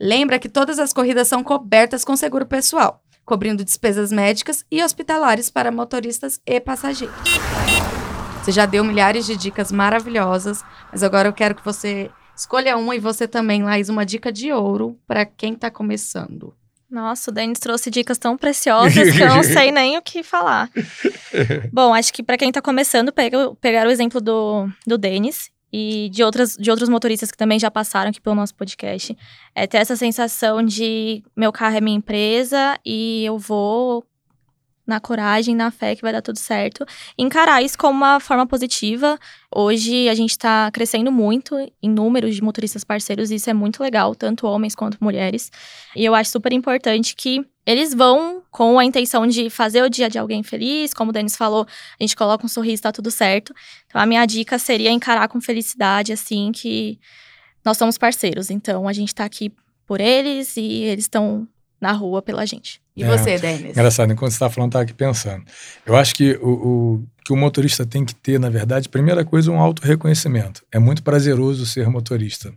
Lembra 0.00 0.36
que 0.36 0.48
todas 0.48 0.80
as 0.80 0.92
corridas 0.92 1.28
são 1.28 1.44
cobertas 1.44 2.04
com 2.04 2.16
seguro 2.16 2.44
pessoal, 2.44 3.00
cobrindo 3.24 3.64
despesas 3.64 4.10
médicas 4.10 4.66
e 4.68 4.82
hospitalares 4.82 5.48
para 5.48 5.70
motoristas 5.70 6.40
e 6.44 6.58
passageiros. 6.58 7.14
Você 8.42 8.50
já 8.50 8.66
deu 8.66 8.82
milhares 8.82 9.26
de 9.26 9.36
dicas 9.36 9.70
maravilhosas, 9.70 10.64
mas 10.90 11.04
agora 11.04 11.28
eu 11.28 11.32
quero 11.32 11.54
que 11.54 11.64
você 11.64 12.10
escolha 12.36 12.76
uma 12.76 12.96
e 12.96 12.98
você 12.98 13.28
também, 13.28 13.62
Laís, 13.62 13.88
uma 13.90 14.04
dica 14.04 14.32
de 14.32 14.52
ouro 14.52 14.98
para 15.06 15.24
quem 15.24 15.52
está 15.52 15.70
começando. 15.70 16.52
Nossa, 16.92 17.30
o 17.30 17.34
Denis 17.34 17.58
trouxe 17.58 17.90
dicas 17.90 18.18
tão 18.18 18.36
preciosas 18.36 19.10
que 19.16 19.22
eu 19.22 19.28
não 19.28 19.42
sei 19.42 19.72
nem 19.72 19.96
o 19.96 20.02
que 20.02 20.22
falar. 20.22 20.70
Bom, 21.72 21.94
acho 21.94 22.12
que 22.12 22.22
para 22.22 22.36
quem 22.36 22.52
tá 22.52 22.60
começando, 22.60 23.10
pega, 23.10 23.54
pegar 23.62 23.86
o 23.86 23.90
exemplo 23.90 24.20
do, 24.20 24.68
do 24.86 24.98
Denis 24.98 25.50
e 25.72 26.10
de, 26.10 26.22
outras, 26.22 26.54
de 26.54 26.70
outros 26.70 26.90
motoristas 26.90 27.30
que 27.30 27.38
também 27.38 27.58
já 27.58 27.70
passaram 27.70 28.10
aqui 28.10 28.20
pelo 28.20 28.36
nosso 28.36 28.54
podcast. 28.54 29.16
É 29.54 29.66
ter 29.66 29.78
essa 29.78 29.96
sensação 29.96 30.62
de 30.62 31.22
meu 31.34 31.50
carro 31.50 31.78
é 31.78 31.80
minha 31.80 31.96
empresa 31.96 32.78
e 32.84 33.24
eu 33.24 33.38
vou 33.38 34.04
na 34.92 35.00
coragem, 35.00 35.56
na 35.56 35.70
fé 35.70 35.96
que 35.96 36.02
vai 36.02 36.12
dar 36.12 36.20
tudo 36.20 36.38
certo. 36.38 36.84
Encarar 37.16 37.62
isso 37.62 37.78
como 37.78 37.96
uma 37.96 38.20
forma 38.20 38.46
positiva. 38.46 39.18
Hoje 39.54 40.08
a 40.08 40.14
gente 40.14 40.30
está 40.30 40.70
crescendo 40.70 41.10
muito 41.10 41.56
em 41.82 41.90
números 41.90 42.34
de 42.34 42.42
motoristas 42.42 42.84
parceiros 42.84 43.30
e 43.30 43.36
isso 43.36 43.48
é 43.48 43.54
muito 43.54 43.82
legal, 43.82 44.14
tanto 44.14 44.46
homens 44.46 44.74
quanto 44.74 44.98
mulheres. 45.00 45.50
E 45.96 46.04
eu 46.04 46.14
acho 46.14 46.30
super 46.30 46.52
importante 46.52 47.16
que 47.16 47.44
eles 47.64 47.94
vão 47.94 48.42
com 48.50 48.78
a 48.78 48.84
intenção 48.84 49.26
de 49.26 49.48
fazer 49.48 49.82
o 49.82 49.88
dia 49.88 50.10
de 50.10 50.18
alguém 50.18 50.42
feliz, 50.42 50.92
como 50.92 51.10
o 51.10 51.12
Denis 51.12 51.36
falou, 51.36 51.66
a 51.98 52.02
gente 52.02 52.16
coloca 52.16 52.44
um 52.44 52.48
sorriso, 52.48 52.82
tá 52.82 52.92
tudo 52.92 53.10
certo. 53.10 53.54
Então 53.86 54.00
a 54.00 54.04
minha 54.04 54.26
dica 54.26 54.58
seria 54.58 54.90
encarar 54.90 55.28
com 55.28 55.40
felicidade, 55.40 56.12
assim, 56.12 56.52
que 56.52 56.98
nós 57.64 57.78
somos 57.78 57.96
parceiros. 57.96 58.50
Então 58.50 58.86
a 58.86 58.92
gente 58.92 59.14
tá 59.14 59.24
aqui 59.24 59.52
por 59.86 60.00
eles 60.00 60.56
e 60.56 60.82
eles 60.82 61.04
estão 61.04 61.48
na 61.82 61.92
rua 61.92 62.22
pela 62.22 62.46
gente. 62.46 62.80
E 62.96 63.02
É. 63.02 63.06
você, 63.06 63.38
Denis? 63.38 63.70
Engraçado, 63.70 64.12
enquanto 64.12 64.30
você 64.30 64.36
estava 64.36 64.54
falando, 64.54 64.70
estava 64.70 64.84
aqui 64.84 64.94
pensando. 64.94 65.44
Eu 65.84 65.96
acho 65.96 66.14
que 66.14 66.38
o, 66.40 66.48
o 66.48 67.04
que 67.24 67.32
o 67.32 67.36
motorista 67.36 67.86
tem 67.86 68.04
que 68.04 68.14
ter, 68.14 68.38
na 68.38 68.50
verdade, 68.50 68.88
primeira 68.88 69.24
coisa, 69.24 69.50
um 69.50 69.58
auto-reconhecimento. 69.60 70.62
É 70.72 70.78
muito 70.78 71.02
prazeroso 71.02 71.64
ser 71.66 71.88
motorista. 71.88 72.52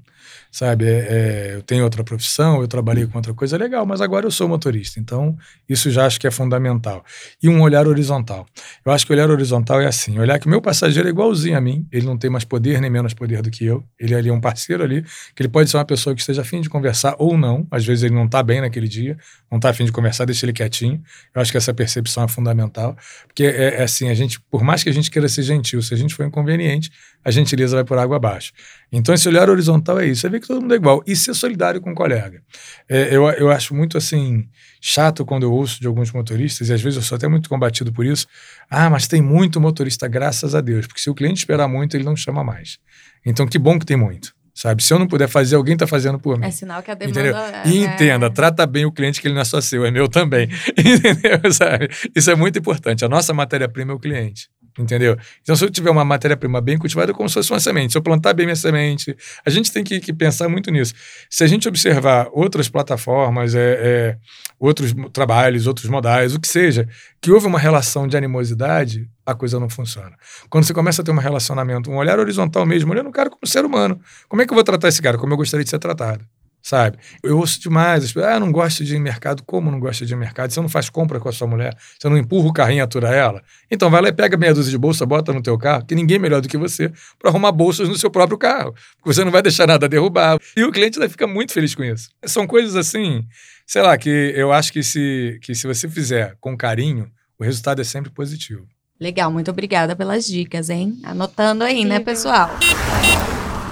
Sabe, 0.51 0.85
é- 0.85 0.89
é, 0.89 1.55
eu 1.55 1.61
tenho 1.61 1.83
outra 1.83 2.01
profissão, 2.03 2.61
eu 2.61 2.67
trabalhei 2.67 3.05
com 3.05 3.17
outra 3.17 3.33
coisa, 3.33 3.57
legal, 3.57 3.85
mas 3.85 3.99
agora 3.99 4.25
eu 4.25 4.31
sou 4.31 4.47
motorista. 4.47 4.99
Então, 4.99 5.37
isso 5.67 5.91
já 5.91 6.05
acho 6.05 6.17
que 6.19 6.25
é 6.25 6.31
fundamental. 6.31 7.03
E 7.43 7.49
um 7.49 7.61
olhar 7.61 7.85
horizontal. 7.87 8.45
Eu 8.85 8.91
acho 8.93 9.05
que 9.05 9.11
o 9.11 9.15
olhar 9.15 9.29
horizontal 9.29 9.81
é 9.81 9.85
assim: 9.85 10.17
olhar 10.17 10.39
que 10.39 10.47
o 10.47 10.49
meu 10.49 10.61
passageiro 10.61 11.09
é 11.09 11.11
igualzinho 11.11 11.57
a 11.57 11.61
mim, 11.61 11.85
ele 11.91 12.05
não 12.05 12.17
tem 12.17 12.29
mais 12.29 12.45
poder 12.45 12.79
nem 12.79 12.89
menos 12.89 13.13
poder 13.13 13.41
do 13.41 13.51
que 13.51 13.65
eu. 13.65 13.83
Ele 13.99 14.15
ali 14.15 14.29
é 14.29 14.33
um 14.33 14.39
parceiro 14.39 14.81
ali, 14.81 15.03
que 15.35 15.41
ele 15.41 15.49
pode 15.49 15.69
ser 15.69 15.77
uma 15.77 15.85
pessoa 15.85 16.15
que 16.15 16.21
esteja 16.21 16.41
afim 16.41 16.61
de 16.61 16.69
conversar 16.69 17.15
ou 17.19 17.37
não. 17.37 17.67
Às 17.69 17.85
vezes 17.85 18.03
ele 18.05 18.15
não 18.15 18.25
está 18.25 18.41
bem 18.41 18.61
naquele 18.61 18.87
dia, 18.87 19.17
não 19.51 19.57
está 19.57 19.69
afim 19.69 19.83
de 19.85 19.91
conversar, 19.91 20.23
deixa 20.25 20.45
ele 20.45 20.53
quietinho. 20.53 21.03
Eu 21.35 21.41
acho 21.41 21.51
que 21.51 21.57
essa 21.57 21.73
percepção 21.73 22.23
é 22.23 22.27
fundamental, 22.29 22.95
porque 23.27 23.43
é, 23.43 23.75
é 23.81 23.83
assim: 23.83 24.09
a 24.09 24.13
gente 24.13 24.39
Por 24.55 24.63
mais 24.63 24.81
que 24.81 24.89
a 24.89 24.93
gente 24.93 25.11
queira 25.11 25.27
ser 25.27 25.43
gentil, 25.43 25.81
se 25.81 25.93
a 25.93 25.97
gente 25.97 26.15
for 26.15 26.25
inconveniente, 26.25 26.89
a 27.25 27.29
gentileza 27.29 27.75
vai 27.75 27.83
por 27.83 27.97
água 27.97 28.15
abaixo. 28.15 28.53
Então, 28.89 29.13
esse 29.13 29.27
olhar 29.27 29.49
horizontal 29.49 29.99
é 29.99 30.05
isso, 30.05 30.25
é 30.25 30.29
ver 30.29 30.39
que 30.39 30.47
todo 30.47 30.61
mundo 30.61 30.73
é 30.73 30.77
igual 30.77 31.03
e 31.05 31.13
ser 31.13 31.33
solidário 31.33 31.81
com 31.81 31.91
o 31.91 31.93
colega. 31.93 32.41
É, 32.87 33.13
eu, 33.13 33.27
eu 33.31 33.51
acho 33.51 33.75
muito 33.75 33.97
assim 33.97 34.47
chato 34.79 35.25
quando 35.25 35.43
eu 35.43 35.51
ouço 35.51 35.81
de 35.81 35.87
alguns 35.87 36.09
motoristas, 36.09 36.69
e 36.69 36.73
às 36.73 36.81
vezes 36.81 36.95
eu 36.95 37.03
sou 37.03 37.17
até 37.17 37.27
muito 37.27 37.49
combatido 37.49 37.91
por 37.91 38.05
isso. 38.05 38.27
Ah, 38.69 38.89
mas 38.89 39.09
tem 39.09 39.21
muito 39.21 39.59
motorista, 39.59 40.07
graças 40.07 40.55
a 40.55 40.61
Deus, 40.61 40.87
porque 40.87 41.01
se 41.01 41.09
o 41.09 41.13
cliente 41.13 41.39
esperar 41.39 41.67
muito, 41.67 41.97
ele 41.97 42.05
não 42.05 42.15
chama 42.15 42.41
mais. 42.41 42.77
Então, 43.25 43.45
que 43.45 43.59
bom 43.59 43.77
que 43.77 43.85
tem 43.85 43.97
muito. 43.97 44.34
Sabe? 44.55 44.81
Se 44.81 44.93
eu 44.93 44.97
não 44.97 45.05
puder 45.05 45.27
fazer, 45.27 45.57
alguém 45.57 45.73
está 45.73 45.85
fazendo 45.85 46.17
por 46.17 46.39
mim. 46.39 46.47
É 46.47 46.51
sinal 46.51 46.81
que 46.81 46.89
a 46.89 46.93
demanda 46.93 47.19
Entendeu? 47.19 47.37
é. 47.37 47.63
E 47.67 47.83
entenda, 47.83 48.29
trata 48.29 48.65
bem 48.65 48.85
o 48.85 48.91
cliente 48.91 49.19
que 49.19 49.27
ele 49.27 49.35
não 49.35 49.41
é 49.41 49.45
só 49.45 49.59
seu, 49.59 49.85
é 49.85 49.91
meu 49.91 50.07
também. 50.07 50.47
Entendeu? 50.79 51.51
Sabe? 51.51 51.89
Isso 52.15 52.31
é 52.31 52.35
muito 52.35 52.57
importante. 52.57 53.03
A 53.03 53.09
nossa 53.09 53.33
matéria-prima 53.33 53.91
é 53.91 53.95
o 53.95 53.99
cliente. 53.99 54.49
Entendeu? 54.77 55.17
Então, 55.41 55.55
se 55.55 55.63
eu 55.63 55.69
tiver 55.69 55.89
uma 55.89 56.03
matéria-prima 56.03 56.59
bem 56.59 56.77
cultivada, 56.77 57.11
é 57.11 57.15
como 57.15 57.29
se 57.29 57.35
fosse 57.35 57.51
uma 57.51 57.59
semente. 57.61 57.93
Se 57.93 57.97
eu 57.97 58.01
plantar 58.01 58.33
bem 58.33 58.45
minha 58.45 58.55
semente, 58.57 59.15
a 59.45 59.49
gente 59.49 59.71
tem 59.71 59.83
que, 59.83 60.01
que 60.01 60.11
pensar 60.13 60.49
muito 60.49 60.69
nisso. 60.69 60.93
Se 61.29 61.45
a 61.45 61.47
gente 61.47 61.67
observar 61.67 62.27
outras 62.33 62.67
plataformas, 62.67 63.55
é, 63.55 63.59
é, 63.59 64.17
outros 64.59 64.93
trabalhos, 65.13 65.65
outros 65.65 65.89
modais, 65.89 66.35
o 66.35 66.39
que 66.39 66.47
seja, 66.47 66.89
que 67.21 67.31
houve 67.31 67.47
uma 67.47 67.57
relação 67.57 68.05
de 68.05 68.17
animosidade, 68.17 69.09
a 69.25 69.33
coisa 69.33 69.59
não 69.59 69.69
funciona. 69.69 70.15
Quando 70.49 70.65
você 70.65 70.73
começa 70.73 71.01
a 71.01 71.05
ter 71.05 71.11
um 71.11 71.17
relacionamento, 71.17 71.89
um 71.89 71.95
olhar 71.95 72.19
horizontal 72.19 72.65
mesmo, 72.65 72.91
olhando 72.91 73.07
o 73.07 73.13
cara 73.13 73.29
como 73.29 73.47
ser 73.47 73.63
humano, 73.63 73.99
como 74.27 74.41
é 74.41 74.45
que 74.45 74.51
eu 74.51 74.55
vou 74.55 74.63
tratar 74.63 74.89
esse 74.89 75.01
cara? 75.01 75.17
Como 75.17 75.31
eu 75.31 75.37
gostaria 75.37 75.63
de 75.63 75.69
ser 75.69 75.79
tratado? 75.79 76.25
Sabe? 76.65 76.97
Eu 77.21 77.37
ouço 77.37 77.61
demais, 77.61 78.05
as 78.05 78.11
pessoas, 78.11 78.33
ah, 78.33 78.39
não 78.39 78.51
gosto 78.51 78.83
de 78.83 78.95
ir 78.95 78.97
em 78.97 78.99
mercado. 78.99 79.43
Como 79.43 79.69
não 79.69 79.79
gosta 79.79 80.03
de 80.03 80.11
ir 80.11 80.15
em 80.15 80.19
mercado? 80.19 80.49
Você 80.49 80.59
não 80.59 80.67
faz 80.67 80.89
compra 80.89 81.19
com 81.19 81.29
a 81.29 81.31
sua 81.31 81.45
mulher? 81.45 81.77
Você 81.99 82.09
não 82.09 82.17
empurra 82.17 82.47
o 82.47 82.51
carrinho 82.51 82.79
e 82.79 82.81
atura 82.81 83.09
ela? 83.09 83.43
Então 83.69 83.87
vai 83.87 84.01
lá 84.01 84.07
e 84.09 84.11
pega 84.11 84.35
meia 84.35 84.51
dúzia 84.51 84.71
de 84.71 84.77
bolsa, 84.79 85.05
bota 85.05 85.31
no 85.31 85.43
teu 85.43 85.59
carro, 85.59 85.85
que 85.85 85.93
ninguém 85.93 86.15
é 86.15 86.19
melhor 86.19 86.41
do 86.41 86.47
que 86.49 86.57
você 86.57 86.91
para 87.19 87.29
arrumar 87.29 87.51
bolsas 87.51 87.87
no 87.87 87.95
seu 87.95 88.09
próprio 88.09 88.35
carro. 88.35 88.73
Porque 88.97 89.13
você 89.13 89.23
não 89.23 89.31
vai 89.31 89.43
deixar 89.43 89.67
nada 89.67 89.87
derrubar. 89.87 90.39
E 90.57 90.63
o 90.63 90.71
cliente 90.71 90.97
ainda 90.97 91.07
fica 91.07 91.27
muito 91.27 91.53
feliz 91.53 91.75
com 91.75 91.83
isso. 91.83 92.09
São 92.25 92.47
coisas 92.47 92.75
assim, 92.75 93.23
sei 93.67 93.83
lá, 93.83 93.95
que 93.95 94.33
eu 94.35 94.51
acho 94.51 94.73
que 94.73 94.81
se, 94.81 95.37
que 95.43 95.53
se 95.53 95.67
você 95.67 95.87
fizer 95.87 96.35
com 96.41 96.57
carinho, 96.57 97.11
o 97.37 97.43
resultado 97.43 97.79
é 97.79 97.83
sempre 97.83 98.09
positivo. 98.09 98.67
Legal, 98.99 99.31
muito 99.31 99.51
obrigada 99.51 99.95
pelas 99.95 100.25
dicas, 100.25 100.71
hein? 100.71 100.97
Anotando 101.03 101.63
aí, 101.63 101.85
né, 101.85 101.99
pessoal? 101.99 102.49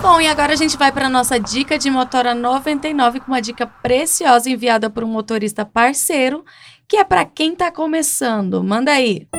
Bom, 0.03 0.19
e 0.19 0.27
agora 0.27 0.51
a 0.51 0.55
gente 0.57 0.75
vai 0.75 0.91
para 0.91 1.07
nossa 1.07 1.39
dica 1.39 1.79
de 1.79 1.89
motora 1.89 2.35
99 2.35 3.21
com 3.21 3.27
uma 3.27 3.41
dica 3.41 3.65
preciosa 3.65 4.49
enviada 4.49 4.89
por 4.89 5.01
um 5.01 5.07
motorista 5.07 5.63
parceiro, 5.63 6.43
que 6.89 6.97
é 6.97 7.05
para 7.05 7.23
quem 7.23 7.55
tá 7.55 7.71
começando. 7.71 8.61
Manda 8.61 8.91
aí. 8.91 9.29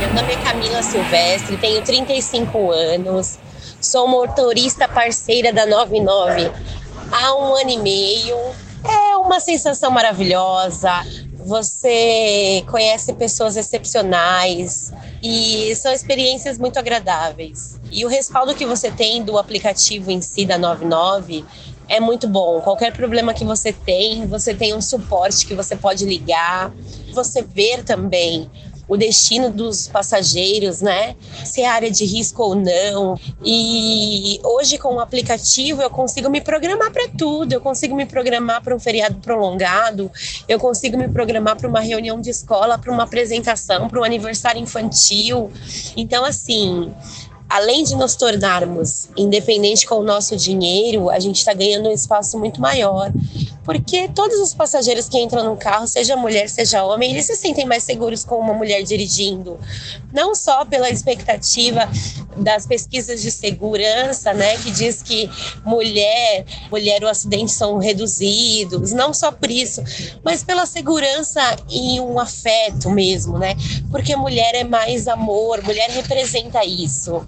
Meu 0.00 0.14
nome 0.14 0.32
é 0.32 0.36
Camila 0.42 0.82
Silvestre, 0.82 1.58
tenho 1.58 1.84
35 1.84 2.70
anos, 2.70 3.38
sou 3.78 4.08
motorista 4.08 4.88
parceira 4.88 5.52
da 5.52 5.66
99 5.66 6.50
há 7.12 7.34
um 7.34 7.54
ano 7.56 7.70
e 7.70 7.78
meio. 7.78 8.36
É 8.82 9.14
uma 9.18 9.38
sensação 9.40 9.90
maravilhosa. 9.90 11.04
Você 11.46 12.64
conhece 12.66 13.12
pessoas 13.12 13.56
excepcionais 13.56 14.92
e 15.22 15.72
são 15.76 15.92
experiências 15.92 16.58
muito 16.58 16.76
agradáveis. 16.76 17.78
E 17.92 18.04
o 18.04 18.08
respaldo 18.08 18.52
que 18.52 18.66
você 18.66 18.90
tem 18.90 19.22
do 19.22 19.38
aplicativo 19.38 20.10
em 20.10 20.20
si 20.20 20.44
da 20.44 20.58
99 20.58 21.44
é 21.88 22.00
muito 22.00 22.26
bom. 22.26 22.60
Qualquer 22.62 22.92
problema 22.92 23.32
que 23.32 23.44
você 23.44 23.72
tem, 23.72 24.26
você 24.26 24.54
tem 24.54 24.74
um 24.74 24.80
suporte 24.80 25.46
que 25.46 25.54
você 25.54 25.76
pode 25.76 26.04
ligar. 26.04 26.72
Você 27.12 27.42
ver 27.42 27.84
também 27.84 28.50
o 28.88 28.96
destino 28.96 29.50
dos 29.50 29.88
passageiros, 29.88 30.80
né? 30.80 31.16
Se 31.44 31.62
é 31.62 31.68
área 31.68 31.90
de 31.90 32.04
risco 32.04 32.42
ou 32.42 32.54
não. 32.54 33.18
E 33.44 34.40
hoje 34.44 34.78
com 34.78 34.94
o 34.94 35.00
aplicativo 35.00 35.82
eu 35.82 35.90
consigo 35.90 36.30
me 36.30 36.40
programar 36.40 36.92
para 36.92 37.08
tudo. 37.08 37.52
Eu 37.52 37.60
consigo 37.60 37.94
me 37.94 38.06
programar 38.06 38.62
para 38.62 38.74
um 38.74 38.78
feriado 38.78 39.16
prolongado, 39.16 40.10
eu 40.48 40.58
consigo 40.58 40.96
me 40.96 41.08
programar 41.08 41.56
para 41.56 41.68
uma 41.68 41.80
reunião 41.80 42.20
de 42.20 42.30
escola, 42.30 42.78
para 42.78 42.92
uma 42.92 43.04
apresentação, 43.04 43.88
para 43.88 44.00
um 44.00 44.04
aniversário 44.04 44.60
infantil. 44.60 45.50
Então 45.96 46.24
assim, 46.24 46.92
além 47.48 47.84
de 47.84 47.94
nos 47.94 48.14
tornarmos 48.16 49.08
independentes 49.16 49.84
com 49.84 49.96
o 49.96 50.02
nosso 50.02 50.36
dinheiro, 50.36 51.10
a 51.10 51.18
gente 51.18 51.36
está 51.36 51.52
ganhando 51.52 51.88
um 51.88 51.92
espaço 51.92 52.38
muito 52.38 52.60
maior. 52.60 53.12
Porque 53.66 54.08
todos 54.14 54.38
os 54.38 54.54
passageiros 54.54 55.08
que 55.08 55.18
entram 55.18 55.44
no 55.44 55.56
carro, 55.56 55.88
seja 55.88 56.16
mulher, 56.16 56.48
seja 56.48 56.84
homem, 56.84 57.10
eles 57.10 57.26
se 57.26 57.34
sentem 57.34 57.66
mais 57.66 57.82
seguros 57.82 58.24
com 58.24 58.38
uma 58.38 58.54
mulher 58.54 58.84
dirigindo. 58.84 59.58
Não 60.12 60.36
só 60.36 60.64
pela 60.64 60.88
expectativa 60.88 61.88
das 62.36 62.64
pesquisas 62.64 63.20
de 63.20 63.30
segurança, 63.32 64.32
né, 64.32 64.56
que 64.58 64.70
diz 64.70 65.02
que 65.02 65.28
mulher, 65.64 66.44
mulher 66.70 67.02
os 67.02 67.10
acidentes 67.10 67.54
são 67.54 67.78
reduzidos, 67.78 68.92
não 68.92 69.12
só 69.12 69.32
por 69.32 69.50
isso, 69.50 69.82
mas 70.22 70.44
pela 70.44 70.64
segurança 70.64 71.42
e 71.68 72.00
um 72.00 72.20
afeto 72.20 72.88
mesmo, 72.88 73.36
né? 73.36 73.56
Porque 73.90 74.14
mulher 74.14 74.54
é 74.54 74.62
mais 74.62 75.08
amor, 75.08 75.60
mulher 75.64 75.90
representa 75.90 76.64
isso. 76.64 77.26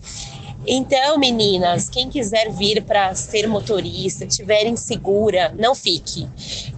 Então, 0.70 1.16
meninas, 1.16 1.88
quem 1.88 2.10
quiser 2.10 2.52
vir 2.52 2.82
para 2.82 3.14
ser 3.14 3.48
motorista, 3.48 4.26
tiver 4.26 4.66
insegura, 4.66 5.50
não 5.58 5.74
fique. 5.74 6.28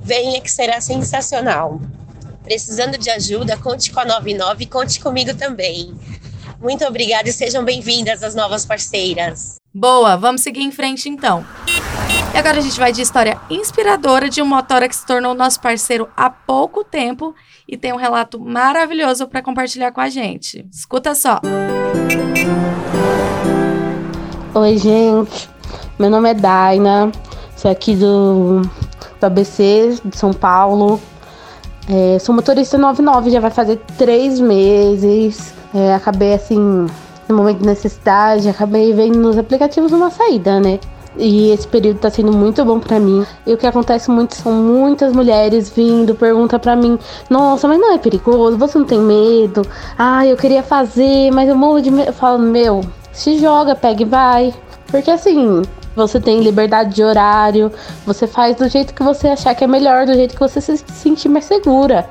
Venha 0.00 0.40
que 0.40 0.48
será 0.48 0.80
sensacional. 0.80 1.80
Precisando 2.44 2.96
de 2.96 3.10
ajuda, 3.10 3.56
conte 3.56 3.90
com 3.90 3.98
a 3.98 4.04
99 4.04 4.62
e 4.62 4.66
conte 4.68 5.00
comigo 5.00 5.34
também. 5.34 5.92
Muito 6.60 6.84
obrigada 6.84 7.28
e 7.28 7.32
sejam 7.32 7.64
bem-vindas 7.64 8.22
as 8.22 8.32
novas 8.32 8.64
parceiras. 8.64 9.56
Boa, 9.74 10.16
vamos 10.16 10.42
seguir 10.42 10.62
em 10.62 10.70
frente 10.70 11.08
então. 11.08 11.44
E 12.32 12.38
agora 12.38 12.58
a 12.58 12.62
gente 12.62 12.78
vai 12.78 12.92
de 12.92 13.02
história 13.02 13.40
inspiradora 13.50 14.28
de 14.30 14.40
um 14.40 14.46
motora 14.46 14.88
que 14.88 14.94
se 14.94 15.04
tornou 15.04 15.34
nosso 15.34 15.60
parceiro 15.60 16.08
há 16.16 16.30
pouco 16.30 16.84
tempo 16.84 17.34
e 17.66 17.76
tem 17.76 17.92
um 17.92 17.96
relato 17.96 18.38
maravilhoso 18.38 19.26
para 19.26 19.42
compartilhar 19.42 19.90
com 19.90 20.00
a 20.00 20.08
gente. 20.08 20.64
Escuta 20.72 21.12
só. 21.16 21.40
Oi, 24.52 24.76
gente. 24.78 25.48
Meu 25.96 26.10
nome 26.10 26.28
é 26.28 26.34
Daina. 26.34 27.12
Sou 27.54 27.70
aqui 27.70 27.94
do, 27.94 28.62
do 28.62 29.24
ABC 29.24 30.00
de 30.04 30.16
São 30.16 30.32
Paulo. 30.32 31.00
É, 31.88 32.18
sou 32.18 32.34
motorista 32.34 32.76
99, 32.76 33.30
já 33.30 33.38
vai 33.38 33.52
fazer 33.52 33.76
três 33.96 34.40
meses. 34.40 35.54
É, 35.72 35.94
acabei 35.94 36.34
assim, 36.34 36.58
no 37.28 37.36
momento 37.36 37.58
de 37.58 37.66
necessidade, 37.66 38.48
acabei 38.48 38.92
vendo 38.92 39.20
nos 39.20 39.38
aplicativos 39.38 39.92
uma 39.92 40.10
saída, 40.10 40.58
né? 40.58 40.80
E 41.16 41.52
esse 41.52 41.68
período 41.68 42.00
tá 42.00 42.10
sendo 42.10 42.32
muito 42.32 42.64
bom 42.64 42.80
pra 42.80 42.98
mim. 42.98 43.24
E 43.46 43.54
o 43.54 43.56
que 43.56 43.68
acontece 43.68 44.10
muito 44.10 44.34
são 44.34 44.52
muitas 44.52 45.12
mulheres 45.12 45.70
vindo, 45.70 46.16
pergunta 46.16 46.58
pra 46.58 46.74
mim: 46.74 46.98
Nossa, 47.28 47.68
mas 47.68 47.78
não 47.78 47.92
é 47.92 47.98
perigoso? 47.98 48.56
Você 48.58 48.78
não 48.78 48.84
tem 48.84 48.98
medo? 48.98 49.62
Ah, 49.96 50.26
eu 50.26 50.36
queria 50.36 50.64
fazer, 50.64 51.30
mas 51.30 51.48
eu 51.48 51.54
morro 51.54 51.80
de 51.80 51.90
medo. 51.92 52.08
Eu 52.08 52.12
falo: 52.12 52.40
Meu, 52.40 52.80
se 53.20 53.38
joga, 53.38 53.74
pega 53.74 54.02
e 54.02 54.04
vai. 54.04 54.54
Porque 54.86 55.10
assim, 55.10 55.62
você 55.94 56.20
tem 56.20 56.40
liberdade 56.40 56.94
de 56.94 57.04
horário, 57.04 57.72
você 58.06 58.26
faz 58.26 58.56
do 58.56 58.68
jeito 58.68 58.94
que 58.94 59.02
você 59.02 59.28
achar 59.28 59.54
que 59.54 59.64
é 59.64 59.66
melhor, 59.66 60.06
do 60.06 60.14
jeito 60.14 60.34
que 60.34 60.40
você 60.40 60.60
se 60.60 60.78
sentir 60.78 61.28
mais 61.28 61.44
segura. 61.44 62.08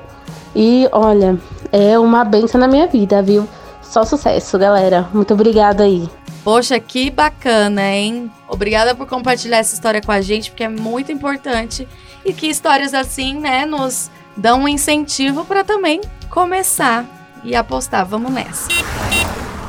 E 0.56 0.88
olha, 0.92 1.38
é 1.72 1.98
uma 1.98 2.24
benção 2.24 2.60
na 2.60 2.68
minha 2.68 2.88
vida, 2.88 3.22
viu? 3.22 3.48
Só 3.82 4.04
sucesso, 4.04 4.58
galera. 4.58 5.08
Muito 5.14 5.34
obrigada 5.34 5.84
aí. 5.84 6.10
Poxa, 6.44 6.80
que 6.80 7.10
bacana, 7.10 7.82
hein? 7.82 8.32
Obrigada 8.48 8.96
por 8.96 9.08
compartilhar 9.08 9.58
essa 9.58 9.74
história 9.74 10.02
com 10.02 10.12
a 10.12 10.22
gente, 10.22 10.52
porque 10.52 10.64
é 10.64 10.70
muito 10.70 11.12
importante 11.12 11.88
e 12.24 12.34
que 12.34 12.48
histórias 12.48 12.94
assim, 12.94 13.40
né, 13.40 13.66
nos 13.66 14.10
dão 14.36 14.62
um 14.62 14.68
incentivo 14.68 15.44
para 15.46 15.64
também 15.64 16.02
começar 16.30 17.06
e 17.44 17.56
apostar. 17.56 18.06
Vamos 18.06 18.32
nessa. 18.32 18.70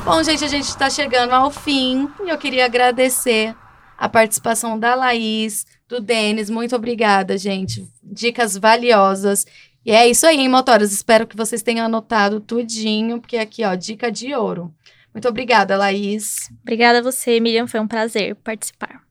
Bom, 0.03 0.23
gente, 0.23 0.43
a 0.43 0.47
gente 0.47 0.65
está 0.65 0.89
chegando 0.89 1.31
ao 1.33 1.51
fim 1.51 2.09
e 2.25 2.29
eu 2.29 2.37
queria 2.37 2.65
agradecer 2.65 3.55
a 3.97 4.09
participação 4.09 4.77
da 4.77 4.95
Laís, 4.95 5.65
do 5.87 6.01
Denis. 6.01 6.49
Muito 6.49 6.75
obrigada, 6.75 7.37
gente. 7.37 7.87
Dicas 8.03 8.57
valiosas. 8.57 9.45
E 9.85 9.91
é 9.91 10.07
isso 10.07 10.25
aí, 10.25 10.39
hein, 10.39 10.49
motoras? 10.49 10.91
Espero 10.91 11.27
que 11.27 11.37
vocês 11.37 11.61
tenham 11.61 11.85
anotado 11.85 12.39
tudinho, 12.39 13.21
porque 13.21 13.37
aqui, 13.37 13.63
ó, 13.63 13.75
dica 13.75 14.11
de 14.11 14.33
ouro. 14.33 14.73
Muito 15.13 15.27
obrigada, 15.27 15.77
Laís. 15.77 16.49
Obrigada 16.63 16.99
a 16.99 17.03
você, 17.03 17.39
Miriam. 17.39 17.67
Foi 17.67 17.79
um 17.79 17.87
prazer 17.87 18.35
participar. 18.35 19.01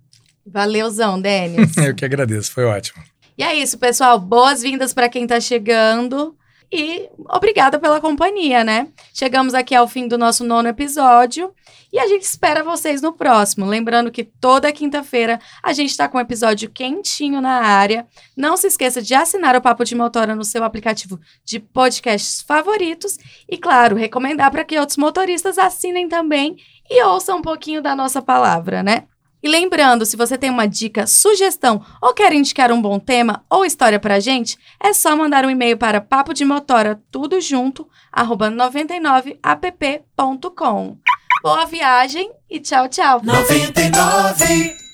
Valeuzão, 0.45 1.21
Denis. 1.21 1.77
Eu 1.79 1.95
que 1.95 2.05
agradeço, 2.05 2.51
foi 2.51 2.65
ótimo. 2.65 3.03
e 3.39 3.45
é 3.45 3.55
isso, 3.55 3.79
pessoal. 3.79 4.19
Boas-vindas 4.19 4.93
para 4.93 5.09
quem 5.09 5.27
tá 5.27 5.39
chegando. 5.41 6.37
E 6.73 7.09
obrigada 7.29 7.81
pela 7.81 8.01
companhia, 8.01 8.63
né? 8.63 8.89
Chegamos 9.13 9.55
aqui 9.55 9.75
ao 9.75 9.89
fim 9.89 10.07
do 10.07 10.17
nosso 10.17 10.45
nono 10.45 10.69
episódio 10.69 11.53
e 11.93 11.99
a 11.99 12.07
gente 12.07 12.23
espera 12.23 12.63
vocês 12.63 13.03
no 13.03 13.13
próximo. 13.13 13.67
Lembrando 13.67 14.11
que 14.11 14.23
toda 14.23 14.73
quinta-feira 14.73 15.41
a 15.65 15.73
gente 15.73 15.91
está 15.91 16.09
com 16.09 16.17
um 16.17 16.21
episódio 16.21 16.71
quentinho 16.71 17.41
na 17.41 17.61
área. 17.61 18.07
Não 18.37 18.57
se 18.57 18.69
esqueça 18.69 19.03
de 19.03 19.13
assinar 19.15 19.57
o 19.57 19.61
Papo 19.61 19.85
de 19.85 19.97
Motora 19.97 20.37
no 20.37 20.45
seu 20.45 20.63
aplicativo 20.63 21.19
de 21.45 21.59
podcasts 21.59 22.41
favoritos 22.41 23.19
e, 23.49 23.59
claro, 23.59 23.97
recomendar 23.97 24.53
para 24.53 24.65
que 24.65 24.79
outros 24.79 24.97
motoristas 24.97 25.59
assinem 25.59 26.09
também 26.09 26.55
e 26.89 27.03
ouçam 27.03 27.39
um 27.39 27.43
pouquinho 27.43 27.83
da 27.83 27.97
nossa 27.97 28.23
palavra, 28.23 28.81
né? 28.81 29.09
E 29.43 29.49
lembrando, 29.49 30.05
se 30.05 30.17
você 30.17 30.37
tem 30.37 30.51
uma 30.51 30.67
dica, 30.67 31.07
sugestão 31.07 31.83
ou 32.01 32.13
quer 32.13 32.33
indicar 32.33 32.71
um 32.71 32.81
bom 32.81 32.99
tema 32.99 33.45
ou 33.49 33.65
história 33.65 33.99
pra 33.99 34.21
gente, 34.21 34.59
é 34.79 34.93
só 34.93 35.17
mandar 35.17 35.47
um 35.47 35.51
e-mail 35.51 35.79
para 35.79 36.01
papo 36.01 36.35
de 36.35 36.45
motora 36.45 37.03
tudo 37.11 37.41
junto, 37.41 37.89
arroba 38.13 38.51
99app.com. 38.51 40.99
Boa 41.43 41.65
viagem 41.65 42.31
e 42.51 42.61
tchau, 42.61 42.87
tchau. 42.89 43.23
99 43.25 44.90